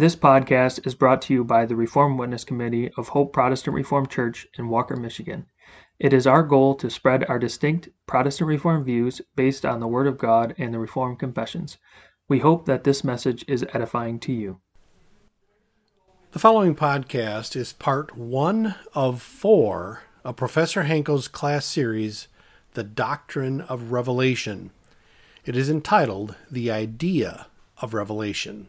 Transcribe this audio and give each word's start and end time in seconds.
This 0.00 0.16
podcast 0.16 0.86
is 0.86 0.94
brought 0.94 1.20
to 1.20 1.34
you 1.34 1.44
by 1.44 1.66
the 1.66 1.76
Reformed 1.76 2.18
Witness 2.18 2.42
Committee 2.42 2.90
of 2.96 3.08
Hope 3.08 3.34
Protestant 3.34 3.74
Reformed 3.74 4.08
Church 4.08 4.46
in 4.56 4.70
Walker, 4.70 4.96
Michigan. 4.96 5.44
It 5.98 6.14
is 6.14 6.26
our 6.26 6.42
goal 6.42 6.74
to 6.76 6.88
spread 6.88 7.26
our 7.28 7.38
distinct 7.38 7.90
Protestant 8.06 8.48
Reformed 8.48 8.86
views 8.86 9.20
based 9.36 9.66
on 9.66 9.78
the 9.78 9.86
Word 9.86 10.06
of 10.06 10.16
God 10.16 10.54
and 10.56 10.72
the 10.72 10.78
Reformed 10.78 11.18
Confessions. 11.18 11.76
We 12.30 12.38
hope 12.38 12.64
that 12.64 12.82
this 12.82 13.04
message 13.04 13.44
is 13.46 13.66
edifying 13.74 14.18
to 14.20 14.32
you. 14.32 14.62
The 16.32 16.38
following 16.38 16.74
podcast 16.74 17.54
is 17.54 17.74
part 17.74 18.16
one 18.16 18.76
of 18.94 19.20
four 19.20 20.04
of 20.24 20.34
Professor 20.34 20.84
Hanko's 20.84 21.28
class 21.28 21.66
series, 21.66 22.26
The 22.72 22.84
Doctrine 22.84 23.60
of 23.60 23.92
Revelation. 23.92 24.70
It 25.44 25.56
is 25.56 25.68
entitled 25.68 26.36
The 26.50 26.70
Idea 26.70 27.48
of 27.82 27.92
Revelation. 27.92 28.68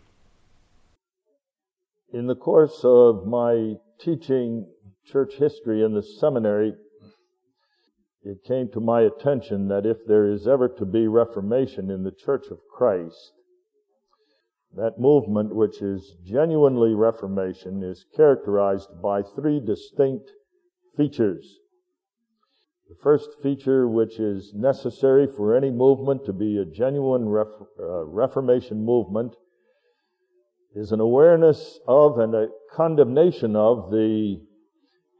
In 2.13 2.27
the 2.27 2.35
course 2.35 2.81
of 2.83 3.25
my 3.25 3.75
teaching 3.97 4.67
church 5.05 5.35
history 5.35 5.81
in 5.81 5.93
the 5.93 6.03
seminary, 6.03 6.73
it 8.23 8.43
came 8.43 8.69
to 8.73 8.81
my 8.81 9.01
attention 9.01 9.69
that 9.69 9.85
if 9.85 10.05
there 10.05 10.27
is 10.27 10.45
ever 10.45 10.67
to 10.67 10.85
be 10.85 11.07
reformation 11.07 11.89
in 11.89 12.03
the 12.03 12.11
Church 12.11 12.47
of 12.51 12.59
Christ, 12.69 13.31
that 14.75 14.99
movement, 14.99 15.55
which 15.55 15.81
is 15.81 16.15
genuinely 16.23 16.93
reformation, 16.93 17.81
is 17.81 18.05
characterized 18.15 19.01
by 19.01 19.21
three 19.21 19.59
distinct 19.59 20.31
features. 20.95 21.59
The 22.89 22.95
first 22.95 23.41
feature, 23.41 23.87
which 23.87 24.19
is 24.19 24.53
necessary 24.53 25.27
for 25.27 25.55
any 25.55 25.71
movement 25.71 26.25
to 26.25 26.33
be 26.33 26.57
a 26.57 26.65
genuine 26.65 27.29
ref- 27.29 27.47
uh, 27.79 28.05
reformation 28.05 28.83
movement, 28.83 29.35
is 30.75 30.91
an 30.91 30.99
awareness 30.99 31.79
of 31.87 32.17
and 32.19 32.33
a 32.33 32.47
condemnation 32.73 33.55
of 33.55 33.91
the 33.91 34.41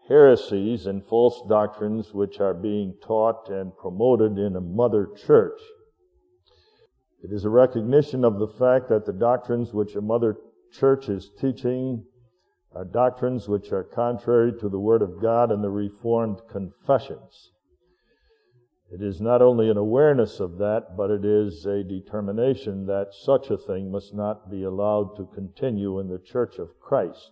heresies 0.07 0.85
and 0.85 1.05
false 1.05 1.41
doctrines 1.47 2.13
which 2.13 2.39
are 2.39 2.53
being 2.53 2.95
taught 3.05 3.49
and 3.49 3.75
promoted 3.77 4.37
in 4.37 4.55
a 4.55 4.61
mother 4.61 5.07
church. 5.25 5.59
It 7.23 7.31
is 7.31 7.45
a 7.45 7.49
recognition 7.49 8.25
of 8.25 8.39
the 8.39 8.47
fact 8.47 8.89
that 8.89 9.05
the 9.05 9.13
doctrines 9.13 9.73
which 9.73 9.95
a 9.95 10.01
mother 10.01 10.37
church 10.71 11.07
is 11.07 11.29
teaching 11.39 12.05
are 12.73 12.85
doctrines 12.85 13.47
which 13.47 13.71
are 13.71 13.83
contrary 13.83 14.53
to 14.59 14.69
the 14.69 14.79
Word 14.79 15.01
of 15.01 15.21
God 15.21 15.51
and 15.51 15.63
the 15.63 15.69
Reformed 15.69 16.41
confessions. 16.49 17.51
It 18.93 19.01
is 19.01 19.21
not 19.21 19.41
only 19.41 19.69
an 19.69 19.77
awareness 19.77 20.41
of 20.41 20.57
that, 20.57 20.97
but 20.97 21.09
it 21.09 21.23
is 21.23 21.65
a 21.65 21.81
determination 21.81 22.87
that 22.87 23.13
such 23.13 23.49
a 23.49 23.57
thing 23.57 23.89
must 23.89 24.13
not 24.13 24.51
be 24.51 24.63
allowed 24.63 25.15
to 25.15 25.29
continue 25.33 25.97
in 25.97 26.09
the 26.09 26.19
Church 26.19 26.59
of 26.59 26.77
Christ. 26.81 27.31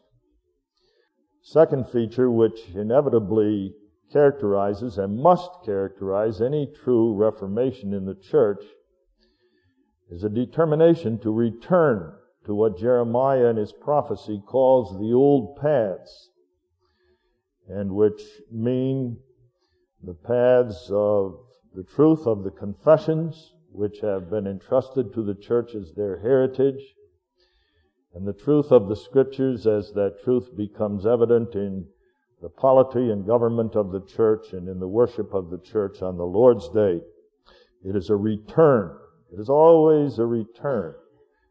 Second 1.41 1.89
feature, 1.89 2.31
which 2.31 2.69
inevitably 2.73 3.75
characterizes 4.09 4.97
and 4.97 5.21
must 5.21 5.49
characterize 5.65 6.41
any 6.41 6.65
true 6.65 7.13
reformation 7.13 7.93
in 7.93 8.05
the 8.05 8.15
church, 8.15 8.63
is 10.09 10.23
a 10.23 10.29
determination 10.29 11.19
to 11.19 11.31
return 11.31 12.13
to 12.45 12.55
what 12.55 12.77
Jeremiah 12.77 13.47
in 13.47 13.57
his 13.57 13.73
prophecy 13.73 14.41
calls 14.45 14.97
the 14.97 15.13
old 15.13 15.57
paths, 15.57 16.29
and 17.67 17.91
which 17.91 18.21
mean 18.49 19.17
the 20.01 20.13
paths 20.13 20.89
of 20.89 21.37
the 21.75 21.83
truth 21.83 22.25
of 22.25 22.43
the 22.43 22.51
confessions, 22.51 23.53
which 23.71 23.99
have 24.01 24.29
been 24.29 24.47
entrusted 24.47 25.13
to 25.13 25.23
the 25.23 25.35
church 25.35 25.75
as 25.75 25.93
their 25.93 26.19
heritage, 26.19 26.95
and 28.13 28.27
the 28.27 28.33
truth 28.33 28.71
of 28.71 28.87
the 28.87 28.95
scriptures 28.95 29.67
as 29.67 29.93
that 29.93 30.23
truth 30.23 30.55
becomes 30.57 31.05
evident 31.05 31.53
in 31.53 31.85
the 32.41 32.49
polity 32.49 33.11
and 33.11 33.27
government 33.27 33.75
of 33.75 33.91
the 33.91 34.01
church 34.01 34.53
and 34.53 34.67
in 34.67 34.79
the 34.79 34.87
worship 34.87 35.33
of 35.33 35.49
the 35.49 35.59
church 35.59 36.01
on 36.01 36.17
the 36.17 36.25
Lord's 36.25 36.69
day. 36.69 37.01
It 37.83 37.95
is 37.95 38.09
a 38.09 38.15
return. 38.15 38.97
It 39.31 39.39
is 39.39 39.49
always 39.49 40.17
a 40.17 40.25
return. 40.25 40.95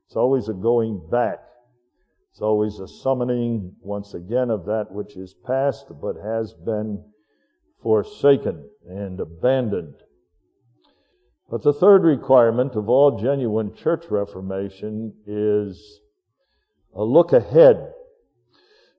It's 0.06 0.16
always 0.16 0.48
a 0.48 0.54
going 0.54 1.00
back. 1.10 1.38
It's 2.32 2.40
always 2.40 2.78
a 2.78 2.88
summoning 2.88 3.76
once 3.80 4.14
again 4.14 4.50
of 4.50 4.64
that 4.66 4.90
which 4.90 5.16
is 5.16 5.34
past 5.34 5.86
but 6.00 6.16
has 6.16 6.54
been 6.54 7.04
forsaken 7.82 8.68
and 8.88 9.20
abandoned. 9.20 9.94
But 11.50 11.62
the 11.62 11.72
third 11.72 12.04
requirement 12.04 12.76
of 12.76 12.88
all 12.90 13.18
genuine 13.18 13.74
church 13.74 14.10
reformation 14.10 15.14
is 15.26 16.00
a 16.94 17.02
look 17.02 17.32
ahead. 17.32 17.94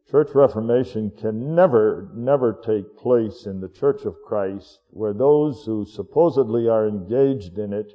Church 0.10 0.30
reformation 0.34 1.12
can 1.12 1.54
never, 1.54 2.10
never 2.16 2.60
take 2.66 2.98
place 2.98 3.46
in 3.46 3.62
the 3.62 3.70
Church 3.70 4.06
of 4.06 4.16
Christ 4.26 4.80
where 4.90 5.14
those 5.14 5.66
who 5.66 5.86
supposedly 5.86 6.68
are 6.68 6.88
engaged 6.88 7.60
in 7.60 7.72
it 7.72 7.94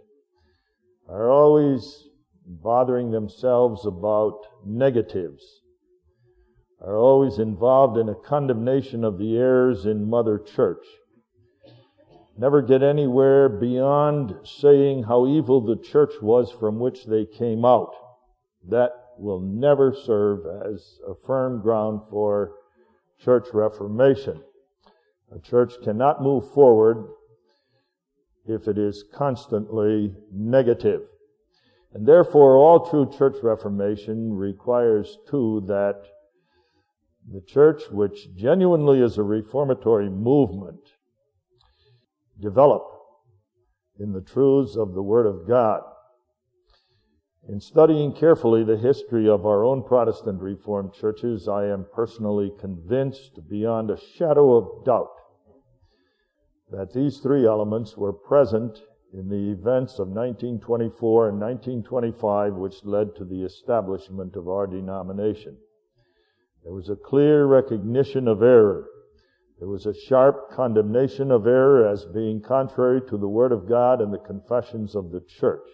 are 1.09 1.28
always 1.28 2.09
bothering 2.47 3.10
themselves 3.10 3.84
about 3.84 4.38
negatives, 4.64 5.62
are 6.81 6.97
always 6.97 7.41
involved 7.41 7.98
in 7.98 8.09
a 8.09 8.14
condemnation 8.14 9.03
of 9.03 9.19
the 9.19 9.37
errors 9.37 9.84
in 9.84 10.09
Mother 10.09 10.38
Church. 10.38 10.84
Never 12.36 12.62
get 12.62 12.82
anywhere 12.82 13.48
beyond 13.48 14.34
saying 14.44 15.04
how 15.04 15.26
evil 15.26 15.60
the 15.60 15.76
church 15.76 16.14
was 16.20 16.50
from 16.50 16.80
which 16.80 17.06
they 17.06 17.26
came 17.26 17.64
out. 17.64 17.94
That 18.68 18.90
will 19.18 19.40
never 19.40 19.94
serve 19.94 20.40
as 20.44 20.98
a 21.08 21.14
firm 21.14 21.62
ground 21.62 22.02
for 22.10 22.52
church 23.20 23.48
reformation. 23.52 24.42
A 25.34 25.38
church 25.38 25.74
cannot 25.82 26.22
move 26.22 26.50
forward 26.52 27.08
if 28.46 28.66
it 28.66 28.78
is 28.78 29.04
constantly 29.12 30.12
negative. 30.32 31.02
And 31.92 32.06
therefore, 32.06 32.56
all 32.56 32.90
true 32.90 33.08
church 33.16 33.36
reformation 33.42 34.34
requires 34.34 35.18
too 35.28 35.62
that 35.68 36.02
the 37.32 37.40
church, 37.40 37.84
which 37.90 38.34
genuinely 38.34 39.00
is 39.00 39.16
a 39.16 39.22
reformatory 39.22 40.10
movement, 40.10 40.80
develop 42.40 42.82
in 43.98 44.12
the 44.12 44.20
truths 44.20 44.76
of 44.76 44.94
the 44.94 45.02
Word 45.02 45.26
of 45.26 45.46
God. 45.46 45.82
In 47.48 47.60
studying 47.60 48.12
carefully 48.12 48.64
the 48.64 48.78
history 48.78 49.28
of 49.28 49.44
our 49.44 49.64
own 49.64 49.82
Protestant 49.82 50.40
Reformed 50.40 50.94
churches, 50.94 51.46
I 51.46 51.66
am 51.66 51.86
personally 51.92 52.50
convinced 52.58 53.48
beyond 53.50 53.90
a 53.90 54.00
shadow 54.16 54.54
of 54.56 54.84
doubt 54.84 55.10
that 56.70 56.92
these 56.94 57.18
three 57.18 57.46
elements 57.46 57.96
were 57.96 58.12
present 58.12 58.80
in 59.12 59.28
the 59.28 59.52
events 59.52 59.98
of 59.98 60.08
1924 60.08 61.28
and 61.28 61.40
1925, 61.40 62.54
which 62.54 62.84
led 62.84 63.14
to 63.14 63.24
the 63.24 63.44
establishment 63.44 64.34
of 64.34 64.48
our 64.48 64.66
denomination. 64.66 65.56
There 66.64 66.72
was 66.72 66.88
a 66.88 66.96
clear 66.96 67.46
recognition 67.46 68.26
of 68.26 68.42
error. 68.42 68.86
There 69.59 69.69
was 69.69 69.87
a 69.87 69.94
sharp 69.94 70.50
condemnation 70.50 71.31
of 71.31 71.47
error 71.47 71.87
as 71.87 72.06
being 72.06 72.41
contrary 72.41 73.00
to 73.03 73.16
the 73.16 73.28
Word 73.28 73.53
of 73.53 73.69
God 73.69 74.00
and 74.00 74.12
the 74.12 74.19
confessions 74.19 74.94
of 74.94 75.10
the 75.10 75.20
church. 75.20 75.69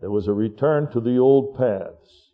There 0.00 0.10
was 0.10 0.28
a 0.28 0.34
return 0.34 0.90
to 0.90 1.00
the 1.00 1.18
old 1.18 1.56
paths, 1.56 2.32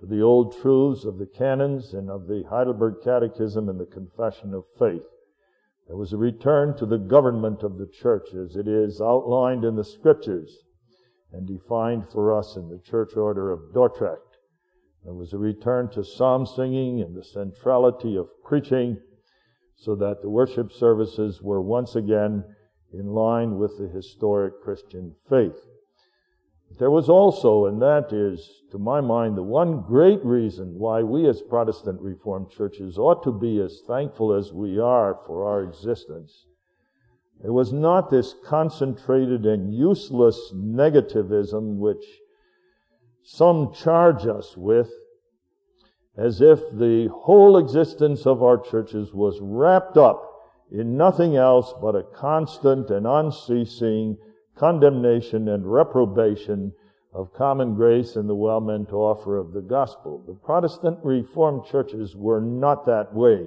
to 0.00 0.06
the 0.06 0.20
old 0.22 0.56
truths 0.56 1.04
of 1.04 1.18
the 1.18 1.26
canons 1.26 1.94
and 1.94 2.10
of 2.10 2.26
the 2.26 2.42
Heidelberg 2.50 2.96
Catechism 3.02 3.68
and 3.68 3.78
the 3.78 3.86
Confession 3.86 4.54
of 4.54 4.64
Faith. 4.78 5.06
There 5.86 5.96
was 5.96 6.12
a 6.12 6.18
return 6.18 6.76
to 6.78 6.86
the 6.86 6.98
government 6.98 7.62
of 7.62 7.78
the 7.78 7.86
church 7.86 8.34
as 8.34 8.56
it 8.56 8.66
is 8.66 9.00
outlined 9.00 9.64
in 9.64 9.76
the 9.76 9.84
scriptures 9.84 10.64
and 11.32 11.46
defined 11.46 12.08
for 12.10 12.36
us 12.36 12.56
in 12.56 12.68
the 12.68 12.78
church 12.78 13.16
order 13.16 13.52
of 13.52 13.72
Dordrecht. 13.72 14.38
There 15.04 15.14
was 15.14 15.32
a 15.32 15.38
return 15.38 15.88
to 15.90 16.02
psalm 16.02 16.44
singing 16.44 17.00
and 17.00 17.14
the 17.14 17.22
centrality 17.22 18.16
of 18.16 18.28
preaching 18.42 18.98
so 19.76 19.94
that 19.94 20.22
the 20.22 20.30
worship 20.30 20.72
services 20.72 21.42
were 21.42 21.60
once 21.60 21.94
again 21.94 22.44
in 22.92 23.06
line 23.06 23.58
with 23.58 23.78
the 23.78 23.88
historic 23.88 24.62
Christian 24.62 25.14
faith. 25.28 25.66
There 26.78 26.90
was 26.90 27.08
also, 27.08 27.66
and 27.66 27.80
that 27.80 28.12
is, 28.12 28.62
to 28.72 28.78
my 28.78 29.00
mind, 29.00 29.36
the 29.36 29.42
one 29.42 29.82
great 29.82 30.24
reason 30.24 30.78
why 30.78 31.02
we 31.02 31.28
as 31.28 31.40
Protestant 31.40 32.00
Reformed 32.00 32.50
churches 32.50 32.98
ought 32.98 33.22
to 33.22 33.32
be 33.32 33.60
as 33.60 33.82
thankful 33.86 34.32
as 34.32 34.52
we 34.52 34.78
are 34.78 35.18
for 35.26 35.46
our 35.46 35.62
existence. 35.62 36.46
It 37.44 37.50
was 37.50 37.72
not 37.72 38.10
this 38.10 38.34
concentrated 38.44 39.46
and 39.46 39.72
useless 39.72 40.52
negativism 40.54 41.76
which 41.76 42.04
some 43.22 43.72
charge 43.72 44.26
us 44.26 44.56
with, 44.56 44.90
as 46.16 46.40
if 46.40 46.60
the 46.72 47.08
whole 47.12 47.58
existence 47.58 48.26
of 48.26 48.42
our 48.42 48.58
churches 48.58 49.12
was 49.12 49.38
wrapped 49.40 49.96
up 49.96 50.32
in 50.72 50.96
nothing 50.96 51.36
else 51.36 51.74
but 51.80 51.94
a 51.94 52.02
constant 52.02 52.90
and 52.90 53.06
unceasing 53.06 54.16
condemnation 54.56 55.48
and 55.48 55.70
reprobation 55.70 56.72
of 57.12 57.32
common 57.34 57.74
grace 57.74 58.16
and 58.16 58.28
the 58.28 58.34
well 58.34 58.60
meant 58.60 58.92
offer 58.92 59.36
of 59.36 59.52
the 59.52 59.60
gospel. 59.60 60.22
The 60.26 60.34
Protestant 60.34 60.98
Reformed 61.02 61.66
churches 61.66 62.16
were 62.16 62.40
not 62.40 62.86
that 62.86 63.14
way. 63.14 63.46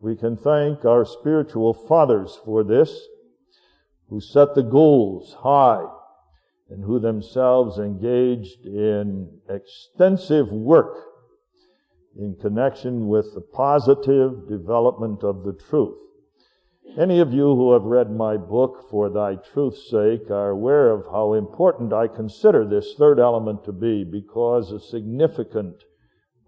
We 0.00 0.16
can 0.16 0.36
thank 0.36 0.84
our 0.84 1.04
spiritual 1.04 1.74
fathers 1.74 2.38
for 2.44 2.64
this, 2.64 3.06
who 4.08 4.20
set 4.20 4.54
the 4.54 4.62
goals 4.62 5.36
high 5.40 5.84
and 6.70 6.84
who 6.84 6.98
themselves 6.98 7.78
engaged 7.78 8.64
in 8.64 9.40
extensive 9.48 10.50
work 10.50 11.09
in 12.16 12.36
connection 12.40 13.08
with 13.08 13.34
the 13.34 13.40
positive 13.40 14.48
development 14.48 15.22
of 15.22 15.44
the 15.44 15.52
truth. 15.52 15.96
Any 16.98 17.20
of 17.20 17.32
you 17.32 17.54
who 17.54 17.72
have 17.72 17.84
read 17.84 18.10
my 18.10 18.36
book, 18.36 18.84
For 18.90 19.08
Thy 19.08 19.36
Truth's 19.36 19.88
Sake, 19.88 20.28
are 20.30 20.50
aware 20.50 20.90
of 20.90 21.06
how 21.12 21.34
important 21.34 21.92
I 21.92 22.08
consider 22.08 22.64
this 22.64 22.94
third 22.94 23.20
element 23.20 23.64
to 23.64 23.72
be 23.72 24.02
because 24.02 24.72
a 24.72 24.80
significant 24.80 25.84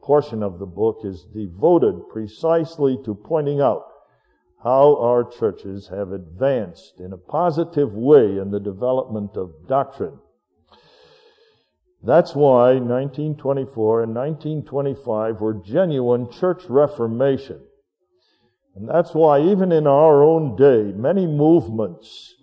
portion 0.03 0.43
of 0.43 0.59
the 0.59 0.67
book 0.67 1.03
is 1.05 1.25
devoted 1.33 2.09
precisely 2.09 2.99
to 3.05 3.15
pointing 3.15 3.61
out 3.61 3.85
how 4.65 4.97
our 4.97 5.25
churches 5.25 5.89
have 5.89 6.13
advanced 6.13 6.99
in 6.99 7.13
a 7.13 7.17
positive 7.17 7.95
way 7.95 8.39
in 8.39 8.51
the 8.51 8.61
development 8.61 9.37
of 9.37 9.69
doctrine. 9.69 10.19
That's 12.05 12.35
why 12.35 12.75
1924 12.75 14.03
and 14.03 14.15
1925 14.15 15.41
were 15.41 15.55
genuine 15.55 16.31
church 16.31 16.65
reformation. 16.69 17.61
And 18.75 18.89
that's 18.89 19.15
why 19.15 19.41
even 19.41 19.71
in 19.71 19.87
our 19.87 20.25
own 20.25 20.57
day, 20.57 20.93
many 20.97 21.27
movements, 21.27 22.35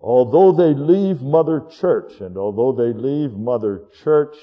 although 0.00 0.52
they 0.52 0.74
leave 0.78 1.22
Mother 1.22 1.60
Church, 1.68 2.20
and 2.20 2.36
although 2.36 2.72
they 2.72 2.96
leave 2.96 3.32
Mother 3.32 3.82
Church 4.02 4.36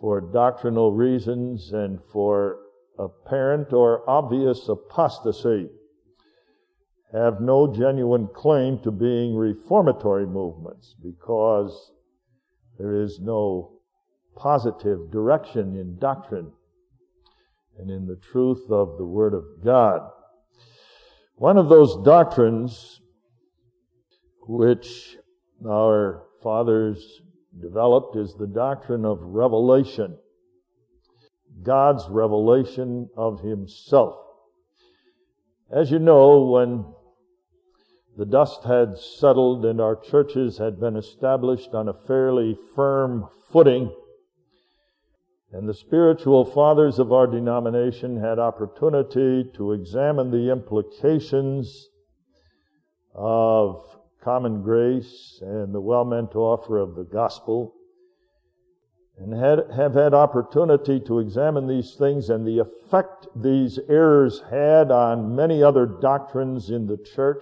for 0.00 0.20
doctrinal 0.20 0.92
reasons 0.92 1.72
and 1.72 2.00
for 2.12 2.58
apparent 2.98 3.72
or 3.72 4.08
obvious 4.08 4.68
apostasy, 4.68 5.70
have 7.12 7.40
no 7.40 7.72
genuine 7.72 8.28
claim 8.34 8.78
to 8.80 8.90
being 8.90 9.36
reformatory 9.36 10.26
movements 10.26 10.94
because 11.02 11.92
there 12.78 13.02
is 13.02 13.18
no 13.20 13.72
positive 14.36 15.10
direction 15.10 15.76
in 15.76 15.98
doctrine 15.98 16.52
and 17.78 17.90
in 17.90 18.06
the 18.06 18.16
truth 18.16 18.70
of 18.70 18.98
the 18.98 19.04
Word 19.04 19.34
of 19.34 19.44
God. 19.64 20.00
One 21.36 21.58
of 21.58 21.68
those 21.68 22.02
doctrines 22.04 23.00
which 24.48 25.16
our 25.66 26.22
fathers 26.42 27.20
developed 27.60 28.16
is 28.16 28.34
the 28.34 28.46
doctrine 28.46 29.04
of 29.04 29.18
revelation. 29.20 30.16
God's 31.62 32.04
revelation 32.08 33.08
of 33.16 33.40
Himself. 33.40 34.16
As 35.74 35.90
you 35.90 35.98
know, 35.98 36.44
when 36.44 36.84
the 38.16 38.24
dust 38.24 38.64
had 38.64 38.98
settled 38.98 39.64
and 39.64 39.80
our 39.80 39.94
churches 39.94 40.58
had 40.58 40.80
been 40.80 40.96
established 40.96 41.74
on 41.74 41.88
a 41.88 41.94
fairly 42.06 42.56
firm 42.74 43.28
footing, 43.50 43.94
and 45.52 45.68
the 45.68 45.74
spiritual 45.74 46.44
fathers 46.44 46.98
of 46.98 47.12
our 47.12 47.26
denomination 47.26 48.18
had 48.18 48.38
opportunity 48.38 49.44
to 49.54 49.72
examine 49.72 50.30
the 50.30 50.50
implications 50.50 51.88
of 53.14 53.98
common 54.22 54.62
grace 54.62 55.38
and 55.42 55.74
the 55.74 55.80
well-meant 55.80 56.34
offer 56.34 56.78
of 56.78 56.94
the 56.94 57.04
gospel 57.04 57.74
and 59.18 59.32
had, 59.32 59.70
have 59.74 59.94
had 59.94 60.12
opportunity 60.12 61.00
to 61.00 61.20
examine 61.20 61.66
these 61.66 61.94
things 61.94 62.28
and 62.28 62.46
the 62.46 62.58
effect 62.58 63.26
these 63.34 63.78
errors 63.88 64.42
had 64.50 64.90
on 64.90 65.34
many 65.34 65.62
other 65.62 65.86
doctrines 65.86 66.68
in 66.70 66.86
the 66.86 66.98
church 66.98 67.40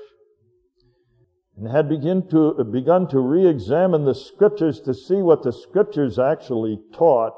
and 1.57 1.69
had 1.69 1.89
begin 1.89 2.29
to, 2.29 2.53
begun 2.65 3.09
to 3.09 3.21
re-examine 3.21 4.05
the 4.05 4.15
scriptures 4.15 4.81
to 4.81 4.95
see 4.95 5.17
what 5.17 5.43
the 5.43 5.53
scriptures 5.53 6.19
actually 6.19 6.81
taught 6.93 7.35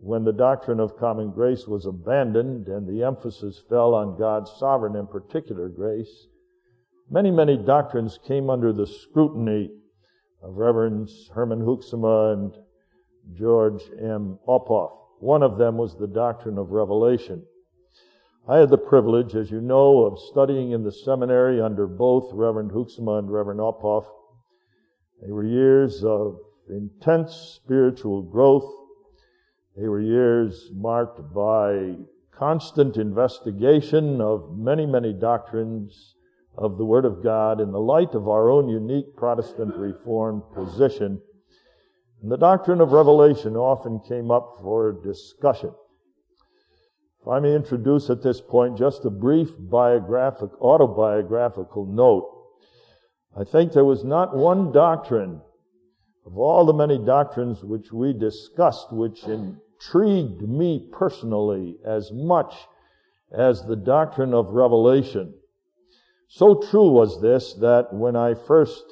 when 0.00 0.24
the 0.24 0.32
doctrine 0.32 0.80
of 0.80 0.96
common 0.96 1.30
grace 1.30 1.66
was 1.66 1.84
abandoned 1.84 2.68
and 2.68 2.86
the 2.86 3.04
emphasis 3.04 3.62
fell 3.68 3.94
on 3.94 4.18
God's 4.18 4.50
sovereign 4.58 4.96
and 4.96 5.10
particular 5.10 5.68
grace, 5.68 6.28
many, 7.10 7.30
many 7.30 7.56
doctrines 7.56 8.18
came 8.26 8.48
under 8.48 8.72
the 8.72 8.86
scrutiny 8.86 9.70
of 10.42 10.56
Reverends 10.56 11.30
Herman 11.34 11.60
Hoeksema 11.60 12.32
and 12.32 12.54
George 13.36 13.82
M. 14.00 14.38
Ophoff. 14.46 14.92
One 15.18 15.42
of 15.42 15.58
them 15.58 15.76
was 15.76 15.96
the 15.96 16.06
doctrine 16.06 16.58
of 16.58 16.70
revelation. 16.70 17.42
I 18.48 18.58
had 18.58 18.70
the 18.70 18.78
privilege, 18.78 19.34
as 19.34 19.50
you 19.50 19.60
know, 19.60 20.04
of 20.04 20.18
studying 20.18 20.72
in 20.72 20.82
the 20.82 20.92
seminary 20.92 21.60
under 21.60 21.86
both 21.86 22.30
Reverend 22.32 22.70
Hoeksema 22.70 23.18
and 23.18 23.30
Reverend 23.30 23.60
Ophoff. 23.60 24.06
They 25.22 25.30
were 25.30 25.44
years 25.44 26.02
of 26.02 26.38
intense 26.68 27.60
spiritual 27.62 28.22
growth 28.22 28.78
they 29.78 29.86
were 29.86 30.00
years 30.00 30.72
marked 30.74 31.32
by 31.32 31.94
constant 32.32 32.96
investigation 32.96 34.20
of 34.20 34.58
many, 34.58 34.86
many 34.86 35.12
doctrines 35.12 36.16
of 36.56 36.78
the 36.78 36.84
Word 36.84 37.04
of 37.04 37.22
God 37.22 37.60
in 37.60 37.70
the 37.70 37.78
light 37.78 38.14
of 38.14 38.28
our 38.28 38.50
own 38.50 38.68
unique 38.68 39.14
Protestant 39.16 39.76
Reformed 39.76 40.42
position. 40.52 41.22
And 42.22 42.32
the 42.32 42.36
doctrine 42.36 42.80
of 42.80 42.90
revelation 42.90 43.54
often 43.56 44.00
came 44.00 44.32
up 44.32 44.58
for 44.60 45.00
discussion. 45.04 45.70
If 47.20 47.28
I 47.28 47.40
may 47.40 47.54
introduce 47.54 48.10
at 48.10 48.22
this 48.22 48.40
point 48.40 48.78
just 48.78 49.04
a 49.04 49.10
brief 49.10 49.50
biographic, 49.58 50.50
autobiographical 50.60 51.86
note. 51.86 52.30
I 53.36 53.44
think 53.44 53.72
there 53.72 53.84
was 53.84 54.04
not 54.04 54.36
one 54.36 54.72
doctrine 54.72 55.40
of 56.24 56.38
all 56.38 56.66
the 56.66 56.72
many 56.72 56.98
doctrines 56.98 57.64
which 57.64 57.92
we 57.92 58.12
discussed 58.12 58.92
which 58.92 59.24
intrigued 59.24 60.42
me 60.42 60.88
personally 60.92 61.76
as 61.84 62.10
much 62.12 62.54
as 63.32 63.64
the 63.64 63.76
doctrine 63.76 64.34
of 64.34 64.50
revelation. 64.50 65.34
So 66.28 66.54
true 66.54 66.90
was 66.90 67.20
this 67.22 67.54
that 67.54 67.92
when 67.92 68.16
I 68.16 68.34
first 68.34 68.84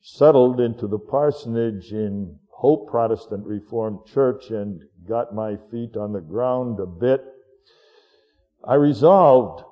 settled 0.00 0.60
into 0.60 0.86
the 0.86 0.98
parsonage 0.98 1.92
in 1.92 2.38
Hope 2.50 2.88
Protestant 2.88 3.46
Reformed 3.46 4.06
Church 4.06 4.50
and 4.50 4.82
got 5.06 5.34
my 5.34 5.56
feet 5.70 5.96
on 5.96 6.12
the 6.12 6.20
ground 6.20 6.80
a 6.80 6.86
bit, 6.86 7.22
I 8.66 8.74
resolved 8.74 9.64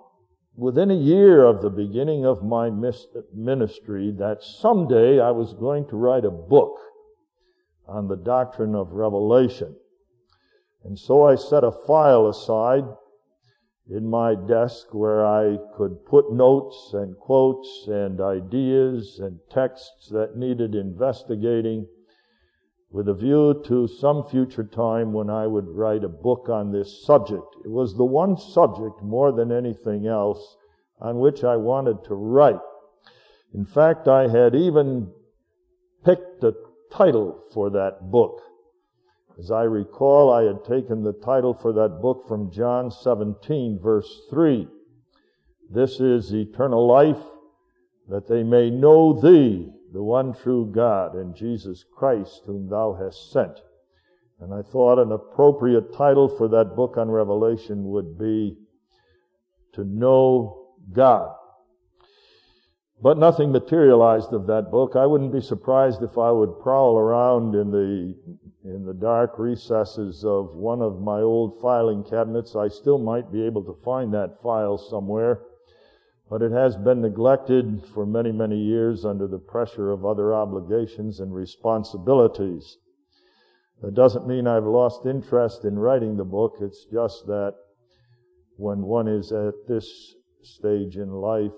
within 0.54 0.90
a 0.90 0.94
year 0.94 1.44
of 1.44 1.62
the 1.62 1.70
beginning 1.70 2.26
of 2.26 2.44
my 2.44 2.70
ministry 2.70 4.12
that 4.18 4.42
someday 4.42 5.18
I 5.18 5.30
was 5.30 5.54
going 5.54 5.88
to 5.88 5.96
write 5.96 6.24
a 6.24 6.30
book 6.30 6.78
on 7.88 8.08
the 8.08 8.16
doctrine 8.16 8.74
of 8.74 8.92
revelation. 8.92 9.76
And 10.84 10.98
so 10.98 11.24
I 11.24 11.36
set 11.36 11.64
a 11.64 11.72
file 11.72 12.28
aside 12.28 12.84
in 13.88 14.08
my 14.08 14.34
desk 14.34 14.88
where 14.92 15.24
I 15.26 15.58
could 15.76 16.04
put 16.04 16.32
notes 16.32 16.90
and 16.92 17.16
quotes 17.18 17.86
and 17.88 18.20
ideas 18.20 19.18
and 19.22 19.38
texts 19.50 20.08
that 20.10 20.36
needed 20.36 20.74
investigating 20.74 21.86
with 22.92 23.08
a 23.08 23.14
view 23.14 23.62
to 23.64 23.88
some 23.88 24.22
future 24.22 24.64
time 24.64 25.14
when 25.14 25.30
I 25.30 25.46
would 25.46 25.66
write 25.66 26.04
a 26.04 26.08
book 26.08 26.50
on 26.50 26.70
this 26.70 27.04
subject. 27.04 27.56
It 27.64 27.70
was 27.70 27.96
the 27.96 28.04
one 28.04 28.36
subject 28.36 29.02
more 29.02 29.32
than 29.32 29.50
anything 29.50 30.06
else 30.06 30.56
on 31.00 31.18
which 31.18 31.42
I 31.42 31.56
wanted 31.56 32.04
to 32.04 32.14
write. 32.14 32.60
In 33.54 33.64
fact, 33.64 34.08
I 34.08 34.28
had 34.28 34.54
even 34.54 35.10
picked 36.04 36.44
a 36.44 36.54
title 36.92 37.42
for 37.52 37.70
that 37.70 38.10
book. 38.10 38.40
As 39.38 39.50
I 39.50 39.62
recall, 39.62 40.30
I 40.30 40.42
had 40.42 40.62
taken 40.62 41.02
the 41.02 41.14
title 41.14 41.54
for 41.54 41.72
that 41.72 42.02
book 42.02 42.28
from 42.28 42.52
John 42.52 42.90
17, 42.90 43.80
verse 43.82 44.20
3. 44.28 44.68
This 45.70 45.98
is 45.98 46.34
eternal 46.34 46.86
life, 46.86 47.22
that 48.08 48.28
they 48.28 48.42
may 48.42 48.68
know 48.68 49.18
thee, 49.18 49.72
the 49.92 50.02
one 50.02 50.34
true 50.34 50.70
God, 50.72 51.14
and 51.14 51.34
Jesus 51.34 51.84
Christ, 51.94 52.42
whom 52.46 52.68
thou 52.68 52.94
hast 52.94 53.30
sent. 53.30 53.60
And 54.40 54.52
I 54.52 54.62
thought 54.62 54.98
an 54.98 55.12
appropriate 55.12 55.94
title 55.94 56.28
for 56.28 56.48
that 56.48 56.74
book 56.74 56.96
on 56.96 57.10
Revelation 57.10 57.84
would 57.90 58.18
be 58.18 58.56
To 59.74 59.84
Know 59.84 60.68
God. 60.92 61.34
But 63.02 63.18
nothing 63.18 63.52
materialized 63.52 64.32
of 64.32 64.46
that 64.46 64.70
book. 64.70 64.94
I 64.96 65.06
wouldn't 65.06 65.32
be 65.32 65.40
surprised 65.40 66.02
if 66.02 66.16
I 66.16 66.30
would 66.30 66.60
prowl 66.60 66.96
around 66.96 67.54
in 67.54 67.70
the 67.70 68.14
in 68.64 68.86
the 68.86 68.94
dark 68.94 69.40
recesses 69.40 70.24
of 70.24 70.54
one 70.54 70.80
of 70.80 71.00
my 71.00 71.20
old 71.20 71.60
filing 71.60 72.04
cabinets. 72.04 72.54
I 72.54 72.68
still 72.68 72.98
might 72.98 73.32
be 73.32 73.44
able 73.44 73.64
to 73.64 73.80
find 73.84 74.14
that 74.14 74.40
file 74.40 74.78
somewhere. 74.78 75.40
But 76.32 76.40
it 76.40 76.50
has 76.50 76.78
been 76.78 77.02
neglected 77.02 77.84
for 77.92 78.06
many, 78.06 78.32
many 78.32 78.56
years 78.56 79.04
under 79.04 79.26
the 79.26 79.38
pressure 79.38 79.90
of 79.90 80.06
other 80.06 80.32
obligations 80.32 81.20
and 81.20 81.34
responsibilities. 81.34 82.78
That 83.82 83.92
doesn't 83.92 84.26
mean 84.26 84.46
I've 84.46 84.64
lost 84.64 85.04
interest 85.04 85.66
in 85.66 85.78
writing 85.78 86.16
the 86.16 86.24
book. 86.24 86.54
It's 86.62 86.86
just 86.90 87.26
that 87.26 87.52
when 88.56 88.80
one 88.80 89.08
is 89.08 89.30
at 89.30 89.68
this 89.68 90.14
stage 90.40 90.96
in 90.96 91.10
life, 91.10 91.52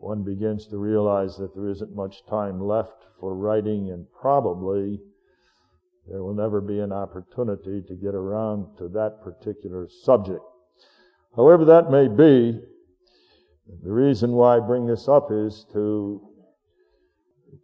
one 0.00 0.22
begins 0.22 0.66
to 0.66 0.76
realize 0.76 1.38
that 1.38 1.54
there 1.54 1.70
isn't 1.70 1.96
much 1.96 2.26
time 2.26 2.60
left 2.60 3.06
for 3.18 3.34
writing 3.34 3.88
and 3.90 4.06
probably 4.20 5.00
there 6.06 6.22
will 6.22 6.34
never 6.34 6.60
be 6.60 6.80
an 6.80 6.92
opportunity 6.92 7.80
to 7.88 7.94
get 7.94 8.14
around 8.14 8.76
to 8.76 8.88
that 8.88 9.22
particular 9.22 9.88
subject. 9.88 10.44
However 11.34 11.64
that 11.64 11.90
may 11.90 12.06
be, 12.06 12.60
the 13.82 13.92
reason 13.92 14.32
why 14.32 14.56
I 14.56 14.60
bring 14.60 14.86
this 14.86 15.08
up 15.08 15.28
is 15.30 15.66
to 15.72 16.20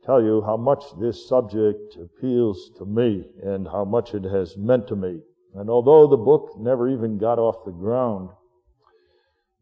tell 0.05 0.23
you 0.23 0.43
how 0.45 0.57
much 0.57 0.85
this 1.01 1.29
subject 1.29 1.97
appeals 1.97 2.71
to 2.79 2.85
me 2.85 3.25
and 3.43 3.69
how 3.69 3.85
much 3.85 4.15
it 4.15 4.25
has 4.25 4.57
meant 4.57 4.89
to 4.89 4.97
me. 4.97 5.21
And 5.55 5.71
although 5.71 6.09
the 6.09 6.17
book 6.17 6.55
never 6.59 6.89
even 6.89 7.19
got 7.19 7.39
off 7.39 7.65
the 7.65 7.73
ground, 7.73 8.31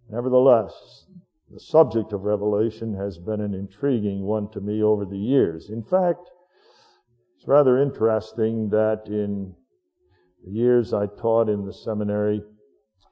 nevertheless, 0.09 1.07
the 1.51 1.61
subject 1.61 2.13
of 2.13 2.23
Revelation 2.23 2.95
has 2.95 3.19
been 3.19 3.41
an 3.41 3.55
intriguing 3.55 4.23
one 4.23 4.51
to 4.53 4.61
me 4.61 4.83
over 4.83 5.05
the 5.05 5.19
years. 5.19 5.69
In 5.69 5.83
fact, 5.83 6.31
it's 7.37 7.49
rather 7.49 7.83
interesting 7.83 8.71
that 8.71 9.03
in 9.07 9.55
the 10.45 10.53
years 10.53 10.95
I 10.95 11.07
taught 11.07 11.49
in 11.49 11.67
the 11.67 11.73
seminary, 11.73 12.43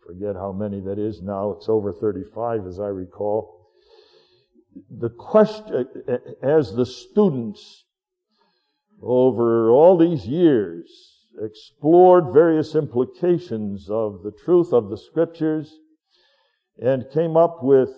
forget 0.08 0.36
how 0.36 0.52
many 0.52 0.80
that 0.80 0.98
is 0.98 1.20
now, 1.20 1.50
it's 1.50 1.68
over 1.68 1.92
35 1.92 2.66
as 2.66 2.80
I 2.80 2.86
recall. 2.86 3.68
The 4.90 5.10
question, 5.10 5.86
as 6.42 6.74
the 6.74 6.86
students 6.86 7.84
over 9.02 9.68
all 9.68 9.98
these 9.98 10.26
years 10.26 10.88
explored 11.42 12.32
various 12.32 12.74
implications 12.74 13.90
of 13.90 14.22
the 14.22 14.32
truth 14.32 14.72
of 14.72 14.88
the 14.88 14.96
scriptures 14.96 15.78
and 16.82 17.10
came 17.12 17.36
up 17.36 17.62
with 17.62 17.90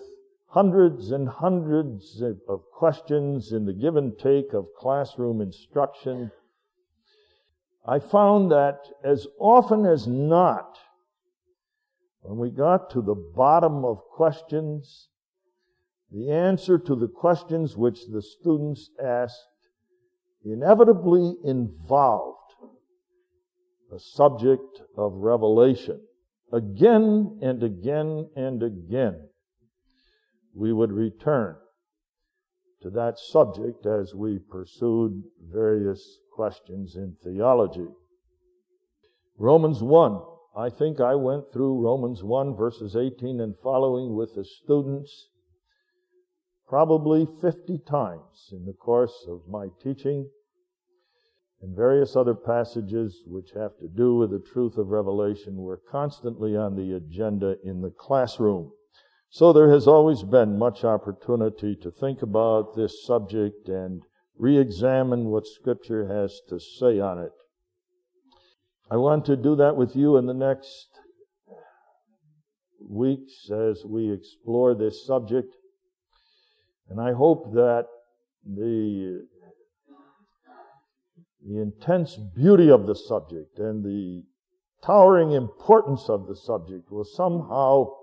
hundreds 0.49 1.11
and 1.11 1.29
hundreds 1.29 2.21
of 2.21 2.61
questions 2.73 3.53
in 3.53 3.65
the 3.65 3.73
give 3.73 3.95
and 3.95 4.19
take 4.19 4.51
of 4.51 4.65
classroom 4.77 5.39
instruction, 5.39 6.29
I 7.85 7.99
found 7.99 8.51
that 8.51 8.79
as 9.01 9.27
often 9.39 9.85
as 9.85 10.07
not, 10.07 10.77
when 12.21 12.37
we 12.37 12.49
got 12.49 12.89
to 12.91 13.01
the 13.01 13.15
bottom 13.15 13.83
of 13.83 13.99
questions, 14.15 15.09
the 16.11 16.31
answer 16.31 16.77
to 16.77 16.95
the 16.95 17.07
questions 17.07 17.75
which 17.75 18.07
the 18.07 18.21
students 18.21 18.89
asked 19.03 19.47
inevitably 20.43 21.35
involved 21.43 22.37
the 23.91 23.99
subject 23.99 24.81
of 24.97 25.13
revelation 25.13 25.99
again 26.51 27.37
and 27.41 27.61
again 27.63 28.27
and 28.35 28.63
again 28.63 29.29
we 30.53 30.73
would 30.73 30.91
return 30.91 31.55
to 32.81 32.89
that 32.89 33.19
subject 33.19 33.85
as 33.85 34.15
we 34.15 34.39
pursued 34.39 35.23
various 35.51 36.17
questions 36.33 36.95
in 36.95 37.15
theology. 37.23 37.87
Romans 39.37 39.83
1. 39.83 40.19
I 40.55 40.69
think 40.69 40.99
I 40.99 41.15
went 41.15 41.53
through 41.53 41.81
Romans 41.81 42.23
1 42.23 42.55
verses 42.55 42.95
18 42.95 43.39
and 43.39 43.55
following 43.57 44.15
with 44.15 44.35
the 44.35 44.43
students 44.43 45.29
probably 46.67 47.25
50 47.41 47.79
times 47.79 48.49
in 48.51 48.65
the 48.65 48.73
course 48.73 49.25
of 49.29 49.41
my 49.49 49.67
teaching 49.81 50.29
and 51.61 51.75
various 51.75 52.15
other 52.15 52.33
passages 52.33 53.23
which 53.27 53.51
have 53.55 53.77
to 53.77 53.87
do 53.87 54.15
with 54.15 54.31
the 54.31 54.43
truth 54.53 54.77
of 54.77 54.87
Revelation 54.87 55.57
were 55.57 55.81
constantly 55.89 56.57
on 56.57 56.75
the 56.75 56.95
agenda 56.95 57.55
in 57.63 57.81
the 57.81 57.91
classroom. 57.91 58.71
So 59.29 59.53
there 59.53 59.71
has 59.71 59.87
always 59.87 60.23
been 60.23 60.57
much 60.57 60.83
opportunity 60.83 61.77
to 61.77 61.91
think 61.91 62.21
about 62.21 62.75
this 62.75 63.05
subject 63.05 63.69
and 63.69 64.01
re-examine 64.37 65.25
what 65.25 65.47
scripture 65.47 66.07
has 66.07 66.41
to 66.49 66.59
say 66.59 66.99
on 66.99 67.19
it. 67.19 67.31
I 68.91 68.97
want 68.97 69.23
to 69.27 69.37
do 69.37 69.55
that 69.55 69.77
with 69.77 69.95
you 69.95 70.17
in 70.17 70.25
the 70.25 70.33
next 70.33 70.89
weeks 72.85 73.49
as 73.49 73.85
we 73.85 74.11
explore 74.11 74.75
this 74.75 75.07
subject. 75.07 75.55
And 76.89 76.99
I 76.99 77.13
hope 77.13 77.53
that 77.53 77.85
the, 78.45 79.25
the 81.47 81.61
intense 81.61 82.17
beauty 82.35 82.69
of 82.69 82.85
the 82.85 82.95
subject 82.95 83.59
and 83.59 83.81
the 83.81 84.23
towering 84.85 85.31
importance 85.31 86.09
of 86.09 86.27
the 86.27 86.35
subject 86.35 86.91
will 86.91 87.05
somehow 87.05 87.93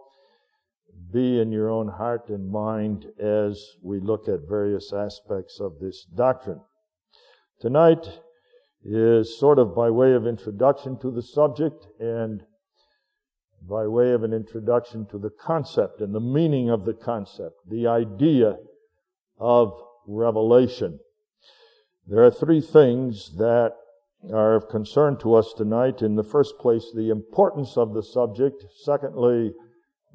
be 1.12 1.38
in 1.38 1.52
your 1.52 1.68
own 1.68 1.88
heart 1.88 2.30
and 2.30 2.50
mind 2.50 3.04
as 3.22 3.62
we 3.82 4.00
look 4.00 4.26
at 4.26 4.48
various 4.48 4.90
aspects 4.94 5.60
of 5.60 5.80
this 5.82 6.06
doctrine. 6.16 6.62
Tonight 7.60 8.20
is 8.84 9.38
sort 9.38 9.58
of 9.58 9.74
by 9.74 9.90
way 9.90 10.12
of 10.12 10.26
introduction 10.26 10.98
to 11.00 11.10
the 11.10 11.22
subject 11.22 11.86
and 11.98 12.42
by 13.68 13.86
way 13.86 14.12
of 14.12 14.22
an 14.22 14.32
introduction 14.32 15.06
to 15.06 15.18
the 15.18 15.30
concept 15.30 16.00
and 16.00 16.14
the 16.14 16.20
meaning 16.20 16.70
of 16.70 16.84
the 16.84 16.94
concept, 16.94 17.56
the 17.68 17.86
idea 17.86 18.56
of 19.38 19.72
revelation. 20.06 20.98
There 22.06 22.24
are 22.24 22.30
three 22.30 22.60
things 22.60 23.36
that 23.36 23.72
are 24.32 24.54
of 24.54 24.68
concern 24.68 25.18
to 25.18 25.34
us 25.34 25.52
tonight. 25.56 26.02
In 26.02 26.16
the 26.16 26.24
first 26.24 26.58
place, 26.58 26.90
the 26.94 27.10
importance 27.10 27.76
of 27.76 27.94
the 27.94 28.02
subject. 28.02 28.64
Secondly, 28.82 29.52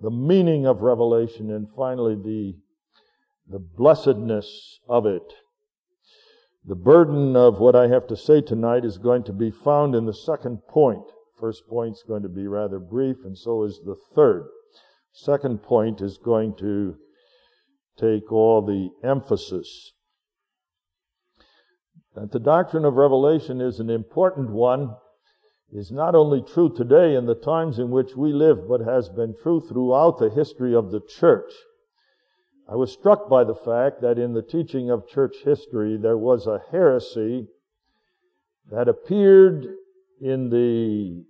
the 0.01 0.11
meaning 0.11 0.65
of 0.65 0.81
revelation, 0.81 1.51
and 1.51 1.67
finally 1.75 2.15
the, 2.15 2.55
the 3.47 3.59
blessedness 3.59 4.79
of 4.89 5.05
it. 5.05 5.33
The 6.65 6.75
burden 6.75 7.35
of 7.35 7.59
what 7.59 7.75
I 7.75 7.87
have 7.87 8.07
to 8.07 8.15
say 8.15 8.39
tonight 8.39 8.85
is 8.85 8.97
going 8.97 9.23
to 9.25 9.33
be 9.33 9.51
found 9.51 9.95
in 9.95 10.05
the 10.05 10.13
second 10.13 10.59
point. 10.69 11.03
First 11.37 11.67
point 11.67 11.95
is 11.95 12.03
going 12.07 12.23
to 12.23 12.29
be 12.29 12.47
rather 12.47 12.79
brief, 12.79 13.25
and 13.25 13.37
so 13.37 13.63
is 13.63 13.81
the 13.83 13.97
third. 14.15 14.47
Second 15.11 15.61
point 15.61 15.99
is 15.99 16.17
going 16.17 16.55
to 16.59 16.95
take 17.99 18.31
all 18.31 18.61
the 18.61 18.89
emphasis. 19.07 19.91
That 22.15 22.31
the 22.31 22.39
doctrine 22.39 22.85
of 22.85 22.93
revelation 22.93 23.59
is 23.59 23.79
an 23.79 23.89
important 23.89 24.49
one 24.49 24.95
is 25.69 25.91
not 25.91 26.15
only 26.15 26.41
true 26.41 26.73
today 26.73 27.15
in 27.15 27.25
the 27.25 27.35
times 27.35 27.79
in 27.79 27.89
which 27.89 28.15
we 28.15 28.31
live, 28.31 28.69
but 28.69 28.81
has 28.81 29.09
been 29.09 29.35
true 29.41 29.59
throughout 29.59 30.19
the 30.19 30.29
history 30.29 30.73
of 30.73 30.91
the 30.91 31.01
church. 31.01 31.51
I 32.73 32.75
was 32.75 32.91
struck 32.91 33.29
by 33.29 33.43
the 33.43 33.53
fact 33.53 34.01
that 34.01 34.17
in 34.17 34.33
the 34.33 34.41
teaching 34.41 34.89
of 34.89 35.07
church 35.07 35.35
history, 35.45 35.95
there 35.95 36.17
was 36.17 36.47
a 36.47 36.63
heresy 36.71 37.45
that 38.71 38.87
appeared 38.87 39.75
in 40.19 40.49
the 40.49 41.23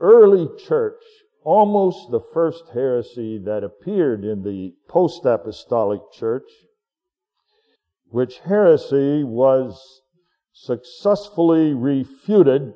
early 0.00 0.48
church, 0.56 1.02
almost 1.44 2.10
the 2.10 2.22
first 2.32 2.70
heresy 2.72 3.36
that 3.44 3.62
appeared 3.62 4.24
in 4.24 4.42
the 4.42 4.72
post-apostolic 4.88 6.00
church, 6.14 6.48
which 8.08 8.38
heresy 8.38 9.22
was 9.22 10.00
successfully 10.54 11.74
refuted 11.74 12.72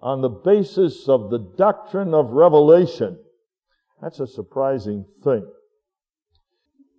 on 0.00 0.22
the 0.22 0.28
basis 0.28 1.08
of 1.08 1.30
the 1.30 1.38
doctrine 1.38 2.14
of 2.14 2.32
revelation. 2.32 3.16
That's 4.02 4.18
a 4.18 4.26
surprising 4.26 5.04
thing. 5.22 5.46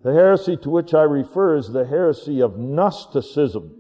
The 0.06 0.14
heresy 0.14 0.56
to 0.58 0.70
which 0.70 0.94
I 0.94 1.02
refer 1.02 1.58
is 1.58 1.70
the 1.70 1.84
heresy 1.84 2.40
of 2.40 2.60
Gnosticism. 2.60 3.76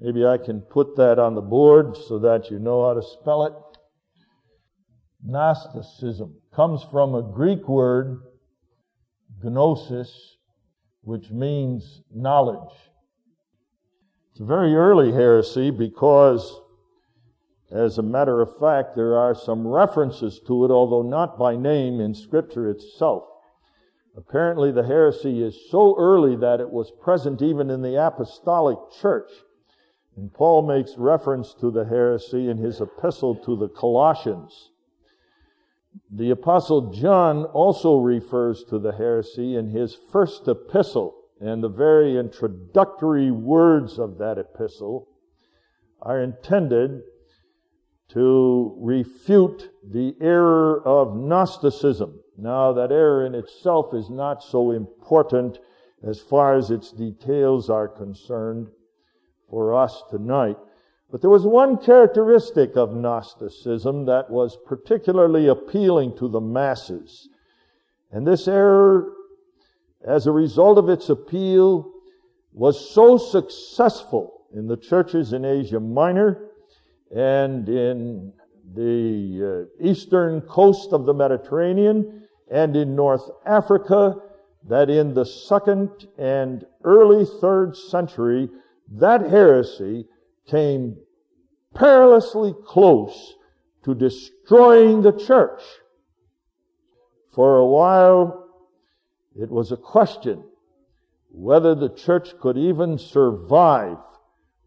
Maybe 0.00 0.26
I 0.26 0.36
can 0.36 0.62
put 0.62 0.96
that 0.96 1.20
on 1.20 1.36
the 1.36 1.42
board 1.42 1.96
so 1.96 2.18
that 2.18 2.50
you 2.50 2.58
know 2.58 2.84
how 2.84 2.94
to 2.94 3.02
spell 3.04 3.44
it. 3.46 3.52
Gnosticism 5.24 6.40
comes 6.52 6.82
from 6.82 7.14
a 7.14 7.22
Greek 7.22 7.68
word, 7.68 8.18
gnosis, 9.44 10.38
which 11.02 11.30
means 11.30 12.02
knowledge. 12.12 12.74
It's 14.32 14.40
a 14.40 14.44
very 14.44 14.74
early 14.74 15.12
heresy 15.12 15.70
because 15.70 16.52
as 17.70 17.96
a 17.96 18.02
matter 18.02 18.40
of 18.40 18.58
fact, 18.58 18.96
there 18.96 19.16
are 19.16 19.36
some 19.36 19.64
references 19.64 20.40
to 20.48 20.64
it, 20.64 20.72
although 20.72 21.08
not 21.08 21.38
by 21.38 21.54
name 21.54 22.00
in 22.00 22.12
Scripture 22.12 22.68
itself. 22.68 23.22
Apparently, 24.16 24.70
the 24.70 24.84
heresy 24.84 25.42
is 25.42 25.68
so 25.70 25.96
early 25.98 26.36
that 26.36 26.60
it 26.60 26.70
was 26.70 26.92
present 27.02 27.42
even 27.42 27.68
in 27.68 27.82
the 27.82 28.00
apostolic 28.00 28.78
church. 29.00 29.30
And 30.16 30.32
Paul 30.32 30.62
makes 30.62 30.96
reference 30.96 31.52
to 31.54 31.70
the 31.70 31.84
heresy 31.84 32.48
in 32.48 32.58
his 32.58 32.80
epistle 32.80 33.34
to 33.44 33.56
the 33.56 33.68
Colossians. 33.68 34.70
The 36.10 36.30
apostle 36.30 36.92
John 36.92 37.44
also 37.46 37.98
refers 37.98 38.64
to 38.64 38.78
the 38.78 38.92
heresy 38.92 39.56
in 39.56 39.70
his 39.70 39.96
first 40.12 40.46
epistle, 40.46 41.14
and 41.40 41.62
the 41.62 41.68
very 41.68 42.16
introductory 42.16 43.32
words 43.32 43.98
of 43.98 44.18
that 44.18 44.38
epistle 44.38 45.08
are 46.00 46.20
intended 46.20 47.02
to 48.10 48.76
refute 48.80 49.70
the 49.84 50.14
error 50.20 50.80
of 50.86 51.16
Gnosticism. 51.16 52.20
Now, 52.36 52.72
that 52.72 52.90
error 52.90 53.24
in 53.24 53.34
itself 53.34 53.94
is 53.94 54.10
not 54.10 54.42
so 54.42 54.72
important 54.72 55.58
as 56.02 56.20
far 56.20 56.56
as 56.56 56.70
its 56.70 56.90
details 56.90 57.70
are 57.70 57.88
concerned 57.88 58.68
for 59.48 59.74
us 59.74 60.02
tonight. 60.10 60.56
But 61.10 61.20
there 61.20 61.30
was 61.30 61.46
one 61.46 61.78
characteristic 61.78 62.76
of 62.76 62.94
Gnosticism 62.94 64.06
that 64.06 64.30
was 64.30 64.58
particularly 64.66 65.46
appealing 65.46 66.16
to 66.16 66.28
the 66.28 66.40
masses. 66.40 67.28
And 68.10 68.26
this 68.26 68.48
error, 68.48 69.12
as 70.04 70.26
a 70.26 70.32
result 70.32 70.76
of 70.76 70.88
its 70.88 71.08
appeal, 71.08 71.92
was 72.52 72.92
so 72.92 73.16
successful 73.16 74.42
in 74.52 74.66
the 74.66 74.76
churches 74.76 75.32
in 75.32 75.44
Asia 75.44 75.80
Minor 75.80 76.50
and 77.14 77.68
in 77.68 78.32
the 78.74 79.68
uh, 79.80 79.84
eastern 79.84 80.40
coast 80.40 80.92
of 80.92 81.06
the 81.06 81.14
Mediterranean 81.14 82.23
and 82.50 82.76
in 82.76 82.94
North 82.94 83.28
Africa 83.46 84.16
that 84.68 84.88
in 84.88 85.14
the 85.14 85.26
second 85.26 85.90
and 86.18 86.64
early 86.84 87.26
third 87.40 87.76
century, 87.76 88.48
that 88.90 89.22
heresy 89.22 90.06
came 90.48 90.96
perilously 91.74 92.54
close 92.66 93.34
to 93.84 93.94
destroying 93.94 95.02
the 95.02 95.12
church. 95.12 95.62
For 97.34 97.56
a 97.56 97.66
while, 97.66 98.48
it 99.36 99.50
was 99.50 99.72
a 99.72 99.76
question 99.76 100.44
whether 101.30 101.74
the 101.74 101.88
church 101.88 102.38
could 102.40 102.56
even 102.56 102.96
survive 102.96 103.98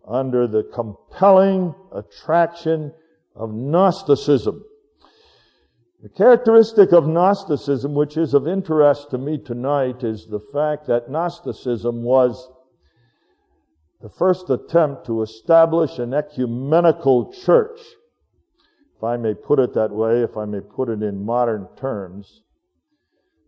under 0.06 0.48
the 0.48 0.64
compelling 0.64 1.74
attraction 1.94 2.94
of 3.36 3.54
Gnosticism. 3.54 4.64
The 6.02 6.10
characteristic 6.10 6.92
of 6.92 7.08
Gnosticism, 7.08 7.96
which 7.96 8.18
is 8.18 8.36
of 8.36 8.48
interest 8.48 9.10
to 9.10 9.18
me 9.18 9.40
tonight, 9.40 10.04
is 10.04 10.28
the 10.28 10.40
fact 10.40 10.86
that 10.86 11.10
Gnosticism 11.10 12.04
was 12.04 12.52
the 14.00 14.10
first 14.10 14.52
attempt 14.52 15.08
to 15.08 15.24
establish 15.24 15.98
an 15.98 16.14
ecumenical 16.14 17.34
church, 17.34 17.80
if 18.96 19.04
I 19.04 19.18
may 19.18 19.34
put 19.34 19.58
it 19.58 19.74
that 19.74 19.90
way, 19.90 20.22
if 20.22 20.38
I 20.38 20.46
may 20.46 20.62
put 20.62 20.90
it 20.90 21.02
in 21.02 21.26
modern 21.26 21.68
terms. 21.76 22.44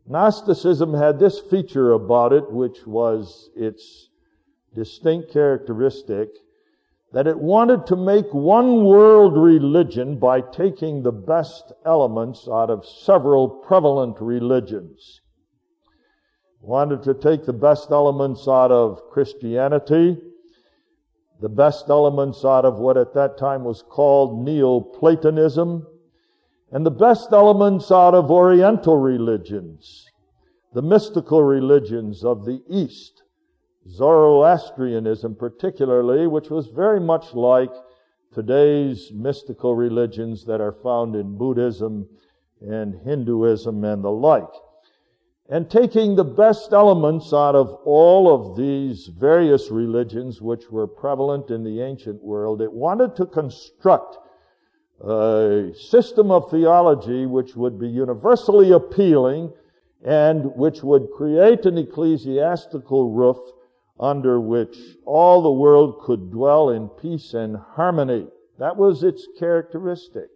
Gnosticism 0.08 0.96
had 0.96 1.20
this 1.20 1.40
feature 1.40 1.92
about 1.92 2.34
it, 2.34 2.52
which 2.52 2.88
was 2.88 3.52
its 3.56 4.10
distinct 4.74 5.32
characteristic, 5.32 6.30
that 7.12 7.28
it 7.28 7.40
wanted 7.40 7.88
to 7.88 7.96
make 7.96 8.32
one 8.34 8.86
world 8.86 9.36
religion 9.36 10.20
by 10.20 10.42
taking 10.42 11.02
the 11.02 11.12
best 11.12 11.72
elements 11.86 12.48
out 12.48 12.70
of 12.70 12.86
several 12.86 13.50
prevalent 13.50 14.18
religions. 14.20 15.22
Wanted 16.62 17.02
to 17.04 17.16
take 17.16 17.46
the 17.46 17.54
best 17.54 17.90
elements 17.90 18.48
out 18.48 18.72
of 18.72 19.02
Christianity, 19.12 20.18
the 21.42 21.50
best 21.50 21.90
elements 21.90 22.46
out 22.46 22.66
of 22.66 22.78
what 22.78 22.98
at 22.98 23.14
that 23.16 23.38
time 23.38 23.64
was 23.64 23.82
called 23.82 24.44
Neoplatonism, 24.46 25.88
and 26.72 26.86
the 26.86 26.92
best 26.92 27.30
elements 27.32 27.92
out 27.92 28.14
of 28.14 28.30
Oriental 28.30 28.98
religions, 28.98 30.06
the 30.74 30.82
mystical 30.84 31.42
religions 31.42 32.24
of 32.24 32.46
the 32.46 32.62
East, 32.70 33.19
Zoroastrianism 33.90 35.36
particularly, 35.36 36.28
which 36.28 36.50
was 36.50 36.68
very 36.68 37.00
much 37.00 37.34
like 37.34 37.72
today's 38.34 39.12
mystical 39.14 39.76
religions 39.76 40.46
that 40.46 40.62
are 40.62 40.72
found 40.72 41.16
in 41.16 41.38
Buddhism 41.38 42.08
and 42.62 42.96
Hinduism 43.04 43.84
and 43.84 44.04
the 44.04 44.12
like. 44.12 44.54
And 45.50 45.70
taking 45.70 46.16
the 46.16 46.24
best 46.24 46.74
elements 46.74 47.34
out 47.34 47.56
of 47.56 47.74
all 47.84 48.32
of 48.32 48.56
these 48.56 49.08
various 49.08 49.72
religions 49.72 50.42
which 50.42 50.70
were 50.70 50.86
prevalent 50.86 51.50
in 51.50 51.64
the 51.64 51.82
ancient 51.82 52.24
world, 52.24 52.62
it 52.62 52.72
wanted 52.72 53.16
to 53.16 53.26
construct 53.26 54.18
a 55.04 55.72
system 55.76 56.30
of 56.30 56.52
theology 56.52 57.26
which 57.26 57.56
would 57.56 57.80
be 57.80 57.88
universally 57.88 58.72
appealing 58.72 59.52
and 60.04 60.46
which 60.56 60.84
would 60.84 61.10
create 61.16 61.66
an 61.66 61.78
ecclesiastical 61.78 63.10
roof 63.10 63.38
under 64.00 64.40
which 64.40 64.78
all 65.06 65.42
the 65.42 65.52
world 65.52 66.02
could 66.02 66.32
dwell 66.32 66.70
in 66.70 66.88
peace 66.88 67.34
and 67.34 67.58
harmony. 67.58 68.28
That 68.58 68.78
was 68.78 69.04
its 69.04 69.28
characteristic. 69.38 70.30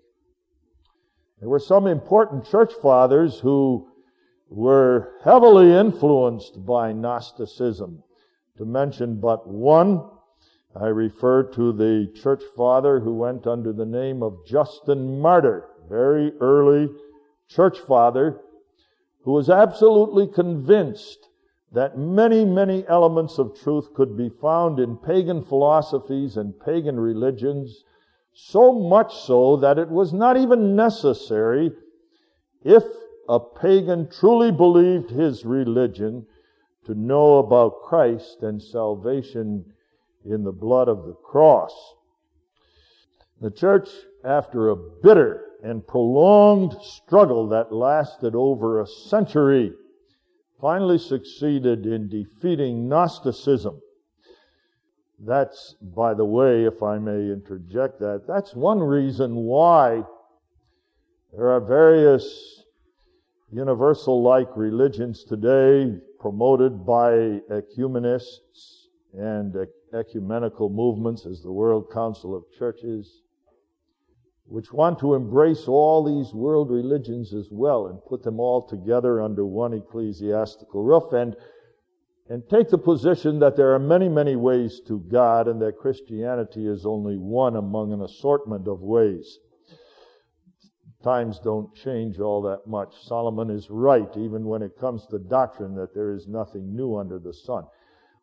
There 1.40 1.50
were 1.50 1.60
some 1.60 1.88
important 1.88 2.46
church 2.46 2.74
fathers 2.82 3.40
who 3.40 3.88
were 4.50 5.14
heavily 5.24 5.74
influenced 5.74 6.66
by 6.66 6.94
Gnosticism. 6.94 8.04
To 8.58 8.66
mention 8.66 9.20
but 9.20 9.48
one, 9.48 10.10
I 10.76 10.88
refer 10.88 11.44
to 11.52 11.72
the 11.72 12.12
church 12.22 12.44
father 12.56 13.00
who 13.00 13.14
went 13.14 13.48
under 13.48 13.74
the 13.74 13.86
name 13.86 14.22
of 14.24 14.46
Justin 14.46 15.20
Martyr, 15.20 15.70
very 15.90 16.34
early 16.40 16.90
church 17.48 17.80
father, 17.80 18.40
who 19.24 19.32
was 19.32 19.50
absolutely 19.50 20.28
convinced 20.28 21.30
that 21.74 21.98
many, 21.98 22.46
many 22.46 22.86
elements 22.88 23.40
of 23.40 23.60
truth 23.60 23.94
could 23.96 24.16
be 24.16 24.30
found 24.30 24.80
in 24.80 24.96
pagan 24.96 25.44
philosophies 25.44 26.38
and 26.38 26.60
pagan 26.60 27.00
religions, 27.00 27.84
so 28.32 28.72
much 28.72 29.16
so 29.16 29.58
that 29.58 29.80
it 29.80 29.90
was 29.90 30.14
not 30.14 30.38
even 30.38 30.76
necessary 30.76 31.72
if 32.64 32.84
a 33.28 33.40
pagan 33.40 34.08
truly 34.10 34.52
believed 34.52 35.10
his 35.10 35.46
religion 35.46 36.26
to 36.86 36.94
know 36.94 37.40
about 37.40 37.82
Christ 37.84 38.44
and 38.44 38.62
salvation 38.62 39.66
in 40.26 40.44
the 40.44 40.52
blood 40.52 40.88
of 40.88 41.06
the 41.06 41.14
cross. 41.14 41.74
The 43.42 43.52
church, 43.52 43.90
after 44.24 44.70
a 44.70 44.76
bitter 44.76 45.46
and 45.64 45.86
prolonged 45.86 46.76
struggle 46.82 47.48
that 47.50 47.74
lasted 47.74 48.36
over 48.36 48.80
a 48.80 48.88
century, 48.88 49.74
finally 50.64 50.98
succeeded 50.98 51.86
in 51.86 52.08
defeating 52.08 52.88
Gnosticism. 52.88 53.82
That's, 55.20 55.76
by 55.82 56.14
the 56.14 56.24
way, 56.24 56.64
if 56.64 56.82
I 56.82 57.00
may 57.00 57.34
interject 57.34 58.00
that, 58.00 58.24
that's 58.26 58.56
one 58.56 58.80
reason 58.80 59.36
why 59.36 60.04
there 61.34 61.50
are 61.50 61.60
various 61.60 62.64
universal 63.52 64.24
like 64.24 64.48
religions 64.56 65.26
today 65.26 65.98
promoted 66.22 66.86
by 66.86 67.42
ecumenists 67.52 68.88
and 69.14 69.54
ecumenical 69.94 70.70
movements 70.70 71.26
as 71.26 71.42
the 71.42 71.52
World 71.52 71.92
Council 71.94 72.34
of 72.34 72.46
Churches, 72.58 73.23
which 74.46 74.74
want 74.74 75.00
to 75.00 75.14
embrace 75.14 75.68
all 75.68 76.04
these 76.04 76.34
world 76.34 76.70
religions 76.70 77.34
as 77.34 77.48
well 77.52 77.88
and 77.88 78.04
put 78.06 78.24
them 78.24 78.40
all 78.40 78.68
together 78.68 79.22
under 79.22 79.46
one 79.46 79.74
ecclesiastical 79.74 80.84
roof 80.84 81.14
and 81.14 81.36
and 82.30 82.48
take 82.50 82.70
the 82.70 82.78
position 82.78 83.40
that 83.40 83.58
there 83.58 83.74
are 83.74 83.80
many, 83.80 84.08
many 84.08 84.38
ways 84.38 84.80
to 84.88 84.98
God 85.12 85.50
and 85.50 85.62
that 85.62 85.78
Christianity 85.78 86.66
is 86.66 86.86
only 86.86 87.18
one 87.18 87.58
among 87.58 87.92
an 87.92 88.02
assortment 88.02 88.66
of 88.66 88.80
ways 88.80 89.40
times 91.04 91.40
don't 91.40 91.76
change 91.76 92.20
all 92.20 92.42
that 92.44 92.66
much. 92.66 92.96
Solomon 93.06 93.50
is 93.50 93.70
right, 93.70 94.10
even 94.18 94.46
when 94.46 94.62
it 94.62 94.80
comes 94.80 95.06
to 95.08 95.20
doctrine, 95.20 95.76
that 95.76 95.94
there 95.94 96.14
is 96.14 96.28
nothing 96.28 96.76
new 96.76 96.96
under 96.96 97.20
the 97.20 97.34
sun. 97.34 97.66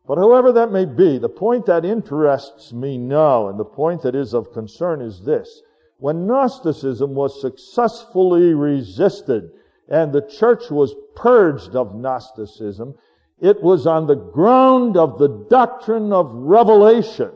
But 0.07 0.17
however 0.17 0.51
that 0.51 0.71
may 0.71 0.85
be, 0.85 1.19
the 1.19 1.29
point 1.29 1.67
that 1.67 1.85
interests 1.85 2.73
me 2.73 2.97
now, 2.97 3.47
and 3.47 3.59
the 3.59 3.65
point 3.65 4.01
that 4.01 4.15
is 4.15 4.33
of 4.33 4.51
concern 4.51 4.99
is 4.99 5.21
this. 5.21 5.61
When 6.01 6.25
Gnosticism 6.25 7.13
was 7.13 7.39
successfully 7.39 8.55
resisted, 8.55 9.51
and 9.87 10.11
the 10.11 10.23
church 10.23 10.71
was 10.71 10.95
purged 11.15 11.75
of 11.75 11.93
Gnosticism, 11.93 12.95
it 13.39 13.61
was 13.61 13.85
on 13.85 14.07
the 14.07 14.15
ground 14.15 14.97
of 14.97 15.19
the 15.19 15.45
doctrine 15.47 16.11
of 16.11 16.33
revelation. 16.33 17.29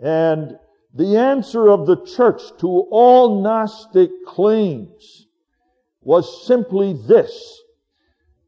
And 0.00 0.56
the 0.94 1.16
answer 1.16 1.68
of 1.68 1.86
the 1.88 2.06
church 2.06 2.40
to 2.60 2.68
all 2.92 3.42
Gnostic 3.42 4.10
claims 4.28 5.26
was 6.02 6.46
simply 6.46 6.92
this. 6.92 7.60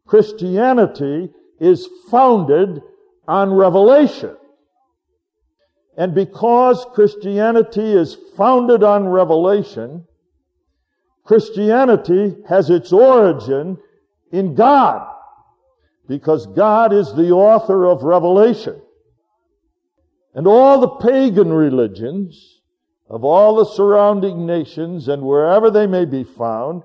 Christianity 0.07 1.33
is 1.59 1.89
founded 2.09 2.81
on 3.27 3.53
revelation. 3.53 4.37
And 5.97 6.15
because 6.15 6.85
Christianity 6.93 7.93
is 7.93 8.17
founded 8.37 8.83
on 8.83 9.09
revelation, 9.09 10.05
Christianity 11.25 12.37
has 12.49 12.71
its 12.71 12.93
origin 12.93 13.79
in 14.31 14.55
God 14.55 15.13
because 16.09 16.47
God 16.47 16.93
is 16.93 17.15
the 17.15 17.31
author 17.31 17.87
of 17.87 18.03
revelation. 18.03 18.81
And 20.35 20.47
all 20.47 20.81
the 20.81 20.89
pagan 20.89 21.53
religions 21.53 22.61
of 23.09 23.25
all 23.25 23.57
the 23.57 23.65
surrounding 23.65 24.47
nations 24.47 25.09
and 25.09 25.23
wherever 25.23 25.71
they 25.71 25.87
may 25.87 26.05
be 26.05 26.25
found 26.25 26.83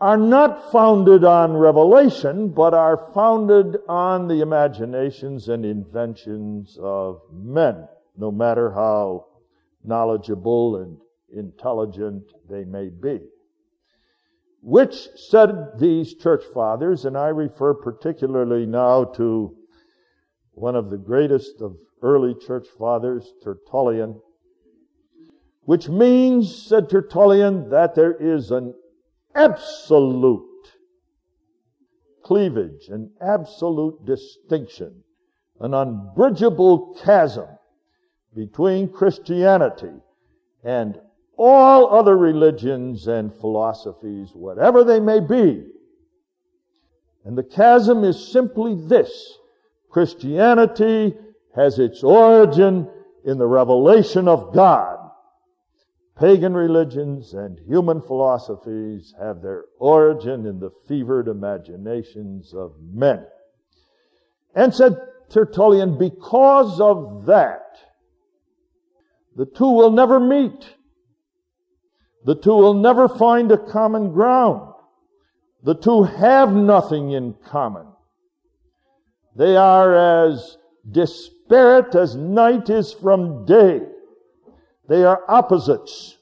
are 0.00 0.16
not 0.16 0.72
founded 0.72 1.24
on 1.24 1.56
revelation, 1.56 2.48
but 2.48 2.72
are 2.72 3.10
founded 3.12 3.76
on 3.88 4.28
the 4.28 4.40
imaginations 4.40 5.48
and 5.48 5.64
inventions 5.64 6.78
of 6.80 7.20
men, 7.32 7.86
no 8.16 8.30
matter 8.30 8.70
how 8.70 9.26
knowledgeable 9.84 10.76
and 10.76 10.96
intelligent 11.32 12.24
they 12.48 12.64
may 12.64 12.88
be. 12.88 13.20
Which 14.62 15.08
said 15.16 15.78
these 15.78 16.14
church 16.14 16.44
fathers, 16.52 17.04
and 17.04 17.16
I 17.16 17.28
refer 17.28 17.72
particularly 17.74 18.66
now 18.66 19.04
to 19.04 19.56
one 20.52 20.76
of 20.76 20.90
the 20.90 20.98
greatest 20.98 21.62
of 21.62 21.76
early 22.02 22.34
church 22.34 22.66
fathers, 22.78 23.32
Tertullian, 23.42 24.20
which 25.62 25.88
means, 25.88 26.54
said 26.54 26.90
Tertullian, 26.90 27.70
that 27.70 27.94
there 27.94 28.14
is 28.14 28.50
an 28.50 28.74
absolute 29.34 30.44
cleavage, 32.22 32.88
an 32.88 33.12
absolute 33.20 34.04
distinction, 34.04 35.04
an 35.60 35.72
unbridgeable 35.72 36.98
chasm 37.02 37.46
between 38.34 38.88
Christianity 38.88 39.92
and 40.62 41.00
all 41.36 41.98
other 41.98 42.16
religions 42.16 43.06
and 43.06 43.34
philosophies, 43.34 44.30
whatever 44.34 44.84
they 44.84 45.00
may 45.00 45.20
be. 45.20 45.64
And 47.24 47.36
the 47.36 47.42
chasm 47.42 48.04
is 48.04 48.32
simply 48.32 48.74
this. 48.74 49.38
Christianity 49.90 51.16
has 51.56 51.78
its 51.78 52.02
origin 52.02 52.88
in 53.24 53.38
the 53.38 53.46
revelation 53.46 54.28
of 54.28 54.54
God. 54.54 54.98
Pagan 56.18 56.52
religions 56.52 57.32
and 57.32 57.58
human 57.60 58.02
philosophies 58.02 59.14
have 59.18 59.40
their 59.40 59.64
origin 59.78 60.46
in 60.46 60.60
the 60.60 60.70
fevered 60.86 61.28
imaginations 61.28 62.52
of 62.52 62.74
men. 62.92 63.24
And 64.54 64.74
said 64.74 65.00
Tertullian, 65.30 65.96
because 65.96 66.80
of 66.80 67.24
that, 67.26 67.78
the 69.36 69.46
two 69.46 69.70
will 69.70 69.90
never 69.90 70.20
meet. 70.20 70.74
The 72.24 72.34
two 72.34 72.54
will 72.54 72.74
never 72.74 73.08
find 73.08 73.50
a 73.50 73.58
common 73.58 74.12
ground. 74.12 74.74
The 75.62 75.74
two 75.74 76.02
have 76.02 76.52
nothing 76.52 77.12
in 77.12 77.34
common. 77.46 77.86
They 79.36 79.56
are 79.56 80.26
as 80.26 80.58
disparate 80.90 81.94
as 81.94 82.16
night 82.16 82.68
is 82.68 82.92
from 82.92 83.44
day. 83.46 83.80
They 84.88 85.04
are 85.04 85.22
opposites. 85.28 86.16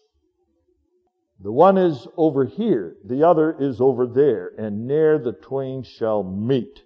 The 1.41 1.53
one 1.53 1.79
is 1.79 2.07
over 2.17 2.45
here, 2.45 2.97
the 3.05 3.23
other 3.23 3.57
is 3.59 3.81
over 3.81 4.07
there, 4.07 4.53
and 4.59 4.87
ne'er 4.89 5.19
the 5.19 5.33
twain 5.33 5.85
shall 5.85 6.25
meet. 6.25 6.83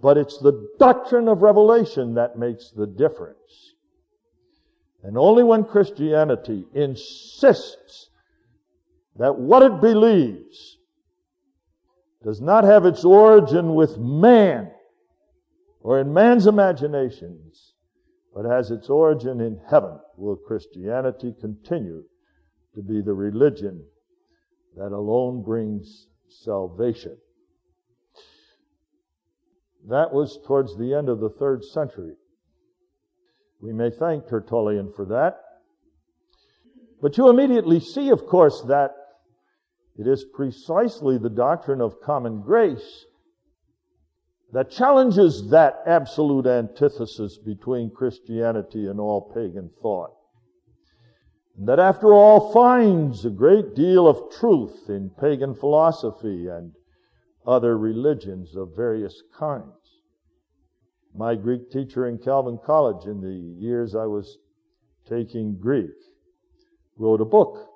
But 0.00 0.18
it's 0.18 0.38
the 0.38 0.68
doctrine 0.78 1.26
of 1.26 1.40
revelation 1.40 2.14
that 2.14 2.38
makes 2.38 2.70
the 2.70 2.86
difference. 2.86 3.74
And 5.02 5.16
only 5.16 5.44
when 5.44 5.64
Christianity 5.64 6.66
insists 6.74 8.10
that 9.16 9.38
what 9.38 9.62
it 9.62 9.80
believes 9.80 10.78
does 12.24 12.40
not 12.40 12.64
have 12.64 12.84
its 12.84 13.04
origin 13.04 13.74
with 13.74 13.96
man 13.98 14.70
or 15.80 16.00
in 16.00 16.12
man's 16.12 16.46
imaginations, 16.46 17.74
but 18.34 18.44
has 18.44 18.70
its 18.70 18.90
origin 18.90 19.40
in 19.40 19.60
heaven, 19.70 19.98
will 20.16 20.36
Christianity 20.36 21.34
continue 21.40 22.02
to 22.74 22.82
be 22.82 23.00
the 23.00 23.14
religion 23.14 23.84
that 24.76 24.92
alone 24.92 25.42
brings 25.42 26.08
salvation. 26.28 27.16
That 29.88 30.12
was 30.12 30.38
towards 30.46 30.76
the 30.76 30.94
end 30.94 31.08
of 31.08 31.20
the 31.20 31.30
third 31.30 31.64
century. 31.64 32.14
We 33.60 33.72
may 33.72 33.90
thank 33.90 34.28
Tertullian 34.28 34.92
for 34.92 35.04
that. 35.06 35.40
But 37.00 37.16
you 37.16 37.28
immediately 37.28 37.80
see, 37.80 38.10
of 38.10 38.26
course, 38.26 38.62
that 38.68 38.94
it 39.96 40.06
is 40.06 40.24
precisely 40.32 41.18
the 41.18 41.30
doctrine 41.30 41.80
of 41.80 42.00
common 42.00 42.40
grace 42.42 43.04
that 44.52 44.70
challenges 44.70 45.50
that 45.50 45.80
absolute 45.86 46.46
antithesis 46.46 47.38
between 47.38 47.90
Christianity 47.90 48.86
and 48.86 48.98
all 48.98 49.32
pagan 49.34 49.70
thought. 49.82 50.10
And 51.56 51.68
that 51.68 51.78
after 51.78 52.14
all 52.14 52.52
finds 52.52 53.24
a 53.24 53.30
great 53.30 53.74
deal 53.74 54.06
of 54.06 54.32
truth 54.38 54.88
in 54.88 55.10
pagan 55.20 55.54
philosophy 55.54 56.46
and 56.46 56.72
other 57.46 57.76
religions 57.76 58.56
of 58.56 58.76
various 58.76 59.22
kinds. 59.36 59.87
My 61.14 61.34
Greek 61.34 61.70
teacher 61.70 62.06
in 62.06 62.18
Calvin 62.18 62.58
College 62.64 63.06
in 63.06 63.20
the 63.20 63.32
years 63.60 63.94
I 63.94 64.06
was 64.06 64.38
taking 65.08 65.56
Greek 65.56 65.90
wrote 66.96 67.20
a 67.20 67.24
book, 67.24 67.68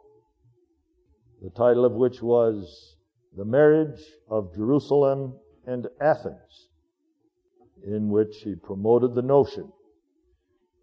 the 1.42 1.50
title 1.50 1.84
of 1.84 1.92
which 1.92 2.22
was 2.22 2.96
The 3.36 3.44
Marriage 3.44 4.02
of 4.28 4.54
Jerusalem 4.54 5.38
and 5.66 5.88
Athens, 6.00 6.68
in 7.84 8.10
which 8.10 8.42
he 8.42 8.54
promoted 8.54 9.14
the 9.14 9.22
notion 9.22 9.72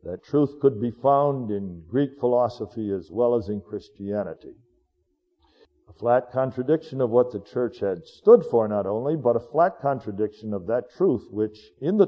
that 0.03 0.23
truth 0.23 0.59
could 0.61 0.79
be 0.79 0.91
found 0.91 1.51
in 1.51 1.83
Greek 1.89 2.17
philosophy 2.19 2.91
as 2.91 3.09
well 3.11 3.35
as 3.35 3.49
in 3.49 3.61
Christianity. 3.61 4.55
A 5.89 5.93
flat 5.93 6.31
contradiction 6.31 7.01
of 7.01 7.09
what 7.09 7.31
the 7.31 7.41
church 7.41 7.79
had 7.79 8.05
stood 8.05 8.45
for, 8.45 8.67
not 8.67 8.85
only, 8.85 9.17
but 9.17 9.35
a 9.35 9.41
flat 9.41 9.79
contradiction 9.81 10.53
of 10.53 10.67
that 10.67 10.89
truth 10.89 11.27
which, 11.31 11.71
in 11.81 11.97
the 11.97 12.07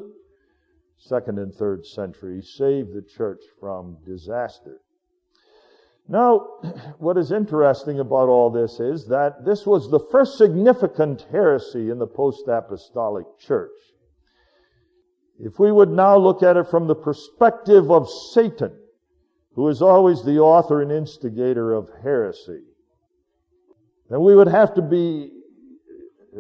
second 1.01 1.39
and 1.39 1.53
third 1.53 1.85
century, 1.85 2.41
saved 2.41 2.93
the 2.93 3.01
church 3.01 3.41
from 3.59 3.97
disaster. 4.05 4.81
Now, 6.07 6.47
what 6.99 7.17
is 7.17 7.31
interesting 7.31 7.99
about 7.99 8.29
all 8.29 8.49
this 8.49 8.79
is 8.79 9.07
that 9.07 9.43
this 9.43 9.65
was 9.65 9.89
the 9.89 9.99
first 9.99 10.37
significant 10.37 11.25
heresy 11.31 11.89
in 11.89 11.97
the 11.97 12.07
post-apostolic 12.07 13.25
church. 13.39 13.71
If 15.39 15.57
we 15.57 15.71
would 15.71 15.89
now 15.89 16.17
look 16.17 16.43
at 16.43 16.55
it 16.55 16.67
from 16.67 16.85
the 16.85 16.95
perspective 16.95 17.89
of 17.89 18.07
Satan, 18.07 18.77
who 19.55 19.67
is 19.69 19.81
always 19.81 20.23
the 20.23 20.39
author 20.39 20.81
and 20.83 20.91
instigator 20.91 21.73
of 21.73 21.89
heresy, 22.03 22.61
then 24.09 24.21
we 24.21 24.35
would 24.35 24.47
have 24.47 24.75
to 24.75 24.83
be, 24.83 25.31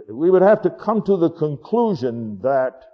we 0.07 0.29
would 0.29 0.43
have 0.43 0.61
to 0.61 0.69
come 0.69 1.01
to 1.03 1.17
the 1.17 1.31
conclusion 1.31 2.39
that 2.43 2.90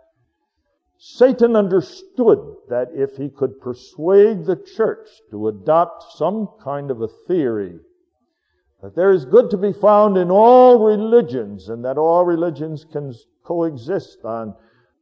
Satan 0.98 1.56
understood 1.56 2.40
that 2.70 2.90
if 2.94 3.18
he 3.18 3.30
could 3.30 3.62
persuade 3.62 4.46
the 4.46 4.56
church 4.56 5.08
to 5.30 5.48
adopt 5.48 6.04
some 6.18 6.50
kind 6.64 6.90
of 6.90 7.02
a 7.02 7.08
theory 7.08 7.80
that 8.82 8.96
there 8.96 9.12
is 9.12 9.26
good 9.26 9.50
to 9.50 9.58
be 9.58 9.74
found 9.74 10.18
in 10.18 10.30
all 10.30 10.84
religions 10.84 11.70
and 11.70 11.84
that 11.84 11.98
all 11.98 12.26
religions 12.26 12.86
can 12.92 13.14
coexist 13.44 14.24
on 14.24 14.56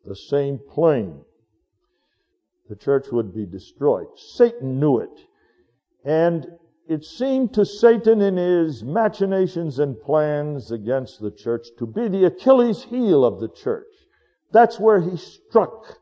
the 0.06 0.16
same 0.16 0.60
plane, 0.72 1.20
the 2.70 2.76
church 2.76 3.08
would 3.12 3.34
be 3.34 3.46
destroyed. 3.46 4.08
Satan 4.16 4.80
knew 4.80 5.00
it. 5.00 5.28
And 6.04 6.48
it 6.88 7.04
seemed 7.04 7.54
to 7.54 7.66
Satan 7.66 8.22
in 8.22 8.38
his 8.38 8.84
machinations 8.84 9.80
and 9.80 10.00
plans 10.00 10.72
against 10.72 11.20
the 11.20 11.32
church 11.32 11.68
to 11.80 11.86
be 11.86 12.08
the 12.08 12.26
Achilles 12.26 12.84
heel 12.84 13.26
of 13.26 13.40
the 13.40 13.50
church. 13.50 13.88
That's 14.56 14.80
where 14.80 15.02
he 15.02 15.18
struck. 15.18 16.00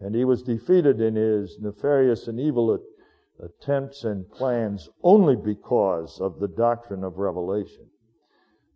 And 0.00 0.14
he 0.14 0.24
was 0.24 0.44
defeated 0.44 1.00
in 1.00 1.16
his 1.16 1.58
nefarious 1.60 2.28
and 2.28 2.38
evil 2.38 2.78
attempts 3.42 4.04
and 4.04 4.30
plans 4.30 4.88
only 5.02 5.34
because 5.34 6.20
of 6.20 6.38
the 6.38 6.46
doctrine 6.46 7.02
of 7.02 7.18
revelation. 7.18 7.88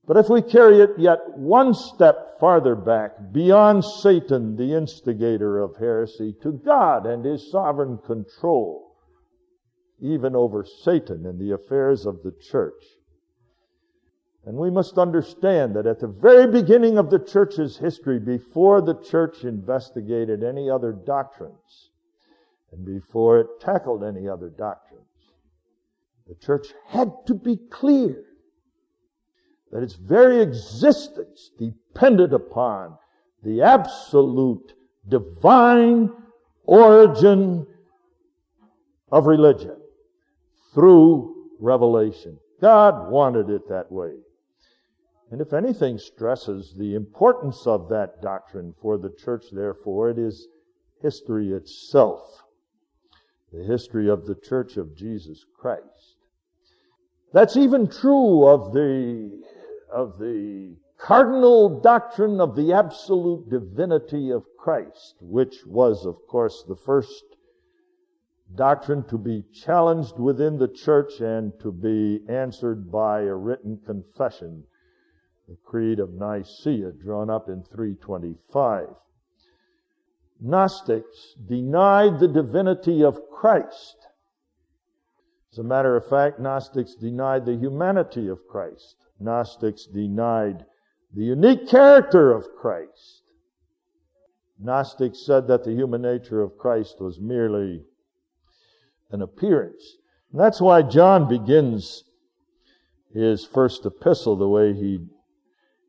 But 0.05 0.17
if 0.17 0.29
we 0.29 0.43
carry 0.43 0.81
it 0.81 0.99
yet 0.99 1.21
one 1.37 1.75
step 1.75 2.41
farther 2.41 2.75
back, 2.75 3.13
beyond 3.31 3.85
Satan, 3.85 4.57
the 4.57 4.75
instigator 4.75 5.61
of 5.61 5.77
heresy, 5.77 6.35
to 6.43 6.51
God 6.51 7.07
and 7.07 7.25
his 7.25 7.53
sovereign 7.53 7.99
control, 7.99 8.97
even 10.01 10.35
over 10.35 10.67
Satan 10.83 11.25
and 11.25 11.39
the 11.39 11.53
affairs 11.53 12.05
of 12.05 12.25
the 12.25 12.33
church. 12.33 12.83
And 14.47 14.57
we 14.57 14.71
must 14.71 14.99
understand 14.99 15.75
that 15.75 15.87
at 15.87 16.01
the 16.01 16.07
very 16.07 16.47
beginning 16.47 16.99
of 16.99 17.09
the 17.09 17.19
church's 17.19 17.79
history, 17.79 18.19
before 18.19 18.83
the 18.83 19.01
church 19.01 19.45
investigated 19.45 20.43
any 20.43 20.69
other 20.69 20.93
doctrines, 20.93 21.91
and 22.71 22.85
before 22.85 23.41
it 23.41 23.47
tackled 23.61 24.05
any 24.05 24.29
other 24.29 24.51
doctrines, 24.51 25.01
The 26.27 26.35
church 26.37 26.69
had 26.89 27.13
to 27.27 27.35
be 27.35 27.57
clear 27.71 28.25
that 29.71 29.83
its 29.83 29.95
very 29.95 30.41
existence 30.41 31.51
depended 31.59 32.33
upon 32.33 32.97
the 33.43 33.63
absolute 33.63 34.73
divine 35.07 36.11
origin 36.65 37.67
of 39.13 39.27
religion 39.27 39.77
through 40.73 41.51
revelation. 41.61 42.39
God 42.61 43.11
wanted 43.11 43.51
it 43.51 43.69
that 43.69 43.93
way. 43.93 44.13
And 45.31 45.41
if 45.41 45.53
anything 45.53 45.99
stresses 45.99 46.75
the 46.77 46.95
importance 46.95 47.67
of 47.67 47.89
that 47.89 48.21
doctrine 48.21 48.75
for 48.77 48.99
the 48.99 49.11
church, 49.11 49.47
therefore, 49.53 50.11
it 50.11 50.19
is 50.19 50.49
history 51.01 51.53
itself. 51.53 52.43
The 53.53 53.65
history 53.65 54.09
of 54.09 54.27
the 54.27 54.35
church 54.35 54.77
of 54.77 54.97
Jesus 54.97 55.45
Christ. 55.59 56.17
That's 57.33 57.57
even 57.57 57.89
true 57.89 58.47
of 58.47 58.73
the, 58.73 59.43
of 59.93 60.19
the 60.19 60.77
cardinal 60.99 61.81
doctrine 61.81 62.41
of 62.41 62.57
the 62.57 62.73
absolute 62.73 63.51
divinity 63.51 64.31
of 64.31 64.45
Christ, 64.59 65.17
which 65.21 65.67
was, 65.67 66.07
of 66.07 66.17
course, 66.27 66.65
the 66.67 66.77
first 66.77 67.25
doctrine 68.55 69.05
to 69.09 69.19
be 69.19 69.45
challenged 69.53 70.19
within 70.19 70.59
the 70.59 70.69
church 70.69 71.21
and 71.21 71.53
to 71.61 71.73
be 71.73 72.21
answered 72.29 72.91
by 72.91 73.23
a 73.23 73.35
written 73.35 73.79
confession, 73.85 74.65
the 75.49 75.57
Creed 75.65 76.01
of 76.01 76.15
Nicaea, 76.15 76.93
drawn 76.93 77.31
up 77.31 77.49
in 77.49 77.63
325. 77.63 78.89
Gnostics 80.41 81.35
denied 81.47 82.19
the 82.19 82.29
divinity 82.29 83.03
of 83.03 83.19
Christ. 83.31 83.97
As 85.53 85.59
a 85.59 85.63
matter 85.63 85.97
of 85.97 86.09
fact, 86.09 86.41
Gnostics 86.41 86.95
denied 86.95 87.47
the 87.47 87.57
humanity 87.57 88.29
of 88.29 88.47
Christ. 88.49 88.97
Gnostics 89.21 89.87
denied 89.87 90.65
the 91.15 91.25
unique 91.25 91.69
character 91.69 92.33
of 92.33 92.49
Christ. 92.57 93.23
Gnostics 94.59 95.25
said 95.25 95.47
that 95.49 95.65
the 95.65 95.73
human 95.73 96.03
nature 96.03 96.43
of 96.43 96.59
Christ 96.59 97.01
was 97.01 97.21
merely 97.21 97.85
an 99.11 99.23
appearance. 99.23 99.97
And 100.33 100.41
that's 100.41 100.61
why 100.61 100.83
John 100.83 101.29
begins 101.29 102.05
his 103.13 103.45
first 103.45 103.87
epistle 103.87 104.37
the 104.37 104.49
way 104.49 104.73
he, 104.73 105.01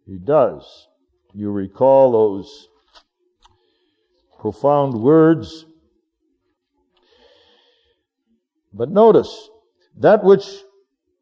he 0.06 0.18
does. 0.18 0.88
You 1.34 1.52
recall 1.52 2.12
those 2.12 2.70
profound 4.40 4.94
words. 4.94 5.66
But 8.74 8.92
notice, 8.92 9.50
that 9.98 10.24
which 10.24 10.46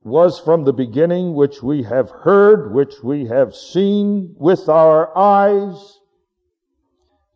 was 0.04 0.40
from 0.40 0.66
the 0.66 0.74
beginning, 0.74 1.34
which 1.34 1.64
we 1.64 1.84
have 1.84 2.10
heard, 2.10 2.74
which 2.74 2.96
we 3.04 3.26
have 3.28 3.56
seen 3.56 4.36
with 4.38 4.68
our 4.68 5.18
eyes, 5.18 6.00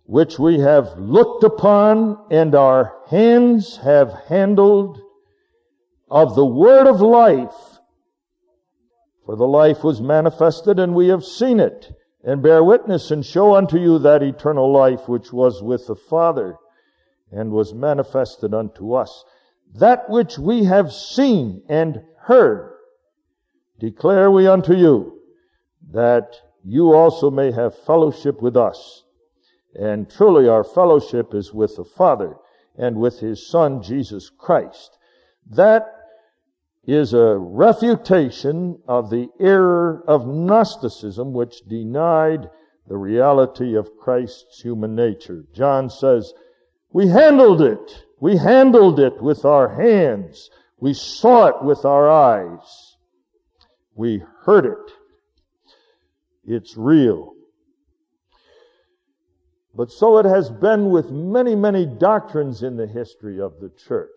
which 0.03 0.39
we 0.39 0.59
have 0.59 0.97
looked 0.97 1.43
upon 1.43 2.17
and 2.31 2.55
our 2.55 2.95
hands 3.09 3.77
have 3.77 4.13
handled 4.27 4.99
of 6.09 6.35
the 6.35 6.45
word 6.45 6.87
of 6.87 7.01
life. 7.01 7.76
For 9.27 9.35
the 9.35 9.45
life 9.45 9.83
was 9.83 9.99
manifested 9.99 10.79
and 10.79 10.95
we 10.95 11.09
have 11.09 11.25
seen 11.25 11.59
it 11.59 11.93
and 12.23 12.41
bear 12.41 12.63
witness 12.63 13.11
and 13.11 13.25
show 13.25 13.55
unto 13.55 13.77
you 13.77 13.99
that 13.99 14.23
eternal 14.23 14.71
life 14.71 15.09
which 15.09 15.33
was 15.33 15.61
with 15.61 15.85
the 15.85 15.97
Father 15.97 16.55
and 17.29 17.51
was 17.51 17.73
manifested 17.73 18.53
unto 18.53 18.93
us. 18.93 19.25
That 19.75 20.09
which 20.09 20.39
we 20.39 20.63
have 20.63 20.93
seen 20.93 21.61
and 21.67 22.03
heard 22.21 22.71
declare 23.77 24.31
we 24.31 24.47
unto 24.47 24.73
you 24.73 25.19
that 25.91 26.37
you 26.63 26.93
also 26.93 27.29
may 27.29 27.51
have 27.51 27.77
fellowship 27.77 28.41
with 28.41 28.55
us. 28.55 29.03
And 29.75 30.09
truly 30.09 30.47
our 30.47 30.63
fellowship 30.63 31.33
is 31.33 31.53
with 31.53 31.75
the 31.75 31.83
Father 31.83 32.37
and 32.77 32.95
with 32.95 33.19
His 33.19 33.45
Son, 33.45 33.83
Jesus 33.83 34.29
Christ. 34.29 34.97
That 35.49 35.96
is 36.87 37.13
a 37.13 37.37
refutation 37.37 38.79
of 38.87 39.09
the 39.09 39.27
error 39.39 40.03
of 40.07 40.25
Gnosticism 40.25 41.33
which 41.33 41.67
denied 41.67 42.49
the 42.87 42.97
reality 42.97 43.75
of 43.75 43.97
Christ's 43.99 44.61
human 44.61 44.95
nature. 44.95 45.43
John 45.53 45.89
says, 45.89 46.33
we 46.91 47.09
handled 47.09 47.61
it. 47.61 48.05
We 48.21 48.37
handled 48.37 49.01
it 49.01 49.21
with 49.21 49.43
our 49.43 49.75
hands. 49.75 50.49
We 50.79 50.93
saw 50.93 51.47
it 51.47 51.61
with 51.61 51.83
our 51.83 52.09
eyes. 52.09 52.95
We 53.93 54.23
heard 54.45 54.65
it. 54.65 54.93
It's 56.45 56.77
real. 56.77 57.33
But 59.75 59.91
so 59.91 60.17
it 60.17 60.25
has 60.25 60.49
been 60.49 60.89
with 60.89 61.11
many, 61.11 61.53
many 61.55 61.85
doctrines 61.85 62.63
in 62.63 62.77
the 62.77 62.87
history 62.87 63.41
of 63.41 63.59
the 63.59 63.69
church. 63.69 64.09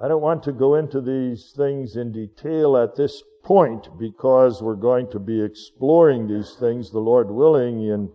I 0.00 0.08
don't 0.08 0.22
want 0.22 0.42
to 0.44 0.52
go 0.52 0.74
into 0.74 1.00
these 1.00 1.52
things 1.56 1.96
in 1.96 2.10
detail 2.10 2.76
at 2.76 2.96
this 2.96 3.22
point 3.44 3.88
because 3.96 4.60
we're 4.60 4.74
going 4.74 5.08
to 5.10 5.20
be 5.20 5.40
exploring 5.40 6.26
these 6.26 6.56
things, 6.58 6.90
the 6.90 6.98
Lord 6.98 7.30
willing, 7.30 7.82
in, 7.82 8.10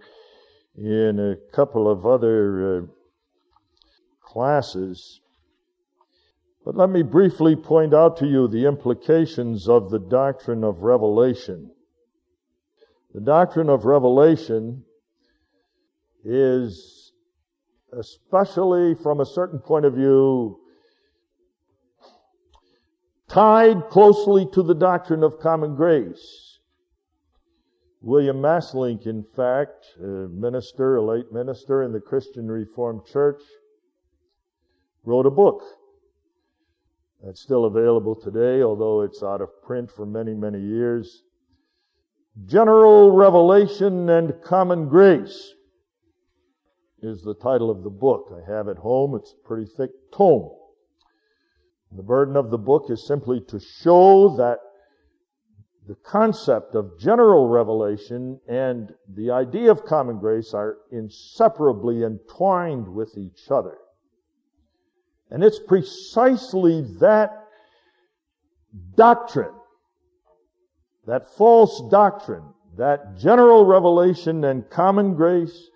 in 0.75 1.19
a 1.19 1.55
couple 1.55 1.89
of 1.89 2.05
other 2.05 2.79
uh, 2.79 2.81
classes. 4.21 5.21
But 6.65 6.75
let 6.75 6.89
me 6.89 7.01
briefly 7.01 7.55
point 7.55 7.93
out 7.93 8.17
to 8.17 8.27
you 8.27 8.49
the 8.49 8.65
implications 8.65 9.69
of 9.69 9.89
the 9.89 9.99
doctrine 9.99 10.65
of 10.65 10.83
revelation. 10.83 11.71
The 13.13 13.21
doctrine 13.21 13.69
of 13.69 13.85
revelation 13.85 14.83
is, 16.25 17.13
especially 17.97 18.95
from 18.95 19.21
a 19.21 19.25
certain 19.25 19.59
point 19.59 19.85
of 19.85 19.93
view, 19.93 20.59
tied 23.29 23.87
closely 23.89 24.47
to 24.53 24.63
the 24.63 24.73
doctrine 24.73 25.23
of 25.23 25.39
common 25.39 25.75
grace. 25.75 26.59
William 28.01 28.37
Masselink, 28.37 29.05
in 29.05 29.23
fact, 29.23 29.85
a 29.99 30.27
minister, 30.29 30.95
a 30.95 31.01
late 31.01 31.31
minister 31.31 31.83
in 31.83 31.91
the 31.91 31.99
Christian 31.99 32.47
Reformed 32.47 33.05
Church, 33.05 33.41
wrote 35.03 35.25
a 35.25 35.31
book 35.31 35.61
that's 37.21 37.41
still 37.41 37.65
available 37.65 38.15
today, 38.15 38.63
although 38.63 39.01
it's 39.01 39.21
out 39.21 39.41
of 39.41 39.49
print 39.61 39.91
for 39.91 40.05
many, 40.05 40.33
many 40.33 40.59
years. 40.59 41.23
General 42.45 43.11
Revelation 43.11 44.09
and 44.09 44.33
Common 44.43 44.87
Grace 44.87 45.53
is 47.01 47.21
the 47.21 47.35
title 47.35 47.69
of 47.69 47.83
the 47.83 47.89
book. 47.89 48.31
I 48.33 48.49
have 48.49 48.69
it 48.69 48.77
home. 48.77 49.15
It's 49.15 49.33
a 49.33 49.47
pretty 49.47 49.69
thick 49.77 49.91
tome. 50.13 50.51
The 51.91 52.03
burden 52.03 52.35
of 52.35 52.51
the 52.51 52.57
book 52.57 52.89
is 52.89 53.05
simply 53.05 53.41
to 53.47 53.59
show 53.59 54.35
that 54.37 54.59
the 55.87 55.95
concept 55.95 56.75
of 56.75 56.99
general 56.99 57.47
revelation 57.47 58.39
and 58.47 58.93
the 59.15 59.31
idea 59.31 59.71
of 59.71 59.85
common 59.85 60.19
grace 60.19 60.53
are 60.53 60.77
inseparably 60.91 62.03
entwined 62.03 62.87
with 62.87 63.17
each 63.17 63.49
other. 63.49 63.77
And 65.31 65.43
it's 65.43 65.59
precisely 65.59 66.81
that 66.99 67.31
doctrine, 68.95 69.53
that 71.07 71.25
false 71.35 71.81
doctrine, 71.89 72.53
that 72.77 73.17
general 73.17 73.65
revelation 73.65 74.43
and 74.43 74.69
common 74.69 75.15
grace 75.15 75.69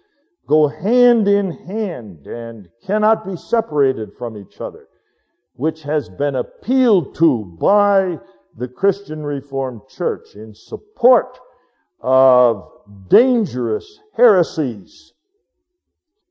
go 0.47 0.67
hand 0.67 1.27
in 1.27 1.51
hand 1.65 2.27
and 2.27 2.69
cannot 2.85 3.25
be 3.25 3.35
separated 3.35 4.13
from 4.17 4.37
each 4.37 4.61
other, 4.61 4.87
which 5.55 5.83
has 5.83 6.09
been 6.09 6.35
appealed 6.35 7.15
to 7.15 7.57
by 7.59 8.19
the 8.57 8.67
Christian 8.67 9.23
Reformed 9.23 9.81
Church 9.89 10.35
in 10.35 10.53
support 10.53 11.39
of 11.99 12.69
dangerous 13.07 13.99
heresies. 14.15 15.13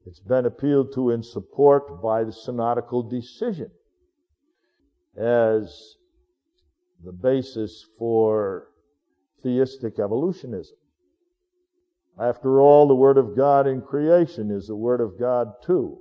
It's 0.06 0.20
been 0.20 0.46
appealed 0.46 0.92
to 0.94 1.10
in 1.10 1.22
support 1.22 2.02
by 2.02 2.24
the 2.24 2.32
synodical 2.32 3.02
decision 3.02 3.70
as 5.16 5.96
the 7.04 7.12
basis 7.12 7.84
for 7.98 8.68
theistic 9.42 9.98
evolutionism. 9.98 10.76
After 12.20 12.60
all, 12.60 12.86
the 12.86 12.94
Word 12.94 13.18
of 13.18 13.36
God 13.36 13.66
in 13.66 13.80
creation 13.80 14.50
is 14.50 14.66
the 14.66 14.76
Word 14.76 15.00
of 15.00 15.18
God 15.18 15.52
too. 15.64 15.98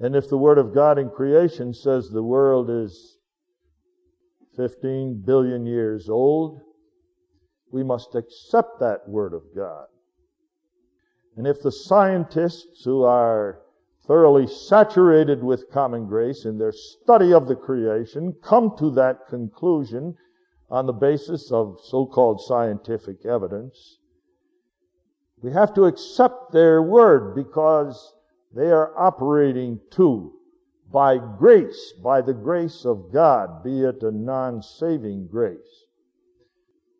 And 0.00 0.16
if 0.16 0.28
the 0.28 0.38
Word 0.38 0.58
of 0.58 0.74
God 0.74 0.98
in 0.98 1.10
creation 1.10 1.72
says 1.72 2.08
the 2.08 2.22
world 2.22 2.68
is 2.68 3.18
15 4.56 5.22
billion 5.24 5.66
years 5.66 6.08
old, 6.08 6.60
we 7.70 7.82
must 7.82 8.14
accept 8.14 8.80
that 8.80 9.08
Word 9.08 9.34
of 9.34 9.42
God. 9.54 9.86
And 11.36 11.46
if 11.46 11.62
the 11.62 11.72
scientists 11.72 12.84
who 12.84 13.02
are 13.02 13.60
thoroughly 14.06 14.46
saturated 14.46 15.42
with 15.42 15.70
common 15.72 16.06
grace 16.06 16.44
in 16.44 16.58
their 16.58 16.72
study 16.72 17.32
of 17.32 17.48
the 17.48 17.56
creation, 17.56 18.34
come 18.42 18.76
to 18.78 18.90
that 18.92 19.26
conclusion 19.28 20.14
on 20.70 20.86
the 20.86 20.92
basis 20.92 21.50
of 21.50 21.78
so-called 21.82 22.40
scientific 22.40 23.24
evidence. 23.24 23.98
We 25.42 25.52
have 25.52 25.74
to 25.74 25.84
accept 25.84 26.52
their 26.52 26.82
word 26.82 27.34
because 27.34 28.14
they 28.54 28.70
are 28.70 28.96
operating 28.98 29.80
too 29.90 30.32
by 30.92 31.18
grace, 31.18 31.92
by 32.02 32.20
the 32.20 32.34
grace 32.34 32.84
of 32.84 33.12
God, 33.12 33.64
be 33.64 33.82
it 33.82 34.02
a 34.02 34.12
non-saving 34.12 35.26
grace. 35.26 35.86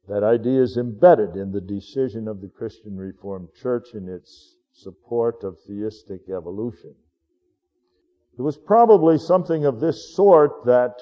That 0.09 0.25
idea 0.25 0.62
is 0.62 0.77
embedded 0.77 1.37
in 1.37 1.53
the 1.53 1.61
decision 1.61 2.27
of 2.29 2.40
the 2.40 2.49
Christian 2.49 2.97
Reformed 2.97 3.49
Church 3.55 3.95
in 3.95 4.09
its 4.09 4.57
support 4.73 5.45
of 5.45 5.57
theistic 5.67 6.29
evolution. 6.29 6.95
It 8.37 8.43
was 8.43 8.59
probably 8.59 9.17
something 9.17 9.64
of 9.64 9.79
this 9.79 10.14
sort 10.14 10.64
that 10.67 11.01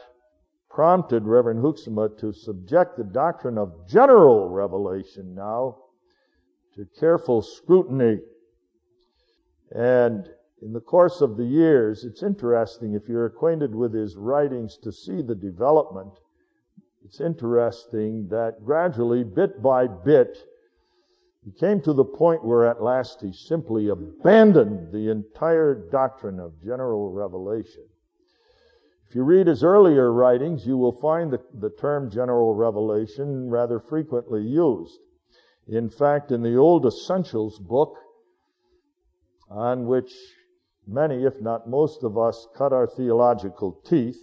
prompted 0.68 1.24
Reverend 1.24 1.60
Hoeksema 1.60 2.18
to 2.18 2.32
subject 2.32 2.96
the 2.96 3.04
doctrine 3.04 3.58
of 3.58 3.88
general 3.88 4.50
revelation 4.50 5.34
now 5.34 5.76
to 6.74 6.86
careful 6.98 7.42
scrutiny. 7.42 8.20
And 9.74 10.28
in 10.62 10.72
the 10.72 10.80
course 10.80 11.20
of 11.20 11.36
the 11.36 11.44
years, 11.44 12.04
it's 12.04 12.22
interesting 12.22 12.94
if 12.94 13.08
you're 13.08 13.26
acquainted 13.26 13.74
with 13.74 13.92
his 13.92 14.16
writings 14.16 14.78
to 14.78 14.92
see 14.92 15.20
the 15.20 15.34
development. 15.34 16.12
It's 17.04 17.20
interesting 17.20 18.28
that 18.28 18.64
gradually, 18.64 19.24
bit 19.24 19.60
by 19.60 19.88
bit, 19.88 20.38
he 21.44 21.50
came 21.50 21.80
to 21.80 21.92
the 21.92 22.04
point 22.04 22.44
where 22.44 22.64
at 22.64 22.80
last 22.80 23.20
he 23.20 23.32
simply 23.32 23.88
abandoned 23.88 24.92
the 24.92 25.10
entire 25.10 25.74
doctrine 25.90 26.38
of 26.38 26.62
general 26.62 27.10
revelation. 27.10 27.82
If 29.08 29.16
you 29.16 29.24
read 29.24 29.48
his 29.48 29.64
earlier 29.64 30.12
writings, 30.12 30.64
you 30.64 30.78
will 30.78 30.92
find 30.92 31.32
the, 31.32 31.40
the 31.58 31.70
term 31.70 32.08
general 32.08 32.54
revelation 32.54 33.50
rather 33.50 33.80
frequently 33.80 34.42
used. 34.42 35.00
In 35.66 35.90
fact, 35.90 36.30
in 36.30 36.42
the 36.42 36.56
Old 36.56 36.86
Essentials 36.86 37.58
book, 37.58 37.96
on 39.50 39.86
which 39.86 40.12
many, 40.86 41.24
if 41.24 41.40
not 41.40 41.68
most 41.68 42.02
of 42.02 42.18
us, 42.18 42.46
cut 42.56 42.72
our 42.72 42.86
theological 42.86 43.80
teeth, 43.84 44.18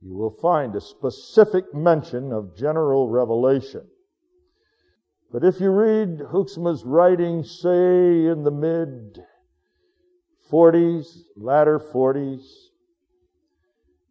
you 0.00 0.14
will 0.14 0.30
find 0.30 0.74
a 0.74 0.80
specific 0.80 1.74
mention 1.74 2.32
of 2.32 2.56
general 2.56 3.08
revelation. 3.08 3.86
But 5.32 5.44
if 5.44 5.60
you 5.60 5.70
read 5.70 6.18
Hoeksema's 6.18 6.84
writings, 6.84 7.58
say 7.60 8.26
in 8.26 8.44
the 8.44 8.50
mid 8.50 9.24
40s, 10.50 11.22
latter 11.36 11.78
40s, 11.78 12.42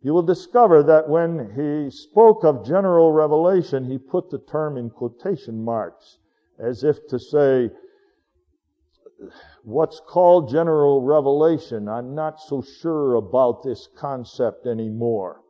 you 0.02 0.14
will 0.14 0.24
discover 0.24 0.84
that 0.84 1.08
when 1.08 1.52
he 1.56 1.90
spoke 1.90 2.44
of 2.44 2.66
general 2.66 3.14
revelation, 3.14 3.90
he 3.90 3.98
put 3.98 4.30
the 4.30 4.40
term 4.40 4.76
in 4.76 4.90
quotation 4.90 5.64
marks, 5.64 6.18
as 6.60 6.84
if 6.84 7.08
to 7.08 7.18
say, 7.18 7.70
what's 9.64 10.00
called 10.00 10.50
general 10.50 11.02
revelation. 11.02 11.88
I'm 11.88 12.16
not 12.16 12.40
so 12.40 12.62
sure 12.62 13.16
about 13.16 13.64
this 13.64 13.88
concept 13.96 14.66
anymore. 14.66 15.42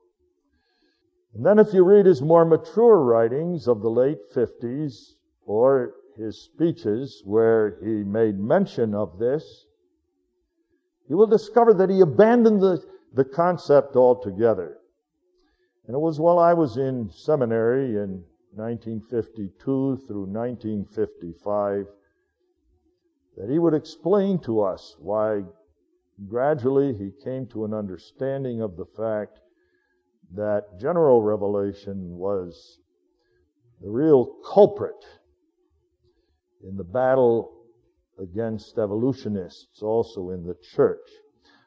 And 1.34 1.46
then 1.46 1.60
if 1.60 1.74
you 1.74 1.84
read 1.84 2.06
his 2.06 2.22
more 2.22 2.46
mature 2.46 3.00
writings 3.00 3.68
of 3.68 3.82
the 3.82 3.90
late 3.90 4.20
50s 4.36 5.14
or 5.46 5.96
his 6.16 6.40
speeches 6.40 7.22
where 7.26 7.78
he 7.84 8.04
made 8.04 8.40
mention 8.40 8.94
of 8.94 9.18
this, 9.18 9.66
you 11.10 11.18
will 11.18 11.28
discover 11.28 11.74
that 11.74 11.90
he 11.90 12.02
abandoned 12.02 12.62
the, 12.62 12.84
the 13.14 13.26
concept 13.26 13.96
altogether. 13.96 14.78
And 15.88 15.96
it 15.96 16.00
was 16.00 16.20
while 16.20 16.40
I 16.40 16.54
was 16.54 16.78
in 16.78 17.10
seminary 17.10 17.98
in 17.98 18.24
1952 18.56 19.52
through 20.08 20.26
1955 20.28 21.88
that 23.38 23.50
he 23.50 23.60
would 23.60 23.74
explain 23.74 24.40
to 24.40 24.62
us 24.62 24.96
why 25.00 25.44
gradually 26.28 26.94
he 26.94 27.12
came 27.24 27.48
to 27.48 27.66
an 27.66 27.74
understanding 27.74 28.62
of 28.62 28.78
the 28.78 28.86
fact 28.86 29.40
that 30.34 30.80
general 30.80 31.22
revelation 31.22 32.18
was 32.18 32.80
the 33.82 33.90
real 33.90 34.26
culprit 34.46 35.06
in 36.64 36.78
the 36.78 36.84
battle 36.84 37.52
against 38.20 38.78
evolutionists 38.78 39.82
also 39.82 40.30
in 40.30 40.46
the 40.46 40.56
church. 40.76 41.10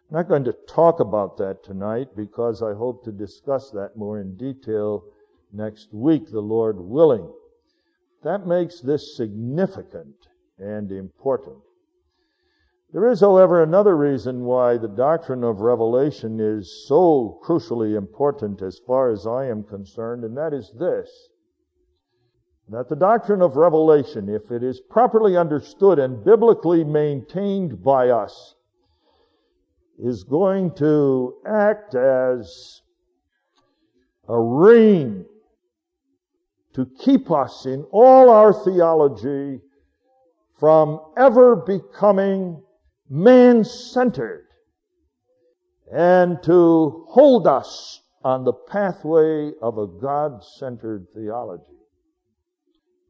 I'm 0.08 0.18
not 0.18 0.28
going 0.28 0.44
to 0.44 0.56
talk 0.68 1.00
about 1.00 1.36
that 1.38 1.64
tonight 1.64 2.08
because 2.16 2.62
I 2.62 2.74
hope 2.74 3.04
to 3.04 3.12
discuss 3.12 3.70
that 3.72 3.96
more 3.96 4.20
in 4.20 4.36
detail 4.36 5.04
next 5.52 5.92
week, 5.92 6.30
the 6.30 6.40
Lord 6.40 6.76
willing. 6.78 7.28
That 8.22 8.46
makes 8.46 8.80
this 8.80 9.16
significant 9.16 10.14
and 10.58 10.90
important. 10.92 11.56
There 12.92 13.10
is, 13.10 13.20
however, 13.20 13.62
another 13.62 13.96
reason 13.96 14.44
why 14.44 14.78
the 14.78 14.88
doctrine 14.88 15.44
of 15.44 15.60
revelation 15.60 16.40
is 16.40 16.86
so 16.86 17.40
crucially 17.44 17.96
important 17.96 18.62
as 18.62 18.80
far 18.86 19.10
as 19.10 19.26
I 19.26 19.46
am 19.46 19.64
concerned, 19.64 20.24
and 20.24 20.36
that 20.36 20.54
is 20.54 20.72
this. 20.78 21.10
That 22.68 22.88
the 22.88 22.96
doctrine 22.96 23.42
of 23.42 23.56
revelation, 23.56 24.28
if 24.28 24.50
it 24.50 24.62
is 24.62 24.80
properly 24.80 25.36
understood 25.36 25.98
and 25.98 26.24
biblically 26.24 26.84
maintained 26.84 27.82
by 27.82 28.08
us, 28.08 28.54
is 29.98 30.24
going 30.24 30.74
to 30.76 31.34
act 31.46 31.94
as 31.94 32.82
a 34.28 34.38
ring 34.38 35.24
to 36.74 36.86
keep 36.98 37.30
us 37.30 37.66
in 37.66 37.84
all 37.90 38.30
our 38.30 38.52
theology 38.52 39.60
from 40.58 41.00
ever 41.16 41.56
becoming 41.56 42.62
man-centered 43.08 44.46
and 45.92 46.42
to 46.42 47.04
hold 47.08 47.46
us 47.46 48.02
on 48.24 48.44
the 48.44 48.52
pathway 48.52 49.52
of 49.62 49.78
a 49.78 49.86
God-centered 49.86 51.06
theology. 51.14 51.78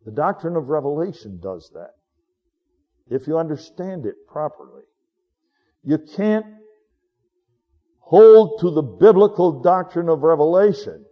The 0.04 0.12
doctrine 0.12 0.56
of 0.56 0.68
revelation 0.68 1.40
does 1.42 1.70
that. 1.74 1.92
If 3.08 3.26
you 3.26 3.38
understand 3.38 4.04
it 4.06 4.14
properly. 4.28 4.82
You 5.82 5.98
can't 5.98 6.46
hold 8.00 8.60
to 8.60 8.70
the 8.70 8.82
biblical 8.82 9.62
doctrine 9.62 10.08
of 10.08 10.22
revelation 10.22 11.04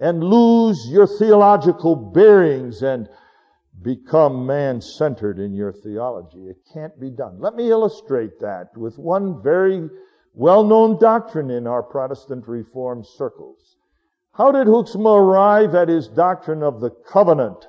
and 0.00 0.24
lose 0.24 0.88
your 0.88 1.06
theological 1.06 1.94
bearings 1.94 2.82
and 2.82 3.08
become 3.82 4.46
man-centered 4.46 5.38
in 5.38 5.52
your 5.52 5.72
theology. 5.72 6.46
It 6.48 6.58
can't 6.72 6.98
be 7.00 7.10
done. 7.10 7.40
Let 7.40 7.54
me 7.54 7.70
illustrate 7.70 8.40
that 8.40 8.76
with 8.76 8.98
one 8.98 9.42
very 9.42 9.88
well-known 10.34 10.98
doctrine 10.98 11.50
in 11.50 11.66
our 11.66 11.82
Protestant 11.82 12.46
Reformed 12.48 13.06
circles. 13.06 13.76
How 14.32 14.50
did 14.50 14.66
Hoeksema 14.66 15.16
arrive 15.16 15.74
at 15.74 15.88
his 15.88 16.08
doctrine 16.08 16.62
of 16.62 16.80
the 16.80 16.90
covenant, 16.90 17.66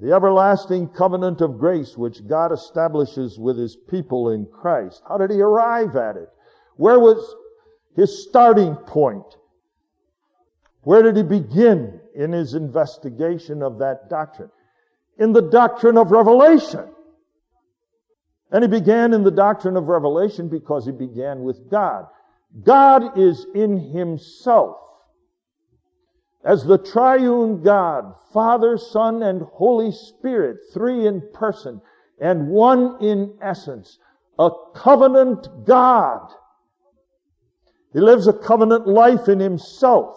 the 0.00 0.12
everlasting 0.12 0.88
covenant 0.88 1.40
of 1.40 1.58
grace 1.58 1.96
which 1.96 2.26
God 2.26 2.50
establishes 2.50 3.38
with 3.38 3.56
his 3.56 3.76
people 3.76 4.30
in 4.30 4.46
Christ? 4.46 5.02
How 5.08 5.18
did 5.18 5.30
he 5.30 5.40
arrive 5.40 5.94
at 5.94 6.16
it? 6.16 6.28
Where 6.76 6.98
was 6.98 7.36
his 7.94 8.26
starting 8.26 8.74
point? 8.74 9.36
Where 10.82 11.02
did 11.02 11.16
he 11.16 11.22
begin 11.22 12.00
in 12.14 12.32
his 12.32 12.54
investigation 12.54 13.62
of 13.62 13.78
that 13.78 14.10
doctrine? 14.10 14.50
In 15.18 15.32
the 15.32 15.42
doctrine 15.42 15.96
of 15.96 16.10
revelation. 16.10 16.88
And 18.50 18.62
he 18.62 18.68
began 18.68 19.12
in 19.12 19.24
the 19.24 19.30
doctrine 19.30 19.76
of 19.76 19.88
revelation 19.88 20.48
because 20.48 20.86
he 20.86 20.92
began 20.92 21.42
with 21.42 21.70
God. 21.70 22.06
God 22.62 23.18
is 23.18 23.46
in 23.54 23.92
himself 23.92 24.76
as 26.44 26.62
the 26.62 26.78
triune 26.78 27.62
God, 27.62 28.14
Father, 28.32 28.76
Son, 28.76 29.22
and 29.22 29.42
Holy 29.42 29.90
Spirit, 29.90 30.58
three 30.72 31.06
in 31.06 31.22
person 31.32 31.80
and 32.20 32.48
one 32.48 33.02
in 33.02 33.36
essence, 33.42 33.98
a 34.38 34.50
covenant 34.74 35.48
God. 35.64 36.30
He 37.92 38.00
lives 38.00 38.28
a 38.28 38.32
covenant 38.32 38.86
life 38.86 39.28
in 39.28 39.40
himself, 39.40 40.16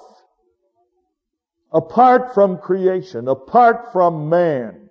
apart 1.72 2.34
from 2.34 2.58
creation, 2.58 3.28
apart 3.28 3.92
from 3.92 4.30
man 4.30 4.87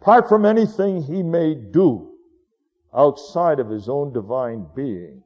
apart 0.00 0.28
from 0.28 0.44
anything 0.44 1.02
he 1.02 1.22
may 1.22 1.54
do 1.54 2.10
outside 2.94 3.60
of 3.60 3.68
his 3.68 3.88
own 3.88 4.12
divine 4.12 4.66
being. 4.74 5.22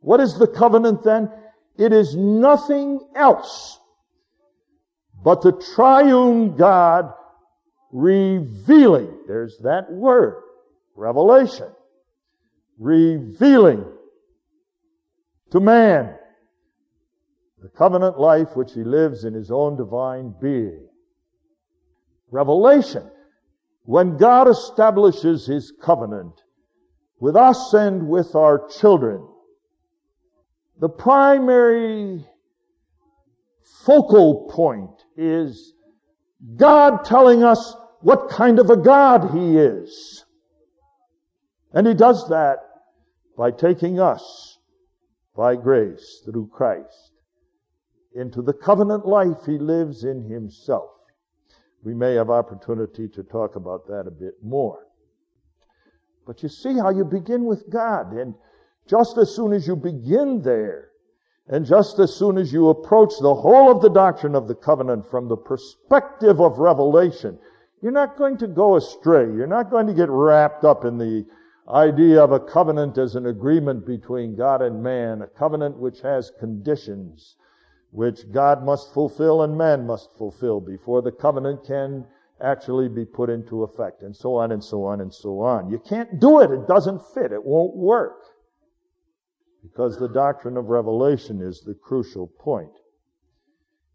What 0.00 0.20
is 0.20 0.38
the 0.38 0.46
covenant 0.46 1.02
then? 1.02 1.30
It 1.76 1.92
is 1.92 2.16
nothing 2.16 3.00
else 3.14 3.78
but 5.24 5.42
the 5.42 5.52
triune 5.74 6.56
God 6.56 7.12
revealing, 7.92 9.20
there's 9.26 9.58
that 9.58 9.90
word, 9.92 10.42
revelation, 10.96 11.70
revealing 12.78 13.84
to 15.50 15.60
man 15.60 16.16
the 17.60 17.68
covenant 17.68 18.18
life 18.18 18.56
which 18.56 18.72
he 18.72 18.82
lives 18.82 19.24
in 19.24 19.34
his 19.34 19.50
own 19.50 19.76
divine 19.76 20.34
being. 20.40 20.88
Revelation. 22.32 23.08
When 23.84 24.16
God 24.16 24.48
establishes 24.48 25.46
his 25.46 25.72
covenant 25.82 26.40
with 27.18 27.36
us 27.36 27.72
and 27.74 28.08
with 28.08 28.34
our 28.34 28.68
children, 28.68 29.26
the 30.78 30.88
primary 30.88 32.24
focal 33.84 34.48
point 34.50 34.90
is 35.16 35.74
God 36.56 37.04
telling 37.04 37.44
us 37.44 37.74
what 38.00 38.30
kind 38.30 38.58
of 38.58 38.70
a 38.70 38.76
God 38.76 39.30
He 39.32 39.56
is. 39.58 40.24
And 41.72 41.86
He 41.86 41.94
does 41.94 42.28
that 42.28 42.58
by 43.36 43.50
taking 43.50 44.00
us 44.00 44.58
by 45.36 45.56
grace 45.56 46.22
through 46.24 46.48
Christ 46.52 47.12
into 48.14 48.42
the 48.42 48.52
covenant 48.52 49.06
life 49.06 49.46
He 49.46 49.58
lives 49.58 50.04
in 50.04 50.28
Himself. 50.28 50.90
We 51.82 51.94
may 51.94 52.14
have 52.14 52.30
opportunity 52.30 53.08
to 53.08 53.22
talk 53.22 53.56
about 53.56 53.86
that 53.88 54.06
a 54.06 54.10
bit 54.10 54.34
more. 54.42 54.86
But 56.26 56.42
you 56.42 56.48
see 56.48 56.78
how 56.78 56.90
you 56.90 57.04
begin 57.04 57.44
with 57.44 57.68
God 57.68 58.12
and 58.12 58.34
just 58.86 59.18
as 59.18 59.34
soon 59.34 59.52
as 59.52 59.66
you 59.66 59.76
begin 59.76 60.42
there, 60.42 60.90
and 61.48 61.66
just 61.66 61.98
as 61.98 62.14
soon 62.14 62.38
as 62.38 62.52
you 62.52 62.68
approach 62.68 63.12
the 63.20 63.34
whole 63.34 63.70
of 63.70 63.82
the 63.82 63.90
doctrine 63.90 64.34
of 64.34 64.48
the 64.48 64.54
covenant 64.54 65.06
from 65.10 65.28
the 65.28 65.36
perspective 65.36 66.40
of 66.40 66.58
revelation, 66.58 67.38
you're 67.80 67.92
not 67.92 68.16
going 68.16 68.38
to 68.38 68.46
go 68.46 68.76
astray. 68.76 69.24
You're 69.24 69.46
not 69.46 69.70
going 69.70 69.86
to 69.86 69.94
get 69.94 70.08
wrapped 70.08 70.64
up 70.64 70.84
in 70.84 70.98
the 70.98 71.26
idea 71.68 72.22
of 72.22 72.32
a 72.32 72.40
covenant 72.40 72.98
as 72.98 73.16
an 73.16 73.26
agreement 73.26 73.86
between 73.86 74.36
God 74.36 74.62
and 74.62 74.82
man, 74.82 75.22
a 75.22 75.26
covenant 75.26 75.76
which 75.76 76.00
has 76.00 76.32
conditions 76.38 77.36
which 77.92 78.30
God 78.32 78.64
must 78.64 78.92
fulfill 78.92 79.42
and 79.42 79.56
man 79.56 79.86
must 79.86 80.16
fulfill 80.16 80.60
before 80.60 81.02
the 81.02 81.12
covenant 81.12 81.64
can 81.66 82.06
actually 82.40 82.88
be 82.88 83.04
put 83.04 83.30
into 83.30 83.62
effect, 83.62 84.02
and 84.02 84.16
so 84.16 84.34
on 84.34 84.50
and 84.50 84.64
so 84.64 84.82
on 84.84 85.00
and 85.00 85.12
so 85.14 85.40
on. 85.40 85.70
You 85.70 85.78
can't 85.78 86.18
do 86.18 86.40
it. 86.40 86.50
It 86.50 86.66
doesn't 86.66 87.00
fit. 87.14 87.30
It 87.30 87.44
won't 87.44 87.76
work 87.76 88.16
because 89.62 89.98
the 89.98 90.08
doctrine 90.08 90.56
of 90.56 90.66
revelation 90.66 91.40
is 91.40 91.60
the 91.60 91.74
crucial 91.74 92.26
point. 92.26 92.72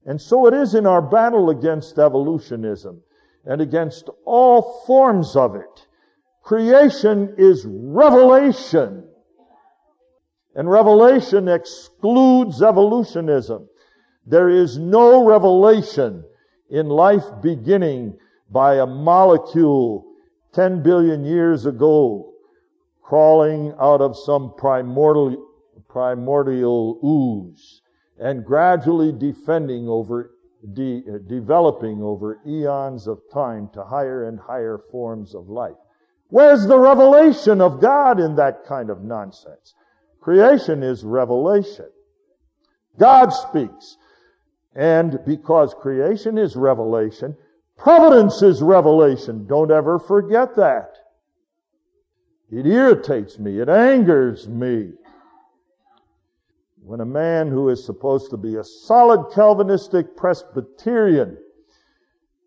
And 0.06 0.22
so 0.22 0.48
it 0.48 0.54
is 0.54 0.76
in 0.76 0.86
our 0.86 1.02
battle 1.02 1.50
against 1.50 1.98
evolutionism 1.98 3.02
and 3.46 3.62
against 3.62 4.10
all 4.26 4.84
forms 4.86 5.36
of 5.36 5.56
it. 5.56 5.88
Creation 6.44 7.34
is 7.38 7.66
revelation. 7.68 9.04
And 10.56 10.70
revelation 10.70 11.50
excludes 11.50 12.62
evolutionism. 12.62 13.68
There 14.28 14.50
is 14.50 14.78
no 14.78 15.26
revelation 15.26 16.24
in 16.70 16.90
life 16.90 17.24
beginning 17.42 18.18
by 18.52 18.76
a 18.76 18.86
molecule 18.86 20.06
10 20.54 20.84
billion 20.84 21.24
years 21.24 21.66
ago 21.66 22.34
crawling 23.02 23.74
out 23.80 24.02
of 24.02 24.18
some 24.18 24.54
primordial 24.58 25.46
primordial 25.88 27.00
ooze 27.04 27.82
and 28.20 28.44
gradually 28.44 29.12
defending 29.12 29.88
over, 29.88 30.32
de- 30.74 31.04
developing 31.28 32.02
over 32.02 32.40
eons 32.46 33.08
of 33.08 33.22
time 33.32 33.70
to 33.74 33.84
higher 33.84 34.28
and 34.28 34.40
higher 34.40 34.78
forms 34.92 35.34
of 35.34 35.48
life. 35.50 35.76
Where's 36.30 36.68
the 36.68 36.78
revelation 36.78 37.62
of 37.62 37.80
God 37.80 38.20
in 38.20 38.36
that 38.36 38.66
kind 38.66 38.90
of 38.90 39.04
nonsense? 39.04 39.74
Creation 40.20 40.84
is 40.84 41.04
revelation. 41.06 41.90
God 43.00 43.30
speaks. 43.30 43.98
And 44.78 45.20
because 45.26 45.74
creation 45.74 46.38
is 46.38 46.56
revelation, 46.56 47.36
providence 47.78 48.44
is 48.44 48.62
revelation. 48.62 49.48
Don't 49.48 49.72
ever 49.72 49.98
forget 49.98 50.56
that. 50.56 50.94
It 52.52 52.68
irritates 52.68 53.40
me. 53.40 53.60
It 53.60 53.70
angers 53.70 54.48
me 54.48 54.92
when 56.84 57.02
a 57.02 57.06
man 57.06 57.48
who 57.48 57.70
is 57.70 57.84
supposed 57.84 58.30
to 58.30 58.38
be 58.38 58.56
a 58.56 58.64
solid 58.64 59.34
Calvinistic 59.34 60.16
Presbyterian 60.16 61.38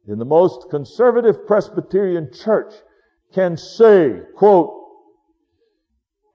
in 0.07 0.19
the 0.19 0.25
most 0.25 0.71
conservative 0.71 1.47
Presbyterian 1.49 2.33
church 2.33 2.73
can 3.35 3.57
say, 3.57 4.21
quote, 4.37 4.73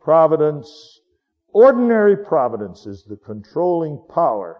providence, 0.02 1.00
ordinary 1.54 2.18
providence 2.18 2.86
is 2.86 3.06
the 3.06 3.18
controlling 3.18 3.98
power 4.14 4.60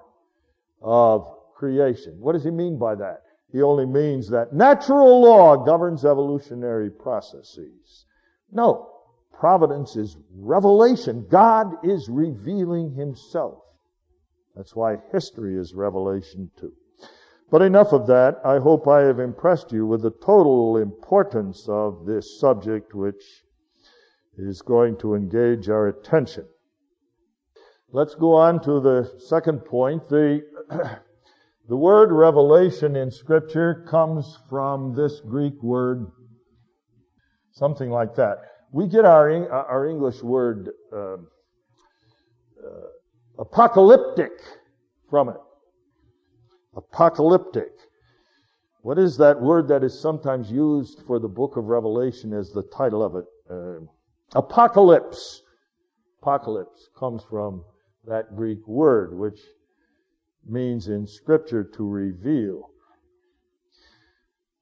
of 0.82 1.28
creation. 1.56 2.18
What 2.20 2.34
does 2.34 2.44
he 2.44 2.52
mean 2.52 2.78
by 2.78 2.96
that? 2.96 3.22
He 3.52 3.62
only 3.62 3.86
means 3.86 4.30
that 4.30 4.54
natural 4.54 5.22
law 5.22 5.56
governs 5.56 6.04
evolutionary 6.04 6.90
processes. 6.90 8.06
No. 8.52 8.92
Providence 9.32 9.96
is 9.96 10.18
revelation. 10.34 11.26
God 11.30 11.74
is 11.84 12.10
revealing 12.10 12.94
himself. 12.94 13.64
That's 14.56 14.76
why 14.76 14.98
history 15.12 15.58
is 15.58 15.74
revelation 15.74 16.50
too. 16.58 16.74
But 17.52 17.62
enough 17.62 17.94
of 17.94 18.08
that. 18.08 18.40
I 18.44 18.60
hope 18.60 18.88
I 18.88 19.02
have 19.02 19.20
impressed 19.20 19.72
you 19.72 19.86
with 19.86 20.02
the 20.02 20.12
total 20.12 20.78
importance 20.78 21.68
of 21.68 22.06
this 22.06 22.40
subject 22.40 22.96
which 22.96 23.44
is 24.38 24.62
going 24.62 24.98
to 24.98 25.16
engage 25.16 25.70
our 25.70 25.88
attention. 25.88 26.46
Let's 27.92 28.16
go 28.16 28.36
on 28.36 28.62
to 28.64 28.80
the 28.80 29.14
second 29.20 29.60
point. 29.60 30.10
The, 30.10 30.42
the 31.70 31.78
word 31.78 32.12
revelation 32.12 32.96
in 32.96 33.12
scripture 33.12 33.86
comes 33.90 34.38
from 34.50 34.94
this 34.96 35.22
Greek 35.22 35.62
word, 35.64 36.12
something 37.52 37.90
like 37.90 38.16
that 38.16 38.40
we 38.76 38.88
get 38.88 39.06
our, 39.06 39.50
our 39.50 39.88
English 39.88 40.22
word 40.22 40.70
uh, 40.92 41.14
uh, 41.14 41.18
apocalyptic 43.40 44.34
from 45.10 45.30
it. 45.30 45.38
Apocalyptic. 46.76 47.72
What 48.82 49.00
is 49.00 49.16
that 49.16 49.42
word 49.42 49.70
that 49.70 49.82
is 49.86 49.98
sometimes 49.98 50.52
used 50.52 51.04
for 51.08 51.20
the 51.20 51.30
book 51.30 51.56
of 51.56 51.68
Revelation 51.68 52.34
as 52.34 52.52
the 52.52 52.64
title 52.64 53.02
of 53.02 53.16
it? 53.16 53.26
Uh, 53.50 53.86
apocalypse. 54.38 55.42
Apocalypse 56.22 56.90
comes 57.00 57.24
from 57.30 57.64
that 58.08 58.36
Greek 58.36 58.66
word, 58.68 59.18
which 59.18 59.40
means 60.48 60.88
in 60.88 61.08
scripture 61.08 61.64
to 61.64 61.88
reveal. 61.88 62.70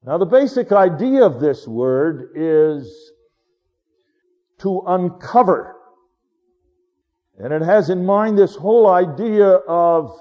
Now 0.05 0.17
the 0.17 0.25
basic 0.25 0.71
idea 0.71 1.25
of 1.25 1.39
this 1.39 1.67
word 1.67 2.31
is 2.35 3.11
to 4.59 4.81
uncover. 4.87 5.75
And 7.37 7.53
it 7.53 7.61
has 7.61 7.89
in 7.89 8.05
mind 8.05 8.37
this 8.37 8.55
whole 8.55 8.87
idea 8.87 9.47
of 9.47 10.11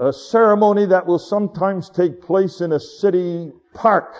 a 0.00 0.12
ceremony 0.12 0.86
that 0.86 1.06
will 1.06 1.18
sometimes 1.18 1.90
take 1.90 2.22
place 2.22 2.60
in 2.60 2.72
a 2.72 2.80
city 2.80 3.50
park 3.74 4.14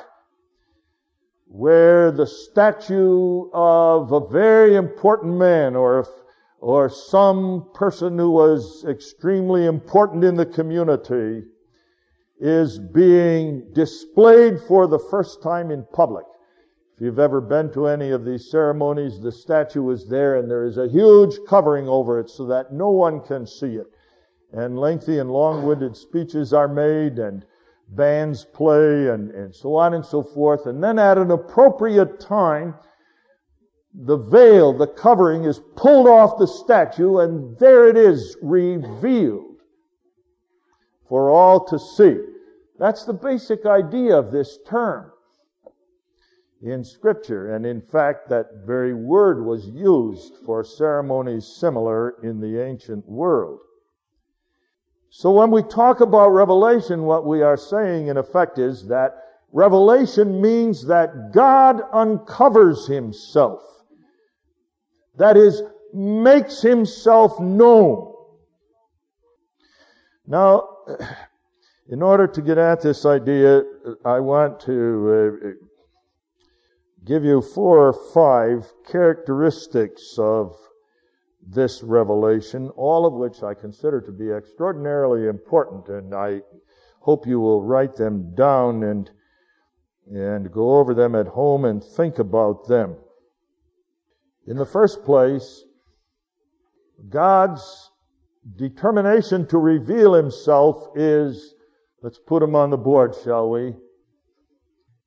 where 1.46 2.10
the 2.10 2.26
statue 2.26 3.50
of 3.52 4.12
a 4.12 4.26
very 4.28 4.74
important 4.76 5.34
man 5.34 5.76
or 5.76 6.00
if, 6.00 6.08
or 6.62 6.88
some 6.88 7.66
person 7.74 8.16
who 8.16 8.30
was 8.30 8.84
extremely 8.88 9.66
important 9.66 10.22
in 10.22 10.36
the 10.36 10.46
community 10.46 11.42
is 12.38 12.78
being 12.78 13.64
displayed 13.72 14.60
for 14.68 14.86
the 14.86 14.98
first 15.10 15.42
time 15.42 15.72
in 15.72 15.84
public. 15.92 16.24
If 16.94 17.00
you've 17.00 17.18
ever 17.18 17.40
been 17.40 17.72
to 17.72 17.88
any 17.88 18.10
of 18.10 18.24
these 18.24 18.48
ceremonies, 18.48 19.20
the 19.20 19.32
statue 19.32 19.90
is 19.90 20.08
there 20.08 20.36
and 20.36 20.48
there 20.48 20.64
is 20.64 20.78
a 20.78 20.86
huge 20.86 21.34
covering 21.48 21.88
over 21.88 22.20
it 22.20 22.30
so 22.30 22.46
that 22.46 22.72
no 22.72 22.90
one 22.90 23.20
can 23.22 23.44
see 23.44 23.74
it. 23.74 23.88
And 24.52 24.78
lengthy 24.78 25.18
and 25.18 25.32
long-winded 25.32 25.96
speeches 25.96 26.52
are 26.52 26.68
made 26.68 27.18
and 27.18 27.44
bands 27.88 28.44
play 28.44 29.08
and, 29.08 29.32
and 29.32 29.52
so 29.52 29.74
on 29.74 29.94
and 29.94 30.06
so 30.06 30.22
forth. 30.22 30.66
And 30.66 30.82
then 30.82 31.00
at 31.00 31.18
an 31.18 31.32
appropriate 31.32 32.20
time, 32.20 32.76
the 33.94 34.16
veil, 34.16 34.72
the 34.72 34.86
covering 34.86 35.44
is 35.44 35.60
pulled 35.76 36.08
off 36.08 36.38
the 36.38 36.46
statue 36.46 37.18
and 37.18 37.58
there 37.58 37.88
it 37.88 37.96
is 37.96 38.36
revealed 38.42 39.60
for 41.08 41.30
all 41.30 41.64
to 41.66 41.78
see. 41.78 42.18
That's 42.78 43.04
the 43.04 43.12
basic 43.12 43.66
idea 43.66 44.16
of 44.16 44.32
this 44.32 44.58
term 44.66 45.12
in 46.62 46.84
scripture. 46.84 47.54
And 47.54 47.66
in 47.66 47.82
fact, 47.82 48.28
that 48.30 48.64
very 48.64 48.94
word 48.94 49.44
was 49.44 49.66
used 49.68 50.36
for 50.46 50.64
ceremonies 50.64 51.46
similar 51.46 52.14
in 52.22 52.40
the 52.40 52.62
ancient 52.64 53.06
world. 53.06 53.60
So 55.10 55.30
when 55.30 55.50
we 55.50 55.62
talk 55.62 56.00
about 56.00 56.30
revelation, 56.30 57.02
what 57.02 57.26
we 57.26 57.42
are 57.42 57.58
saying 57.58 58.06
in 58.06 58.16
effect 58.16 58.58
is 58.58 58.86
that 58.86 59.16
revelation 59.52 60.40
means 60.40 60.86
that 60.86 61.32
God 61.32 61.82
uncovers 61.92 62.86
himself 62.86 63.81
That 65.16 65.36
is, 65.36 65.62
makes 65.92 66.62
himself 66.62 67.38
known. 67.38 68.14
Now, 70.26 70.68
in 71.88 72.02
order 72.02 72.26
to 72.26 72.40
get 72.40 72.58
at 72.58 72.80
this 72.80 73.04
idea, 73.04 73.62
I 74.04 74.20
want 74.20 74.60
to 74.60 75.32
uh, 75.44 75.48
give 77.04 77.24
you 77.24 77.42
four 77.42 77.88
or 77.88 77.92
five 78.14 78.72
characteristics 78.90 80.14
of 80.18 80.56
this 81.46 81.82
revelation, 81.82 82.70
all 82.70 83.04
of 83.04 83.14
which 83.14 83.42
I 83.42 83.54
consider 83.54 84.00
to 84.00 84.12
be 84.12 84.30
extraordinarily 84.30 85.26
important, 85.28 85.88
and 85.88 86.14
I 86.14 86.42
hope 87.00 87.26
you 87.26 87.40
will 87.40 87.62
write 87.62 87.96
them 87.96 88.34
down 88.34 88.84
and 88.84 89.10
and 90.10 90.50
go 90.50 90.78
over 90.78 90.94
them 90.94 91.14
at 91.14 91.28
home 91.28 91.64
and 91.64 91.82
think 91.82 92.18
about 92.18 92.66
them. 92.66 92.96
In 94.46 94.56
the 94.56 94.66
first 94.66 95.04
place, 95.04 95.62
God's 97.08 97.90
determination 98.56 99.46
to 99.48 99.58
reveal 99.58 100.14
himself 100.14 100.88
is, 100.96 101.54
let's 102.02 102.18
put 102.18 102.42
him 102.42 102.56
on 102.56 102.70
the 102.70 102.76
board, 102.76 103.14
shall 103.22 103.50
we? 103.50 103.74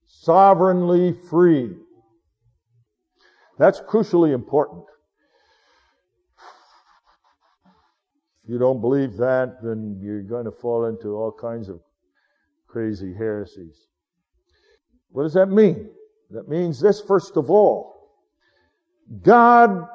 Sovereignly 0.05 1.13
free. 1.29 1.75
That's 3.57 3.81
crucially 3.81 4.33
important. 4.33 4.83
If 8.43 8.49
you 8.51 8.57
don't 8.57 8.79
believe 8.79 9.17
that, 9.17 9.57
then 9.63 9.99
you're 10.01 10.21
going 10.21 10.45
to 10.45 10.51
fall 10.51 10.86
into 10.86 11.15
all 11.15 11.31
kinds 11.31 11.67
of 11.67 11.81
crazy 12.67 13.13
heresies. 13.13 13.88
What 15.09 15.23
does 15.23 15.33
that 15.33 15.47
mean? 15.47 15.89
That 16.29 16.47
means 16.47 16.79
this, 16.79 17.01
first 17.01 17.38
of 17.38 17.49
all. 17.49 17.95
God 19.22 19.88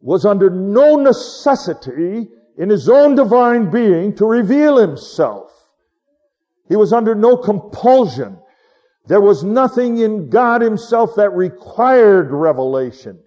was 0.00 0.24
under 0.24 0.50
no 0.50 0.96
necessity 0.96 2.28
in 2.58 2.70
his 2.70 2.88
own 2.88 3.14
divine 3.14 3.70
being 3.70 4.14
to 4.16 4.26
reveal 4.26 4.76
himself. 4.76 5.50
He 6.68 6.76
was 6.76 6.92
under 6.92 7.14
no 7.14 7.36
compulsion. 7.36 8.38
There 9.06 9.20
was 9.20 9.44
nothing 9.44 9.98
in 9.98 10.30
God 10.30 10.62
himself 10.62 11.14
that 11.16 11.30
required 11.30 12.30
revelation. 12.30 13.20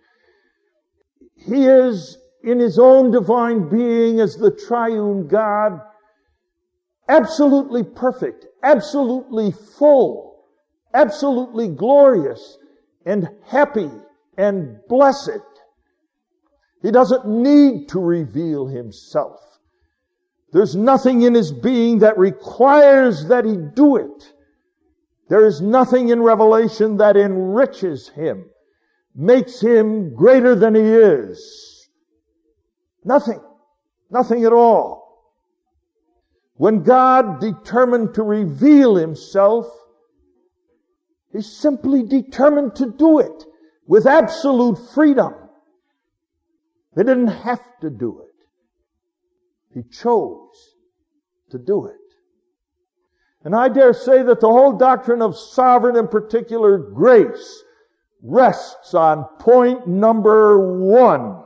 He 1.36 1.66
is 1.66 2.18
in 2.44 2.60
his 2.60 2.78
own 2.78 3.12
divine 3.12 3.70
being 3.70 4.20
as 4.20 4.36
the 4.36 4.52
triune 4.52 5.28
God, 5.28 5.80
absolutely 7.08 7.84
perfect, 7.84 8.46
absolutely 8.64 9.52
full, 9.52 10.46
absolutely 10.94 11.68
glorious 11.68 12.58
and 13.06 13.30
happy 13.46 13.90
and 14.40 14.80
blessed. 14.88 15.42
He 16.82 16.92
doesn't 16.92 17.28
need 17.28 17.90
to 17.90 18.00
reveal 18.00 18.68
himself. 18.68 19.42
There's 20.54 20.78
nothing 20.78 21.24
in 21.24 21.34
his 21.34 21.52
being 21.52 22.00
that 22.00 22.18
requires 22.18 23.28
that 23.28 23.44
he 23.44 23.58
do 23.76 23.98
it. 23.98 24.34
There 25.28 25.46
is 25.46 25.60
nothing 25.60 26.08
in 26.08 26.24
Revelation 26.24 26.98
that 26.98 27.18
enriches 27.18 28.08
him, 28.10 28.46
makes 29.14 29.60
him 29.60 30.16
greater 30.16 30.56
than 30.56 30.74
he 30.74 30.82
is. 30.84 31.90
Nothing. 33.04 33.42
Nothing 34.10 34.46
at 34.46 34.54
all. 34.54 35.34
When 36.56 36.84
God 36.84 37.42
determined 37.42 38.14
to 38.16 38.24
reveal 38.24 38.96
himself, 38.96 39.68
he 41.34 41.42
simply 41.42 42.04
determined 42.04 42.76
to 42.78 42.92
do 42.98 43.20
it 43.20 43.44
with 43.90 44.06
absolute 44.06 44.78
freedom. 44.94 45.34
They 46.96 47.04
didn't 47.04 47.28
have 47.28 47.64
to 47.82 47.90
do 47.90 48.22
it. 48.22 48.28
He 49.74 49.84
chose 49.84 50.76
to 51.50 51.58
do 51.58 51.88
it. 51.88 51.96
And 53.44 53.56
I 53.56 53.68
dare 53.68 53.94
say 53.94 54.22
that 54.22 54.42
the 54.42 54.48
whole 54.48 54.74
doctrine 54.78 55.24
of 55.24 55.36
sovereign 55.36 55.96
and 55.96 56.10
particular 56.10 56.78
grace 56.78 57.64
rests 58.22 58.94
on 58.94 59.24
point 59.40 59.88
number 59.88 60.78
one 60.78 61.44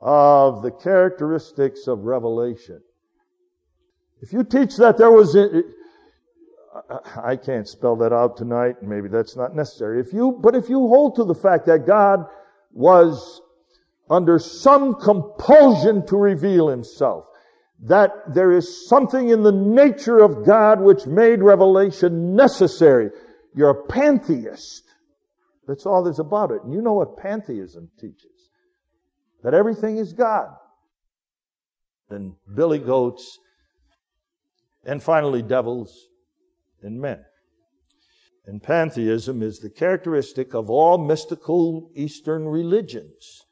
of 0.00 0.62
the 0.62 0.70
characteristics 0.72 1.86
of 1.86 2.00
revelation. 2.00 2.80
If 4.20 4.32
you 4.32 4.42
teach 4.42 4.76
that 4.78 4.98
there 4.98 5.12
was, 5.12 5.36
I 7.16 7.36
can't 7.36 7.68
spell 7.68 7.96
that 7.96 8.12
out 8.12 8.36
tonight. 8.36 8.82
Maybe 8.82 9.08
that's 9.08 9.36
not 9.36 9.54
necessary. 9.54 10.00
If 10.00 10.12
you, 10.12 10.38
but 10.40 10.54
if 10.54 10.68
you 10.68 10.78
hold 10.88 11.16
to 11.16 11.24
the 11.24 11.34
fact 11.34 11.66
that 11.66 11.86
God 11.86 12.26
was 12.72 13.40
under 14.10 14.38
some 14.38 14.94
compulsion 14.94 16.06
to 16.06 16.16
reveal 16.16 16.68
himself, 16.68 17.26
that 17.84 18.10
there 18.34 18.52
is 18.52 18.88
something 18.88 19.30
in 19.30 19.42
the 19.42 19.52
nature 19.52 20.18
of 20.18 20.46
God 20.46 20.80
which 20.80 21.06
made 21.06 21.42
revelation 21.42 22.36
necessary. 22.36 23.10
You're 23.54 23.70
a 23.70 23.86
pantheist. 23.86 24.84
That's 25.66 25.86
all 25.86 26.02
there's 26.02 26.18
about 26.18 26.50
it. 26.50 26.62
And 26.62 26.72
you 26.72 26.82
know 26.82 26.94
what 26.94 27.16
pantheism 27.16 27.90
teaches. 27.98 28.50
That 29.42 29.54
everything 29.54 29.96
is 29.96 30.12
God. 30.12 30.48
And 32.10 32.34
billy 32.54 32.78
goats, 32.78 33.38
and 34.84 35.02
finally 35.02 35.42
devils 35.42 36.08
in 36.82 37.00
men. 37.00 37.24
And 38.46 38.62
pantheism 38.62 39.42
is 39.42 39.60
the 39.60 39.70
characteristic 39.70 40.54
of 40.54 40.68
all 40.68 40.98
mystical 40.98 41.90
Eastern 41.94 42.48
religions. 42.48 43.42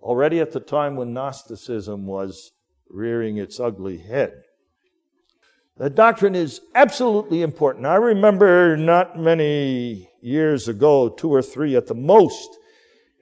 Already 0.00 0.40
at 0.40 0.52
the 0.52 0.60
time 0.60 0.96
when 0.96 1.12
Gnosticism 1.12 2.06
was 2.06 2.52
rearing 2.88 3.36
its 3.36 3.60
ugly 3.60 3.98
head. 3.98 4.32
The 5.76 5.90
doctrine 5.90 6.34
is 6.34 6.60
absolutely 6.74 7.42
important. 7.42 7.86
I 7.86 7.96
remember 7.96 8.76
not 8.76 9.18
many 9.18 10.10
years 10.20 10.68
ago, 10.68 11.08
two 11.08 11.32
or 11.32 11.42
three 11.42 11.76
at 11.76 11.86
the 11.86 11.94
most, 11.94 12.58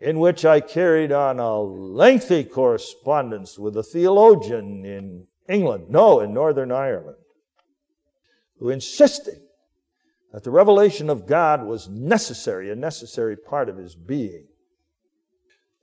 in 0.00 0.18
which 0.18 0.44
I 0.44 0.60
carried 0.60 1.12
on 1.12 1.38
a 1.38 1.60
lengthy 1.60 2.44
correspondence 2.44 3.58
with 3.58 3.76
a 3.76 3.82
theologian 3.82 4.84
in 4.84 5.26
England, 5.48 5.90
no, 5.90 6.20
in 6.20 6.32
Northern 6.32 6.72
Ireland, 6.72 7.18
who 8.60 8.68
insisted 8.68 9.40
that 10.32 10.44
the 10.44 10.50
revelation 10.50 11.10
of 11.10 11.26
God 11.26 11.64
was 11.64 11.88
necessary, 11.88 12.70
a 12.70 12.76
necessary 12.76 13.36
part 13.36 13.68
of 13.68 13.78
his 13.78 13.96
being. 13.96 14.46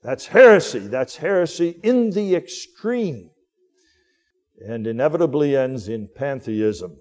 That's 0.04 0.28
heresy. 0.28 0.80
That's 0.80 1.18
heresy 1.18 1.80
in 1.84 2.12
the 2.12 2.36
extreme 2.36 3.32
and 4.66 4.88
inevitably 4.88 5.58
ends 5.58 5.90
in 5.90 6.08
pantheism. 6.16 6.98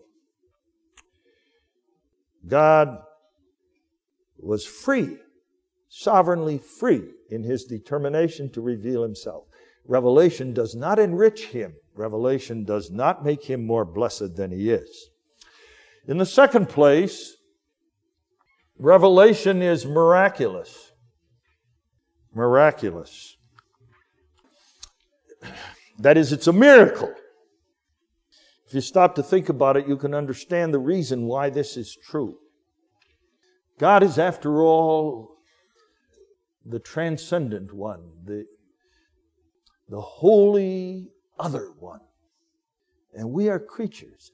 God 2.48 2.98
was 4.38 4.66
free, 4.66 5.18
sovereignly 5.88 6.58
free 6.58 7.04
in 7.30 7.42
his 7.42 7.64
determination 7.64 8.50
to 8.52 8.60
reveal 8.60 9.02
himself. 9.02 9.44
Revelation 9.86 10.52
does 10.52 10.74
not 10.74 10.98
enrich 10.98 11.46
him. 11.46 11.74
Revelation 11.94 12.64
does 12.64 12.90
not 12.90 13.24
make 13.24 13.44
him 13.44 13.64
more 13.64 13.84
blessed 13.84 14.36
than 14.36 14.50
he 14.50 14.70
is. 14.70 15.10
In 16.08 16.18
the 16.18 16.26
second 16.26 16.68
place, 16.68 17.36
revelation 18.78 19.60
is 19.60 19.84
miraculous. 19.84 20.92
Miraculous. 22.34 23.36
That 25.98 26.16
is, 26.16 26.32
it's 26.32 26.46
a 26.46 26.52
miracle. 26.52 27.12
If 28.66 28.74
you 28.74 28.80
stop 28.80 29.14
to 29.14 29.22
think 29.22 29.48
about 29.48 29.76
it, 29.76 29.88
you 29.88 29.96
can 29.96 30.14
understand 30.14 30.72
the 30.74 30.78
reason 30.78 31.26
why 31.26 31.50
this 31.50 31.76
is 31.76 31.96
true. 31.96 32.38
God 33.78 34.02
is, 34.02 34.18
after 34.18 34.62
all, 34.62 35.36
the 36.64 36.78
transcendent 36.78 37.72
one, 37.72 38.10
the, 38.24 38.44
the 39.88 40.00
wholly 40.00 41.08
other 41.38 41.72
one. 41.78 42.00
And 43.14 43.30
we 43.30 43.48
are 43.48 43.58
creatures. 43.58 44.32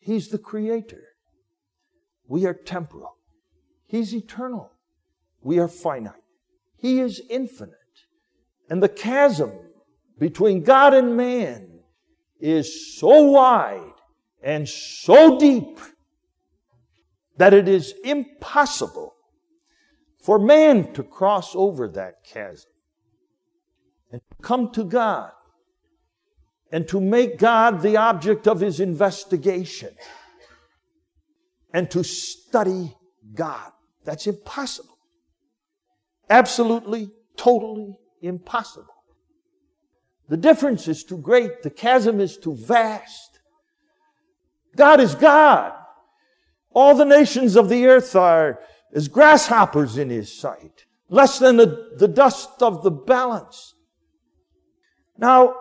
He's 0.00 0.28
the 0.28 0.38
creator. 0.38 1.02
We 2.26 2.46
are 2.46 2.54
temporal. 2.54 3.16
He's 3.86 4.14
eternal. 4.14 4.72
We 5.42 5.58
are 5.58 5.68
finite. 5.68 6.14
He 6.76 7.00
is 7.00 7.22
infinite. 7.28 7.74
And 8.68 8.82
the 8.82 8.88
chasm 8.88 9.52
between 10.18 10.62
God 10.62 10.94
and 10.94 11.16
man 11.16 11.80
is 12.40 12.98
so 12.98 13.24
wide 13.24 13.92
and 14.42 14.68
so 14.68 15.38
deep 15.38 15.78
that 17.36 17.52
it 17.52 17.68
is 17.68 17.94
impossible 18.04 19.14
for 20.22 20.38
man 20.38 20.92
to 20.92 21.02
cross 21.02 21.54
over 21.54 21.88
that 21.88 22.24
chasm 22.24 22.70
and 24.12 24.20
come 24.42 24.70
to 24.72 24.84
God 24.84 25.32
and 26.72 26.86
to 26.88 27.00
make 27.00 27.38
God 27.38 27.82
the 27.82 27.96
object 27.96 28.46
of 28.46 28.60
his 28.60 28.80
investigation 28.80 29.90
and 31.72 31.90
to 31.90 32.04
study 32.04 32.96
God. 33.34 33.72
That's 34.04 34.26
impossible. 34.26 34.96
absolutely, 36.28 37.10
totally 37.36 37.96
impossible. 38.22 38.94
The 40.28 40.36
difference 40.36 40.86
is 40.86 41.02
too 41.02 41.18
great. 41.18 41.62
The 41.62 41.70
chasm 41.70 42.20
is 42.20 42.36
too 42.36 42.54
vast. 42.54 43.40
God 44.76 45.00
is 45.00 45.16
God. 45.16 45.72
All 46.72 46.94
the 46.94 47.04
nations 47.04 47.56
of 47.56 47.68
the 47.68 47.86
earth 47.86 48.14
are 48.14 48.60
as 48.92 49.08
grasshoppers 49.08 49.98
in 49.98 50.08
his 50.08 50.32
sight, 50.32 50.86
less 51.08 51.40
than 51.40 51.56
the, 51.56 51.94
the 51.96 52.08
dust 52.08 52.62
of 52.62 52.84
the 52.84 52.90
balance. 52.92 53.74
Now, 55.18 55.54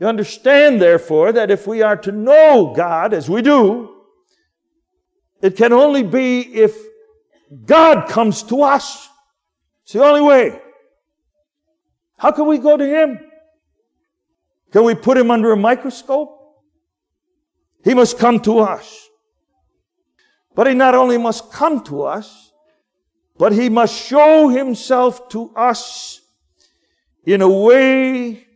you 0.00 0.06
understand, 0.06 0.80
therefore, 0.80 1.32
that 1.32 1.50
if 1.50 1.66
we 1.66 1.82
are 1.82 1.96
to 1.96 2.12
know 2.12 2.72
God 2.74 3.12
as 3.12 3.28
we 3.28 3.42
do, 3.42 3.96
it 5.42 5.56
can 5.56 5.72
only 5.72 6.02
be 6.02 6.40
if 6.40 6.76
God 7.64 8.08
comes 8.08 8.42
to 8.44 8.62
us. 8.62 9.08
It's 9.82 9.94
the 9.94 10.04
only 10.04 10.20
way. 10.20 10.60
How 12.18 12.32
can 12.32 12.46
we 12.46 12.58
go 12.58 12.76
to 12.76 12.86
Him? 12.86 13.20
Can 14.72 14.84
we 14.84 14.94
put 14.94 15.16
Him 15.16 15.30
under 15.30 15.52
a 15.52 15.56
microscope? 15.56 16.34
He 17.84 17.94
must 17.94 18.18
come 18.18 18.40
to 18.40 18.58
us. 18.58 19.08
But 20.54 20.66
He 20.66 20.74
not 20.74 20.94
only 20.94 21.18
must 21.18 21.52
come 21.52 21.82
to 21.84 22.02
us, 22.02 22.52
but 23.36 23.52
He 23.52 23.68
must 23.68 23.94
show 23.94 24.48
Himself 24.48 25.28
to 25.30 25.52
us 25.56 26.20
in 27.24 27.40
a 27.40 27.48
way 27.48 28.47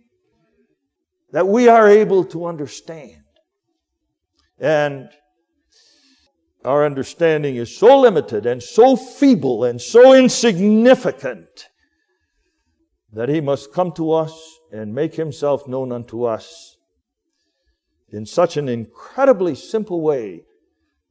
that 1.32 1.48
we 1.48 1.68
are 1.68 1.88
able 1.88 2.24
to 2.26 2.46
understand. 2.46 3.22
And 4.58 5.08
our 6.64 6.86
understanding 6.86 7.56
is 7.56 7.76
so 7.76 8.00
limited 8.00 8.46
and 8.46 8.62
so 8.62 8.94
feeble 8.94 9.64
and 9.64 9.80
so 9.80 10.12
insignificant 10.12 11.68
that 13.12 13.28
he 13.28 13.40
must 13.40 13.72
come 13.72 13.92
to 13.92 14.12
us 14.12 14.58
and 14.70 14.94
make 14.94 15.14
himself 15.14 15.66
known 15.66 15.90
unto 15.90 16.24
us 16.24 16.76
in 18.10 18.24
such 18.24 18.56
an 18.56 18.68
incredibly 18.68 19.54
simple 19.54 20.00
way 20.00 20.44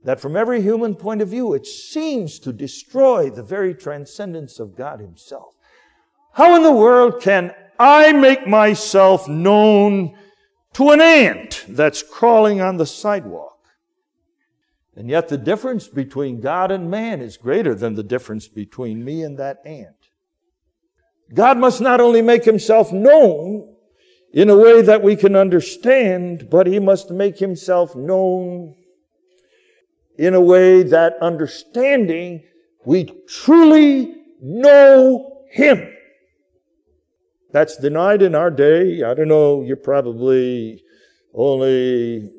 that 0.04 0.20
from 0.20 0.36
every 0.36 0.62
human 0.62 0.96
point 0.96 1.22
of 1.22 1.28
view 1.28 1.54
it 1.54 1.66
seems 1.66 2.40
to 2.40 2.54
destroy 2.54 3.30
the 3.30 3.44
very 3.44 3.74
transcendence 3.74 4.60
of 4.60 4.76
God 4.76 5.00
himself. 5.00 5.56
How 6.34 6.56
in 6.56 6.64
the 6.64 6.72
world 6.72 7.22
can 7.22 7.54
I 7.82 8.12
make 8.12 8.46
myself 8.46 9.28
known 9.28 10.16
to 10.74 10.92
an 10.92 11.02
ant 11.02 11.66
that's 11.68 12.04
crawling 12.04 12.62
on 12.62 12.78
the 12.78 12.86
sidewalk? 12.86 13.58
And 14.96 15.10
yet 15.10 15.30
the 15.30 15.38
difference 15.38 15.88
between 15.88 16.42
God 16.42 16.70
and 16.70 16.92
man 16.92 17.22
is 17.22 17.38
greater 17.38 17.74
than 17.74 17.96
the 17.96 18.04
difference 18.04 18.48
between 18.48 19.04
me 19.04 19.24
and 19.24 19.40
that 19.40 19.66
ant. 19.66 19.96
God 21.34 21.58
must 21.58 21.82
not 21.82 22.00
only 22.00 22.22
make 22.22 22.46
himself 22.46 22.92
known 22.92 23.76
in 24.32 24.52
a 24.52 24.56
way 24.56 24.84
that 24.84 25.02
we 25.02 25.16
can 25.16 25.36
understand, 25.36 26.52
but 26.52 26.68
he 26.68 26.78
must 26.78 27.10
make 27.10 27.40
himself 27.40 27.96
known 27.96 28.76
in 30.20 30.36
a 30.36 30.42
way 30.42 30.84
that 30.84 31.16
understanding 31.20 32.44
we 32.86 33.06
truly 33.28 34.18
know 34.40 35.46
him. 35.50 35.92
That's 37.52 37.78
denied 37.78 38.22
in 38.22 38.36
our 38.36 38.52
day. 38.52 39.04
I 39.04 39.14
don't 39.14 39.28
know, 39.28 39.62
you're 39.62 39.76
probably 39.76 40.84
only 41.34 42.30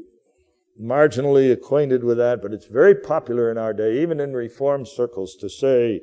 marginally 0.80 1.52
acquainted 1.52 2.02
with 2.02 2.18
that, 2.18 2.42
but 2.42 2.52
it's 2.52 2.66
very 2.66 2.94
popular 2.94 3.50
in 3.50 3.58
our 3.58 3.72
day, 3.72 4.02
even 4.02 4.20
in 4.20 4.32
reform 4.32 4.86
circles, 4.86 5.36
to 5.36 5.48
say, 5.48 6.00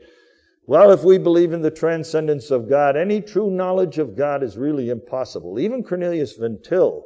well, 0.65 0.91
if 0.91 1.03
we 1.03 1.17
believe 1.17 1.51
in 1.51 1.63
the 1.63 1.71
transcendence 1.71 2.51
of 2.51 2.69
God, 2.69 2.95
any 2.95 3.21
true 3.21 3.49
knowledge 3.49 3.97
of 3.97 4.15
God 4.15 4.43
is 4.43 4.57
really 4.57 4.89
impossible. 4.89 5.59
Even 5.59 5.83
Cornelius 5.83 6.33
Van 6.33 6.59
Til, 6.63 7.05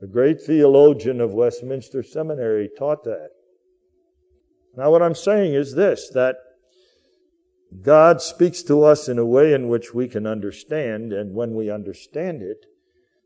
the 0.00 0.06
great 0.06 0.40
theologian 0.40 1.20
of 1.20 1.34
Westminster 1.34 2.04
Seminary, 2.04 2.70
taught 2.78 3.02
that. 3.04 3.30
Now, 4.76 4.90
what 4.90 5.02
I'm 5.02 5.16
saying 5.16 5.54
is 5.54 5.74
this 5.74 6.08
that 6.10 6.36
God 7.80 8.20
speaks 8.20 8.62
to 8.64 8.84
us 8.84 9.08
in 9.08 9.18
a 9.18 9.24
way 9.24 9.54
in 9.54 9.68
which 9.68 9.94
we 9.94 10.06
can 10.06 10.26
understand, 10.26 11.12
and 11.12 11.34
when 11.34 11.54
we 11.54 11.70
understand 11.70 12.42
it, 12.42 12.66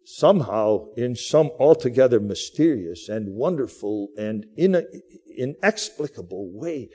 somehow 0.05 0.87
in 0.97 1.17
some 1.17 1.51
altogether 1.59 2.21
mysterious 2.21 3.09
and 3.09 3.35
wonderful 3.35 4.09
and 4.17 4.47
inexplicable 4.57 6.51
way, 6.53 6.89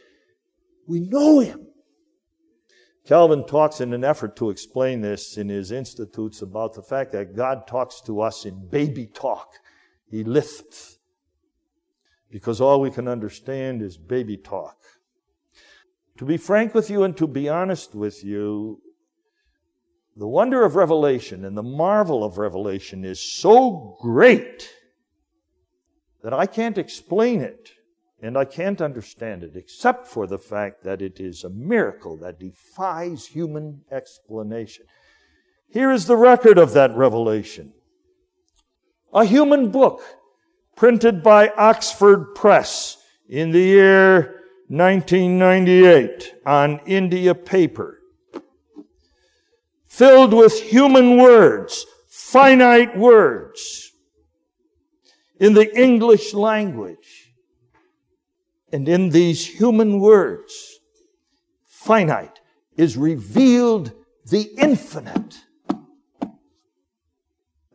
we 0.87 1.01
know 1.01 1.39
Him. 1.39 1.67
Calvin 3.05 3.45
talks 3.45 3.81
in 3.81 3.93
an 3.93 4.03
effort 4.03 4.35
to 4.37 4.49
explain 4.49 5.01
this 5.01 5.35
in 5.35 5.49
his 5.49 5.71
Institutes 5.71 6.41
about 6.41 6.73
the 6.73 6.83
fact 6.83 7.11
that 7.11 7.35
God 7.35 7.67
talks 7.67 7.99
to 8.01 8.21
us 8.21 8.45
in 8.45 8.69
baby 8.69 9.07
talk. 9.07 9.55
He 10.09 10.23
lifts. 10.23 10.99
because 12.31 12.61
all 12.61 12.79
we 12.79 12.89
can 12.89 13.07
understand 13.07 13.81
is 13.81 13.97
baby 13.97 14.37
talk. 14.37 14.80
To 16.21 16.25
be 16.25 16.37
frank 16.37 16.75
with 16.75 16.91
you 16.91 17.01
and 17.01 17.17
to 17.17 17.25
be 17.25 17.49
honest 17.49 17.95
with 17.95 18.23
you, 18.23 18.79
the 20.15 20.27
wonder 20.27 20.63
of 20.63 20.75
revelation 20.75 21.43
and 21.43 21.57
the 21.57 21.63
marvel 21.63 22.23
of 22.23 22.37
revelation 22.37 23.03
is 23.03 23.19
so 23.19 23.97
great 23.99 24.69
that 26.21 26.31
I 26.31 26.45
can't 26.45 26.77
explain 26.77 27.41
it 27.41 27.71
and 28.21 28.37
I 28.37 28.45
can't 28.45 28.81
understand 28.81 29.41
it 29.41 29.55
except 29.55 30.05
for 30.05 30.27
the 30.27 30.37
fact 30.37 30.83
that 30.83 31.01
it 31.01 31.19
is 31.19 31.43
a 31.43 31.49
miracle 31.49 32.17
that 32.17 32.39
defies 32.39 33.25
human 33.25 33.81
explanation. 33.89 34.85
Here 35.69 35.89
is 35.89 36.05
the 36.05 36.17
record 36.17 36.59
of 36.59 36.73
that 36.73 36.95
revelation. 36.95 37.73
A 39.11 39.25
human 39.25 39.71
book 39.71 40.03
printed 40.75 41.23
by 41.23 41.49
Oxford 41.57 42.35
Press 42.35 42.97
in 43.27 43.49
the 43.49 43.63
year 43.63 44.40
1998 44.71 46.33
on 46.45 46.79
India 46.85 47.35
paper 47.35 47.99
filled 49.85 50.33
with 50.33 50.61
human 50.61 51.17
words, 51.17 51.85
finite 52.07 52.97
words, 52.97 53.91
in 55.41 55.53
the 55.53 55.77
English 55.77 56.33
language. 56.33 57.33
And 58.71 58.87
in 58.87 59.09
these 59.09 59.45
human 59.45 59.99
words, 59.99 60.79
finite, 61.67 62.39
is 62.77 62.95
revealed 62.95 63.91
the 64.23 64.43
infinite. 64.57 65.41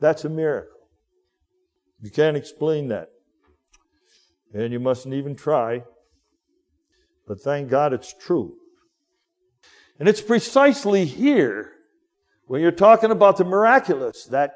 That's 0.01 0.25
a 0.25 0.31
miracle. 0.31 0.89
You 2.01 2.11
can't 2.11 2.39
explain 2.39 2.89
that. 2.89 3.11
And 4.55 4.73
you 4.73 4.81
mustn't 4.81 5.13
even 5.13 5.37
try. 5.37 5.83
But 7.27 7.41
thank 7.41 7.69
God 7.69 7.93
it's 7.93 8.15
true. 8.15 8.55
And 9.99 10.09
it's 10.09 10.21
precisely 10.21 11.05
here 11.05 11.73
when 12.47 12.61
you're 12.61 12.71
talking 12.71 13.11
about 13.11 13.37
the 13.37 13.45
miraculous, 13.45 14.25
that 14.27 14.55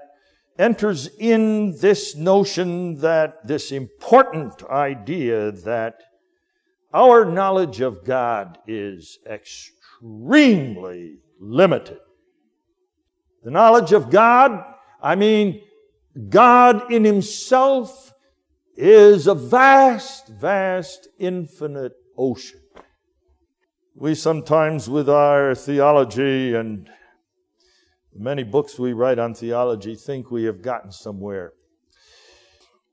enters 0.59 1.09
in 1.19 1.77
this 1.79 2.15
notion 2.15 3.01
that 3.01 3.47
this 3.47 3.73
important 3.73 4.63
idea 4.65 5.51
that 5.51 5.97
our 6.93 7.25
knowledge 7.25 7.81
of 7.81 8.05
God 8.05 8.59
is 8.67 9.19
extremely 9.29 11.19
limited. 11.41 11.99
The 13.43 13.51
knowledge 13.51 13.93
of 13.93 14.11
God, 14.11 14.63
I 15.03 15.17
mean, 15.17 15.63
God 16.29 16.93
in 16.93 17.05
Himself 17.05 18.13
is 18.77 19.27
a 19.27 19.35
vast, 19.35 20.29
vast, 20.29 21.09
infinite 21.19 21.95
ocean. 22.17 22.60
We 23.95 24.15
sometimes, 24.15 24.89
with 24.89 25.09
our 25.09 25.55
theology 25.55 26.55
and 26.55 26.89
Many 28.15 28.43
books 28.43 28.79
we 28.79 28.93
write 28.93 29.19
on 29.19 29.35
theology 29.35 29.95
think 29.95 30.31
we 30.31 30.45
have 30.45 30.63
gotten 30.63 30.91
somewhere. 30.91 31.53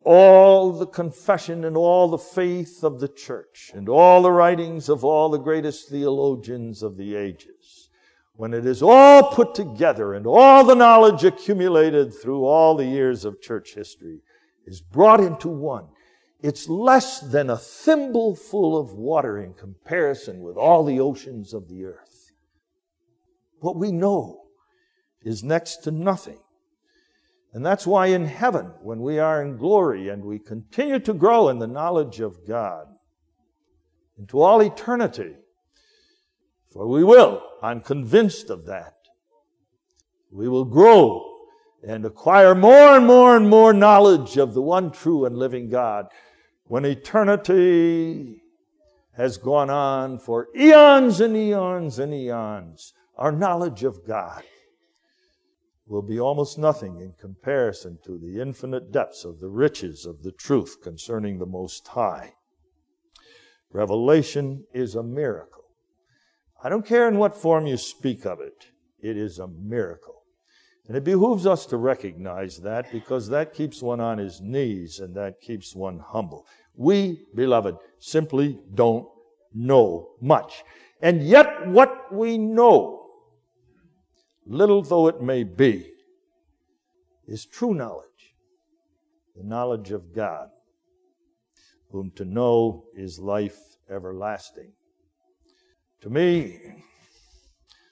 All 0.04 0.72
the 0.72 0.88
confession 0.88 1.66
and 1.66 1.76
all 1.76 2.08
the 2.08 2.18
faith 2.18 2.84
of 2.84 3.00
the 3.00 3.08
church 3.08 3.72
and 3.74 3.90
all 3.90 4.22
the 4.22 4.32
writings 4.32 4.88
of 4.88 5.04
all 5.04 5.30
the 5.30 5.40
greatest 5.40 5.90
theologians 5.90 6.82
of 6.82 6.98
the 6.98 7.16
ages, 7.16 7.90
when 8.36 8.54
it 8.54 8.66
is 8.66 8.82
all 8.82 9.32
put 9.32 9.54
together 9.54 10.14
and 10.14 10.26
all 10.26 10.64
the 10.64 10.76
knowledge 10.76 11.24
accumulated 11.24 12.14
through 12.14 12.46
all 12.46 12.76
the 12.76 12.86
years 12.86 13.26
of 13.26 13.42
church 13.42 13.74
history 13.74 14.22
is 14.66 14.82
brought 14.82 15.20
into 15.20 15.50
one, 15.50 15.88
it's 16.42 16.70
less 16.70 17.20
than 17.20 17.50
a 17.50 17.58
thimbleful 17.58 18.78
of 18.78 18.94
water 18.94 19.40
in 19.40 19.54
comparison 19.54 20.42
with 20.42 20.56
all 20.56 20.84
the 20.84 21.00
oceans 21.00 21.54
of 21.54 21.68
the 21.68 21.86
earth. 21.86 22.32
What 23.60 23.76
we 23.76 23.92
know 23.92 24.44
is 25.24 25.44
next 25.44 25.78
to 25.78 25.92
nothing. 25.92 26.40
And 27.54 27.66
that's 27.66 27.88
why 27.88 28.08
in 28.08 28.26
heaven, 28.26 28.72
when 28.82 29.02
we 29.02 29.18
are 29.18 29.42
in 29.42 29.58
glory 29.58 30.10
and 30.10 30.24
we 30.24 30.38
continue 30.38 31.00
to 31.00 31.14
grow 31.14 31.50
in 31.50 31.58
the 31.58 31.66
knowledge 31.66 32.20
of 32.20 32.48
God 32.48 32.86
into 34.18 34.42
all 34.42 34.62
eternity, 34.62 35.34
For 36.72 36.88
we 36.88 37.04
will. 37.04 37.42
I'm 37.64 37.82
convinced 37.82 38.52
of 38.52 38.66
that. 38.68 38.94
We 40.32 40.48
will 40.48 40.66
grow 40.66 41.24
and 41.88 42.06
acquire 42.06 42.54
more 42.54 42.96
and 42.96 43.08
more 43.08 43.36
and 43.36 43.50
more 43.50 43.74
knowledge 43.74 44.38
of 44.38 44.54
the 44.54 44.62
one 44.62 44.92
true 44.92 45.26
and 45.26 45.38
living 45.38 45.70
God 45.70 46.08
when 46.68 46.86
eternity 46.86 48.42
has 49.16 49.38
gone 49.38 49.70
on 49.70 50.20
for 50.20 50.48
eons 50.56 51.20
and 51.20 51.36
eons 51.36 51.98
and 51.98 52.14
eons. 52.14 52.94
Our 53.18 53.32
knowledge 53.32 53.84
of 53.84 54.06
God 54.06 54.44
will 55.88 56.04
be 56.04 56.20
almost 56.20 56.58
nothing 56.58 57.00
in 57.00 57.14
comparison 57.20 57.98
to 58.06 58.20
the 58.20 58.40
infinite 58.40 58.92
depths 58.92 59.26
of 59.26 59.40
the 59.40 59.50
riches 59.50 60.06
of 60.06 60.22
the 60.22 60.32
truth 60.32 60.78
concerning 60.84 61.40
the 61.40 61.46
Most 61.46 61.88
High. 61.88 62.34
Revelation 63.72 64.66
is 64.74 64.96
a 64.96 65.04
miracle. 65.04 65.64
I 66.64 66.70
don't 66.70 66.86
care 66.86 67.08
in 67.08 67.18
what 67.18 67.36
form 67.36 67.66
you 67.66 67.78
speak 67.78 68.26
of 68.26 68.40
it, 68.40 68.68
it 69.02 69.18
is 69.18 69.40
a 69.40 69.48
miracle. 69.48 70.17
And 70.88 70.96
it 70.96 71.04
behooves 71.04 71.46
us 71.46 71.66
to 71.68 71.78
recognize 71.78 72.58
that 72.60 72.92
because 72.92 73.28
that 73.30 73.54
keeps 73.54 73.82
one 73.82 74.00
on 74.00 74.18
his 74.18 74.40
knees 74.40 75.00
and 75.00 75.14
that 75.16 75.42
keeps 75.42 75.76
one 75.76 76.00
humble. 76.00 76.46
We, 76.76 77.26
beloved, 77.36 77.76
simply 78.00 78.60
don't 78.74 79.08
know 79.54 80.12
much. 80.22 80.64
And 81.02 81.22
yet, 81.22 81.68
what 81.68 82.14
we 82.14 82.38
know, 82.38 83.06
little 84.46 84.82
though 84.82 85.08
it 85.08 85.22
may 85.22 85.44
be, 85.44 85.92
is 87.28 87.46
true 87.46 87.74
knowledge 87.74 88.08
the 89.38 89.44
knowledge 89.44 89.92
of 89.92 90.16
God, 90.16 90.50
whom 91.92 92.12
to 92.16 92.26
know 92.26 92.86
is 92.96 93.20
life 93.20 93.58
everlasting. 93.90 94.72
To 96.02 96.10
me, 96.10 96.60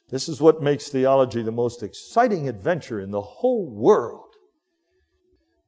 this 0.10 0.30
is 0.30 0.40
what 0.40 0.62
makes 0.62 0.90
theology 0.90 1.42
the 1.42 1.52
most 1.52 1.82
exciting 1.82 2.48
adventure 2.48 3.00
in 3.00 3.12
the 3.12 3.22
whole 3.22 3.70
world. 3.70 4.22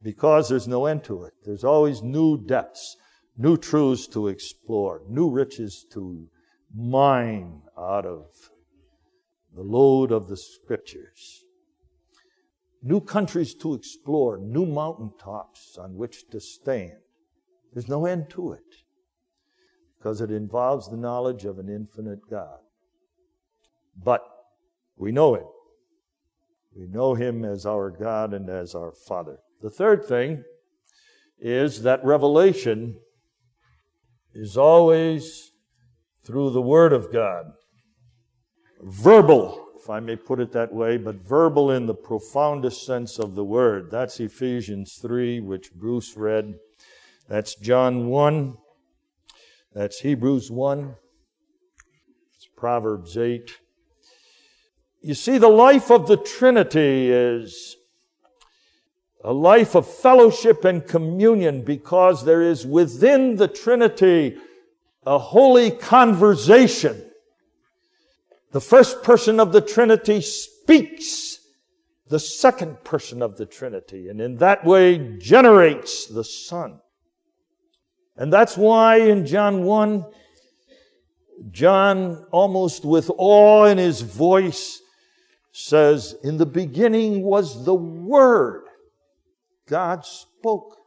Because 0.01 0.47
there's 0.47 0.67
no 0.67 0.85
end 0.85 1.03
to 1.05 1.23
it. 1.23 1.33
There's 1.43 1.63
always 1.63 2.03
new 2.03 2.38
depths, 2.45 2.95
new 3.35 3.57
truths 3.57 4.07
to 4.07 4.27
explore, 4.27 5.01
new 5.09 5.29
riches 5.29 5.85
to 5.93 6.27
mine 6.73 7.61
out 7.77 8.05
of 8.05 8.25
the 9.55 9.63
lode 9.63 10.11
of 10.11 10.27
the 10.27 10.38
scriptures. 10.38 11.43
New 12.83 13.01
countries 13.01 13.55
to 13.55 13.73
explore, 13.73 14.38
new 14.38 14.65
mountaintops 14.65 15.77
on 15.79 15.95
which 15.95 16.27
to 16.29 16.39
stand. 16.39 16.99
There's 17.73 17.89
no 17.89 18.05
end 18.05 18.29
to 18.31 18.51
it 18.51 18.61
because 19.97 20.21
it 20.21 20.29
involves 20.29 20.89
the 20.89 20.97
knowledge 20.97 21.43
of 21.43 21.57
an 21.57 21.69
infinite 21.69 22.29
God. 22.29 22.59
But 24.01 24.21
we 24.95 25.11
know 25.11 25.35
Him. 25.35 25.45
We 26.75 26.87
know 26.87 27.15
Him 27.15 27.43
as 27.43 27.65
our 27.65 27.89
God 27.89 28.33
and 28.33 28.49
as 28.49 28.75
our 28.75 28.93
Father. 29.07 29.37
The 29.61 29.69
third 29.69 30.05
thing 30.05 30.43
is 31.39 31.83
that 31.83 32.03
revelation 32.03 32.99
is 34.33 34.57
always 34.57 35.51
through 36.23 36.51
the 36.51 36.61
Word 36.61 36.93
of 36.93 37.11
God. 37.11 37.45
Verbal, 38.81 39.67
if 39.81 39.89
I 39.89 39.99
may 39.99 40.15
put 40.15 40.39
it 40.39 40.51
that 40.51 40.73
way, 40.73 40.97
but 40.97 41.15
verbal 41.15 41.71
in 41.71 41.87
the 41.87 41.95
profoundest 41.95 42.85
sense 42.85 43.17
of 43.17 43.33
the 43.33 43.43
word. 43.43 43.89
That's 43.89 44.19
Ephesians 44.19 44.99
3, 45.01 45.39
which 45.39 45.73
Bruce 45.73 46.15
read. 46.15 46.55
That's 47.27 47.55
John 47.55 48.07
1. 48.07 48.55
That's 49.73 49.99
Hebrews 50.01 50.51
1. 50.51 50.95
It's 52.35 52.47
Proverbs 52.55 53.17
8. 53.17 53.57
You 55.07 55.13
see, 55.13 55.37
the 55.37 55.47
life 55.47 55.89
of 55.89 56.05
the 56.05 56.17
Trinity 56.17 57.09
is 57.09 57.77
a 59.23 59.31
life 59.31 59.73
of 59.73 59.87
fellowship 59.87 60.65
and 60.65 60.85
communion 60.85 61.63
because 61.63 62.25
there 62.25 62.41
is 62.41 62.65
within 62.65 63.37
the 63.37 63.47
Trinity 63.47 64.35
a 65.05 65.17
holy 65.17 65.71
conversation. 65.71 67.09
The 68.51 68.59
first 68.59 69.01
person 69.01 69.39
of 69.39 69.53
the 69.53 69.61
Trinity 69.61 70.19
speaks 70.19 71.39
the 72.09 72.19
second 72.19 72.83
person 72.83 73.21
of 73.21 73.37
the 73.37 73.45
Trinity 73.45 74.09
and 74.09 74.19
in 74.19 74.35
that 74.39 74.65
way 74.65 75.17
generates 75.19 76.07
the 76.07 76.25
Son. 76.25 76.81
And 78.17 78.33
that's 78.33 78.57
why 78.57 78.97
in 78.97 79.25
John 79.25 79.63
1, 79.63 80.05
John, 81.49 82.25
almost 82.29 82.83
with 82.83 83.09
awe 83.17 83.67
in 83.67 83.77
his 83.77 84.01
voice, 84.01 84.81
says, 85.57 86.15
In 86.23 86.37
the 86.37 86.45
beginning 86.45 87.23
was 87.23 87.65
the 87.65 87.73
Word. 87.73 88.65
God 89.67 90.05
spoke. 90.05 90.77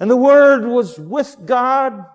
And 0.00 0.10
the 0.10 0.16
Word 0.16 0.64
was 0.64 0.98
with 0.98 1.36
God, 1.44 2.06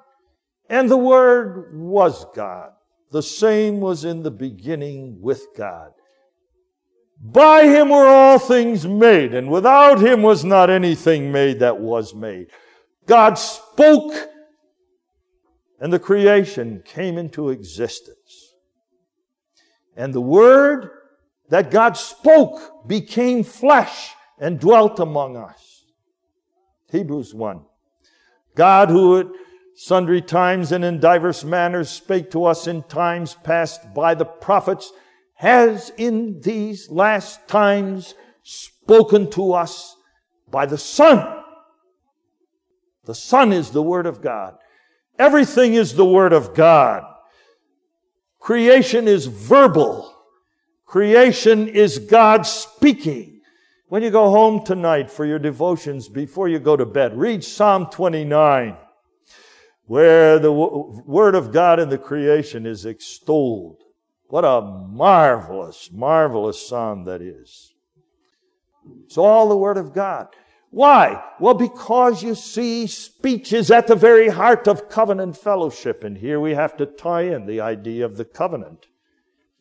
and 0.69 0.89
the 0.89 0.97
Word 0.97 1.69
was 1.73 2.25
God. 2.35 2.71
The 3.11 3.21
same 3.21 3.79
was 3.79 4.05
in 4.05 4.23
the 4.23 4.31
beginning 4.31 5.21
with 5.21 5.45
God. 5.55 5.91
By 7.21 7.65
him 7.65 7.89
were 7.89 8.07
all 8.07 8.39
things 8.39 8.87
made, 8.87 9.35
and 9.35 9.51
without 9.51 9.99
him 9.99 10.23
was 10.23 10.43
not 10.43 10.71
anything 10.71 11.31
made 11.31 11.59
that 11.59 11.79
was 11.79 12.15
made. 12.15 12.47
God 13.05 13.35
spoke, 13.35 14.13
and 15.79 15.93
the 15.93 15.99
creation 15.99 16.81
came 16.85 17.19
into 17.19 17.49
existence. 17.49 18.55
And 19.95 20.13
the 20.13 20.21
Word 20.21 20.89
that 21.49 21.71
God 21.71 21.97
spoke 21.97 22.87
became 22.87 23.43
flesh 23.43 24.13
and 24.39 24.59
dwelt 24.59 24.99
among 24.99 25.35
us. 25.35 25.85
Hebrews 26.91 27.33
1. 27.33 27.61
God 28.55 28.89
who 28.89 29.19
at 29.19 29.27
sundry 29.75 30.21
times 30.21 30.71
and 30.71 30.83
in 30.83 30.99
divers 30.99 31.45
manners 31.45 31.89
spake 31.89 32.31
to 32.31 32.45
us 32.45 32.67
in 32.67 32.83
times 32.83 33.35
past 33.43 33.93
by 33.93 34.13
the 34.13 34.25
prophets 34.25 34.91
has 35.35 35.91
in 35.97 36.41
these 36.41 36.89
last 36.89 37.47
times 37.47 38.13
spoken 38.43 39.29
to 39.31 39.53
us 39.53 39.95
by 40.51 40.65
the 40.65 40.77
Son. 40.77 41.43
The 43.05 43.15
Son 43.15 43.53
is 43.53 43.71
the 43.71 43.81
Word 43.81 44.05
of 44.05 44.21
God. 44.21 44.57
Everything 45.17 45.75
is 45.75 45.93
the 45.93 46.05
Word 46.05 46.33
of 46.33 46.53
God. 46.53 47.03
Creation 48.39 49.07
is 49.07 49.27
verbal. 49.27 50.13
Creation 50.89 51.67
is 51.67 51.99
God 51.99 52.47
speaking. 52.47 53.41
When 53.89 54.01
you 54.01 54.09
go 54.09 54.31
home 54.31 54.65
tonight 54.65 55.11
for 55.11 55.23
your 55.23 55.37
devotions 55.37 56.09
before 56.09 56.49
you 56.49 56.57
go 56.57 56.75
to 56.75 56.83
bed, 56.87 57.15
read 57.15 57.43
Psalm 57.43 57.91
29, 57.91 58.75
where 59.85 60.39
the 60.39 60.51
Word 60.51 61.35
of 61.35 61.51
God 61.51 61.79
in 61.79 61.89
the 61.89 61.99
creation 61.99 62.65
is 62.65 62.87
extolled. 62.87 63.83
What 64.29 64.43
a 64.43 64.61
marvelous, 64.61 65.91
marvelous 65.93 66.67
psalm 66.67 67.03
that 67.03 67.21
is. 67.21 67.71
It's 69.05 69.17
all 69.19 69.47
the 69.47 69.57
Word 69.57 69.77
of 69.77 69.93
God. 69.93 70.29
Why? 70.71 71.23
Well, 71.39 71.53
because 71.53 72.23
you 72.23 72.33
see, 72.33 72.87
speech 72.87 73.53
is 73.53 73.69
at 73.69 73.85
the 73.85 73.95
very 73.95 74.29
heart 74.29 74.67
of 74.67 74.89
covenant 74.89 75.37
fellowship. 75.37 76.03
And 76.03 76.17
here 76.17 76.39
we 76.39 76.55
have 76.55 76.75
to 76.77 76.87
tie 76.87 77.23
in 77.23 77.45
the 77.45 77.61
idea 77.61 78.05
of 78.05 78.17
the 78.17 78.25
covenant 78.25 78.87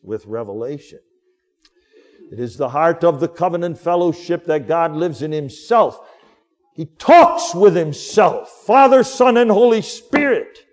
with 0.01 0.25
revelation. 0.25 1.01
It 2.31 2.39
is 2.39 2.57
the 2.57 2.69
heart 2.69 3.03
of 3.03 3.19
the 3.19 3.27
covenant 3.27 3.77
fellowship 3.77 4.45
that 4.45 4.67
God 4.67 4.95
lives 4.95 5.21
in 5.21 5.31
Himself. 5.31 5.99
He 6.73 6.85
talks 6.85 7.55
with 7.55 7.75
Himself, 7.75 8.49
Father, 8.65 9.03
Son, 9.03 9.37
and 9.37 9.49
Holy 9.49 9.81
Spirit. 9.81 10.65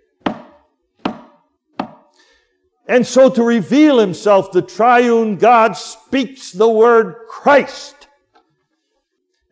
And 2.87 3.05
so 3.05 3.29
to 3.29 3.43
reveal 3.43 3.99
Himself, 3.99 4.51
the 4.51 4.61
triune 4.61 5.37
God 5.37 5.75
speaks 5.75 6.51
the 6.51 6.69
word 6.69 7.15
Christ. 7.27 8.07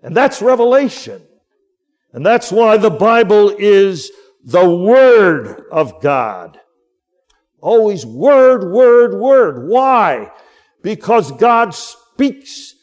And 0.02 0.16
that's 0.16 0.42
revelation. 0.42 1.22
And 2.14 2.26
that's 2.26 2.52
why 2.52 2.78
the 2.78 2.92
Bible 2.92 3.50
is 3.58 4.12
the 4.44 4.70
Word 4.70 5.66
of 5.72 6.02
God. 6.02 6.60
Always 7.60 8.06
Word, 8.06 8.72
Word, 8.72 9.20
Word. 9.20 9.68
Why? 9.68 10.32
Because 10.86 11.32
God 11.32 11.74
speaks. 11.74 12.76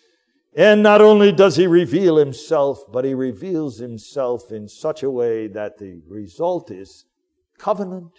And 0.57 0.82
not 0.82 1.00
only 1.00 1.30
does 1.30 1.55
he 1.55 1.68
reveal 1.68 2.16
himself, 2.16 2.80
but 2.92 3.05
he 3.05 3.14
reveals 3.14 3.78
himself 3.78 4.50
in 4.50 4.68
such 4.68 5.05
a 5.05 5.11
way 5.11 5.46
that 5.46 5.78
the 5.78 6.03
result 6.09 6.72
is 6.72 7.05
covenant 7.59 8.11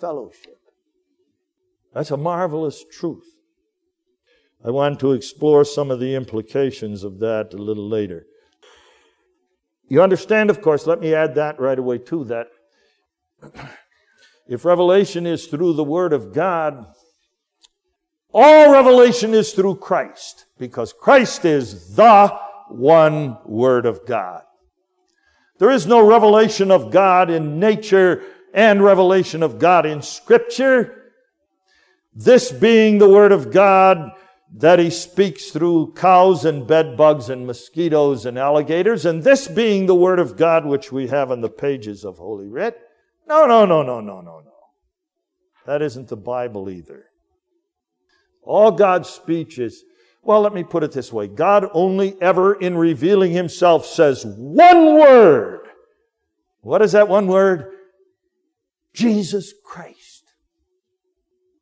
fellowship. 0.00 0.58
That's 1.92 2.10
a 2.10 2.16
marvelous 2.16 2.82
truth. 2.90 3.26
I 4.64 4.70
want 4.70 4.98
to 5.00 5.12
explore 5.12 5.62
some 5.62 5.90
of 5.90 6.00
the 6.00 6.14
implications 6.14 7.04
of 7.04 7.18
that 7.18 7.52
a 7.52 7.58
little 7.58 7.88
later. 7.88 8.24
You 9.88 10.02
understand, 10.02 10.48
of 10.48 10.62
course, 10.62 10.86
let 10.86 11.00
me 11.00 11.14
add 11.14 11.34
that 11.34 11.60
right 11.60 11.78
away 11.78 11.98
too, 11.98 12.24
that 12.24 12.46
if 14.48 14.64
revelation 14.64 15.26
is 15.26 15.48
through 15.48 15.74
the 15.74 15.84
Word 15.84 16.14
of 16.14 16.32
God, 16.32 16.86
All 18.32 18.72
revelation 18.72 19.32
is 19.32 19.52
through 19.52 19.76
Christ 19.76 20.46
because 20.58 20.92
Christ 20.92 21.44
is 21.44 21.94
the 21.94 22.28
one 22.68 23.38
Word 23.44 23.86
of 23.86 24.04
God. 24.06 24.42
There 25.58 25.70
is 25.70 25.86
no 25.86 26.06
revelation 26.06 26.70
of 26.70 26.90
God 26.90 27.30
in 27.30 27.58
nature 27.58 28.22
and 28.52 28.82
revelation 28.82 29.42
of 29.42 29.58
God 29.58 29.86
in 29.86 30.02
Scripture. 30.02 31.12
This 32.14 32.52
being 32.52 32.98
the 32.98 33.08
Word 33.08 33.32
of 33.32 33.50
God 33.50 34.12
that 34.56 34.78
He 34.78 34.90
speaks 34.90 35.50
through 35.50 35.94
cows 35.94 36.44
and 36.44 36.66
bedbugs 36.66 37.28
and 37.28 37.46
mosquitoes 37.46 38.24
and 38.24 38.38
alligators, 38.38 39.04
and 39.04 39.22
this 39.22 39.48
being 39.48 39.86
the 39.86 39.94
Word 39.94 40.18
of 40.18 40.36
God 40.36 40.64
which 40.64 40.92
we 40.92 41.08
have 41.08 41.30
in 41.30 41.40
the 41.40 41.50
pages 41.50 42.04
of 42.04 42.18
Holy 42.18 42.48
Writ. 42.48 42.78
No, 43.26 43.46
no, 43.46 43.66
no, 43.66 43.82
no, 43.82 44.00
no, 44.00 44.20
no, 44.20 44.40
no. 44.40 44.52
That 45.66 45.82
isn't 45.82 46.08
the 46.08 46.16
Bible 46.16 46.70
either. 46.70 47.07
All 48.42 48.70
God's 48.70 49.08
speeches. 49.08 49.84
well, 50.22 50.40
let 50.40 50.54
me 50.54 50.64
put 50.64 50.84
it 50.84 50.92
this 50.92 51.12
way. 51.12 51.26
God 51.26 51.66
only 51.72 52.20
ever 52.20 52.54
in 52.54 52.76
revealing 52.76 53.32
himself 53.32 53.86
says 53.86 54.24
one 54.26 54.98
word. 54.98 55.68
What 56.60 56.82
is 56.82 56.92
that 56.92 57.08
one 57.08 57.26
word? 57.26 57.72
Jesus 58.92 59.54
Christ. 59.64 60.24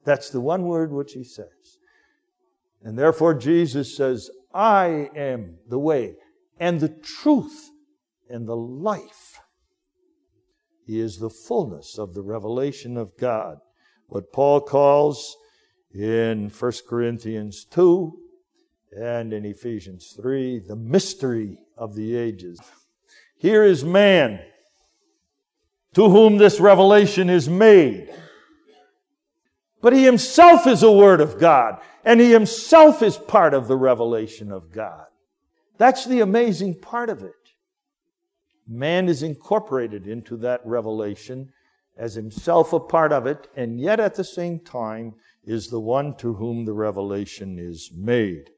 That's 0.04 0.30
the 0.30 0.40
one 0.40 0.62
word 0.62 0.92
which 0.92 1.12
he 1.12 1.24
says. 1.24 1.78
And 2.82 2.98
therefore 2.98 3.34
Jesus 3.34 3.96
says, 3.96 4.30
I 4.54 5.10
am 5.14 5.58
the 5.68 5.78
way 5.78 6.14
and 6.58 6.80
the 6.80 6.88
truth 6.88 7.70
and 8.30 8.48
the 8.48 8.56
life. 8.56 9.40
He 10.86 11.00
is 11.00 11.18
the 11.18 11.30
fullness 11.30 11.98
of 11.98 12.14
the 12.14 12.22
revelation 12.22 12.96
of 12.96 13.16
God. 13.18 13.58
What 14.06 14.32
Paul 14.32 14.60
calls 14.60 15.36
in 15.98 16.50
1 16.50 16.72
Corinthians 16.88 17.64
2 17.64 18.18
and 18.98 19.32
in 19.32 19.44
Ephesians 19.44 20.14
3, 20.20 20.60
the 20.60 20.76
mystery 20.76 21.58
of 21.76 21.94
the 21.94 22.16
ages. 22.16 22.60
Here 23.38 23.64
is 23.64 23.84
man 23.84 24.40
to 25.94 26.08
whom 26.08 26.36
this 26.36 26.60
revelation 26.60 27.30
is 27.30 27.48
made. 27.48 28.14
But 29.80 29.92
he 29.92 30.04
himself 30.04 30.66
is 30.66 30.82
a 30.82 30.92
word 30.92 31.20
of 31.20 31.38
God, 31.38 31.80
and 32.04 32.20
he 32.20 32.30
himself 32.30 33.02
is 33.02 33.16
part 33.16 33.54
of 33.54 33.68
the 33.68 33.76
revelation 33.76 34.52
of 34.52 34.72
God. 34.72 35.06
That's 35.78 36.04
the 36.04 36.20
amazing 36.20 36.80
part 36.80 37.08
of 37.08 37.22
it. 37.22 37.32
Man 38.68 39.08
is 39.08 39.22
incorporated 39.22 40.06
into 40.06 40.36
that 40.38 40.60
revelation 40.64 41.52
as 41.96 42.14
himself 42.14 42.72
a 42.72 42.80
part 42.80 43.12
of 43.12 43.26
it, 43.26 43.48
and 43.56 43.80
yet 43.80 44.00
at 44.00 44.14
the 44.14 44.24
same 44.24 44.60
time 44.60 45.14
is 45.46 45.68
the 45.68 45.80
one 45.80 46.14
to 46.16 46.34
whom 46.34 46.64
the 46.64 46.74
revelation 46.74 47.56
is 47.58 47.92
made. 47.94 48.50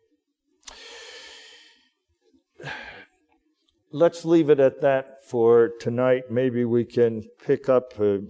Let's 3.93 4.25
leave 4.25 4.51
it 4.51 4.59
at 4.59 4.81
that 4.81 5.25
for 5.25 5.71
tonight. 5.81 6.31
Maybe 6.31 6.65
we 6.65 6.85
can 6.85 7.25
pick 7.45 7.69
up 7.69 7.99
a, 8.01 8.23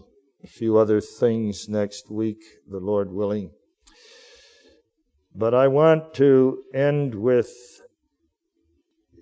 few 0.46 0.78
other 0.78 1.00
things 1.00 1.68
next 1.68 2.10
week, 2.10 2.42
the 2.68 2.78
Lord 2.78 3.10
willing. 3.10 3.50
But 5.34 5.52
I 5.52 5.66
want 5.68 6.14
to 6.14 6.62
end 6.72 7.14
with 7.14 7.52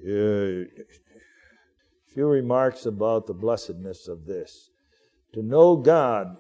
uh, 0.07 0.11
a 0.11 0.66
few 2.12 2.26
remarks 2.26 2.84
about 2.87 3.26
the 3.26 3.34
blessedness 3.34 4.09
of 4.09 4.26
this. 4.26 4.70
To 5.32 5.43
know 5.43 5.76
God 5.76 6.37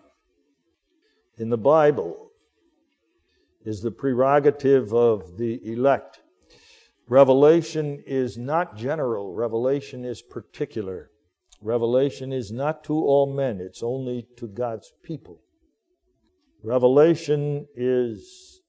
in 1.38 1.48
the 1.48 1.58
Bible 1.58 2.25
is 3.66 3.82
the 3.82 3.90
prerogative 3.90 4.94
of 4.94 5.36
the 5.36 5.60
elect. 5.70 6.20
Revelation 7.08 8.02
is 8.06 8.38
not 8.38 8.76
general, 8.76 9.34
revelation 9.34 10.04
is 10.04 10.22
particular. 10.22 11.10
Revelation 11.60 12.32
is 12.32 12.52
not 12.52 12.84
to 12.84 12.94
all 12.94 13.32
men, 13.34 13.60
it's 13.60 13.82
only 13.82 14.28
to 14.36 14.46
God's 14.46 14.92
people. 15.02 15.40
Revelation 16.62 17.66
is 17.74 18.60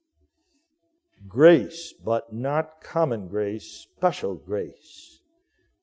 grace, 1.28 1.94
but 2.04 2.34
not 2.34 2.82
common 2.82 3.28
grace, 3.28 3.86
special 3.92 4.36
grace. 4.36 5.22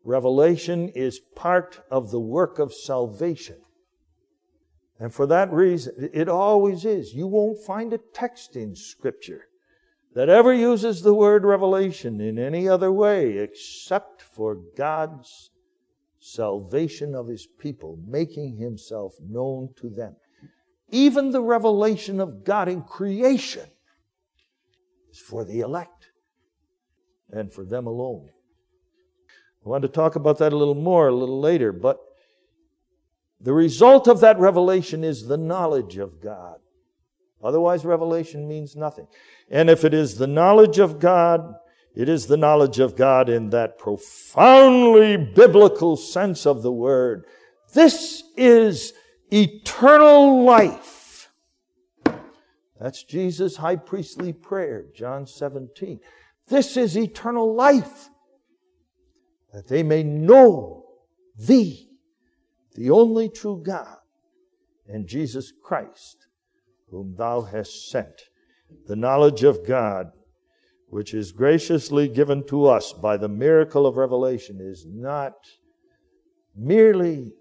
Revelation 0.05 0.89
is 0.91 1.21
part 1.35 1.85
of 1.91 2.11
the 2.11 2.21
work 2.21 2.59
of 2.59 2.75
salvation. 2.75 3.64
And 4.99 5.13
for 5.13 5.27
that 5.27 5.53
reason, 5.53 6.11
it 6.13 6.29
always 6.29 6.85
is. 6.85 7.15
You 7.15 7.27
won't 7.27 7.65
find 7.65 7.93
a 7.93 7.99
text 7.99 8.57
in 8.57 8.77
Scripture 8.77 9.49
that 10.15 10.29
ever 10.29 10.55
uses 10.55 11.03
the 11.03 11.15
word 11.15 11.45
revelation 11.45 12.21
in 12.21 12.39
any 12.39 12.69
other 12.69 12.93
way 12.93 13.39
except 13.39 14.23
for 14.23 14.57
God's 14.77 15.51
salvation 16.21 17.15
of 17.15 17.27
His 17.27 17.47
people, 17.47 17.99
making 18.07 18.57
Himself 18.57 19.15
known 19.21 19.71
to 19.77 19.91
them. 19.91 20.15
Even 20.91 21.33
the 21.33 21.43
revelation 21.43 22.21
of 22.21 22.45
God 22.45 22.69
in 22.69 22.83
creation 22.83 23.67
is 25.11 25.19
for 25.19 25.45
the 25.45 25.61
elect 25.61 26.13
and 27.33 27.53
for 27.53 27.65
them 27.65 27.89
alone. 27.89 28.29
I 29.67 29.69
want 29.69 29.83
to 29.83 29.89
talk 29.89 30.15
about 30.15 30.39
that 30.39 30.53
a 30.53 30.57
little 30.57 30.75
more 30.75 31.09
a 31.09 31.15
little 31.15 31.41
later, 31.41 31.73
but 31.73 31.99
the 33.45 33.53
result 33.53 34.09
of 34.09 34.21
that 34.21 34.39
revelation 34.39 35.05
is 35.05 35.27
the 35.27 35.37
knowledge 35.37 35.99
of 35.99 36.21
God. 36.21 36.57
Otherwise, 37.43 37.85
revelation 37.85 38.49
means 38.49 38.75
nothing. 38.75 39.07
And 39.51 39.69
if 39.69 39.85
it 39.85 39.93
is 39.93 40.17
the 40.17 40.27
knowledge 40.27 40.79
of 40.79 40.99
God, 40.99 41.55
it 41.95 42.09
is 42.09 42.27
the 42.27 42.39
knowledge 42.39 42.79
of 42.79 42.97
God 42.97 43.29
in 43.29 43.51
that 43.51 43.79
profoundly 43.79 45.19
biblical 45.19 45.97
sense 45.97 46.47
of 46.47 46.63
the 46.63 46.73
word. 46.73 47.27
This 47.75 48.25
is 48.35 48.95
eternal 49.31 50.43
life. 50.43 51.31
That's 52.81 53.05
Jesus' 53.05 53.57
high 53.57 53.77
priestly 53.77 54.33
prayer, 54.33 54.87
John 54.97 55.27
17. 55.27 56.01
This 56.49 56.79
is 56.79 56.97
eternal 56.97 57.55
life, 57.55 58.09
that 59.53 59.69
they 59.69 59.83
may 59.83 60.03
know 60.03 60.87
thee, 61.39 61.91
the 62.75 62.91
only 62.91 63.29
true 63.29 63.63
God, 63.65 63.97
and 64.89 65.07
Jesus 65.07 65.53
Christ, 65.63 66.27
whom 66.91 67.15
thou 67.17 67.43
hast 67.43 67.91
sent. 67.91 68.23
The 68.87 68.97
knowledge 68.97 69.45
of 69.45 69.67
God, 69.67 70.09
which 70.89 71.15
is 71.15 71.33
graciously 71.33 72.09
given 72.09 72.45
to 72.49 72.67
us 72.67 72.93
by 72.93 73.17
the 73.17 73.29
miracle 73.29 73.87
of 73.87 73.97
revelation, 73.97 74.59
is 74.61 74.87
not 74.89 75.35
merely 76.57 77.33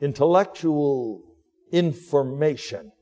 intellectual 0.00 1.22
information, 1.72 2.92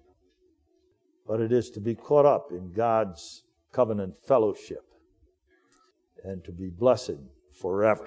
but 1.27 1.41
it 1.41 1.53
is 1.53 1.71
to 1.71 1.81
be 1.81 1.95
caught 1.95 2.27
up 2.27 2.49
in 2.51 2.73
God's 2.73 3.45
covenant 3.73 4.15
fellowship 4.27 4.85
and 6.25 6.43
to 6.45 6.53
be 6.53 6.71
blessed 6.71 7.19
forever. 7.61 8.07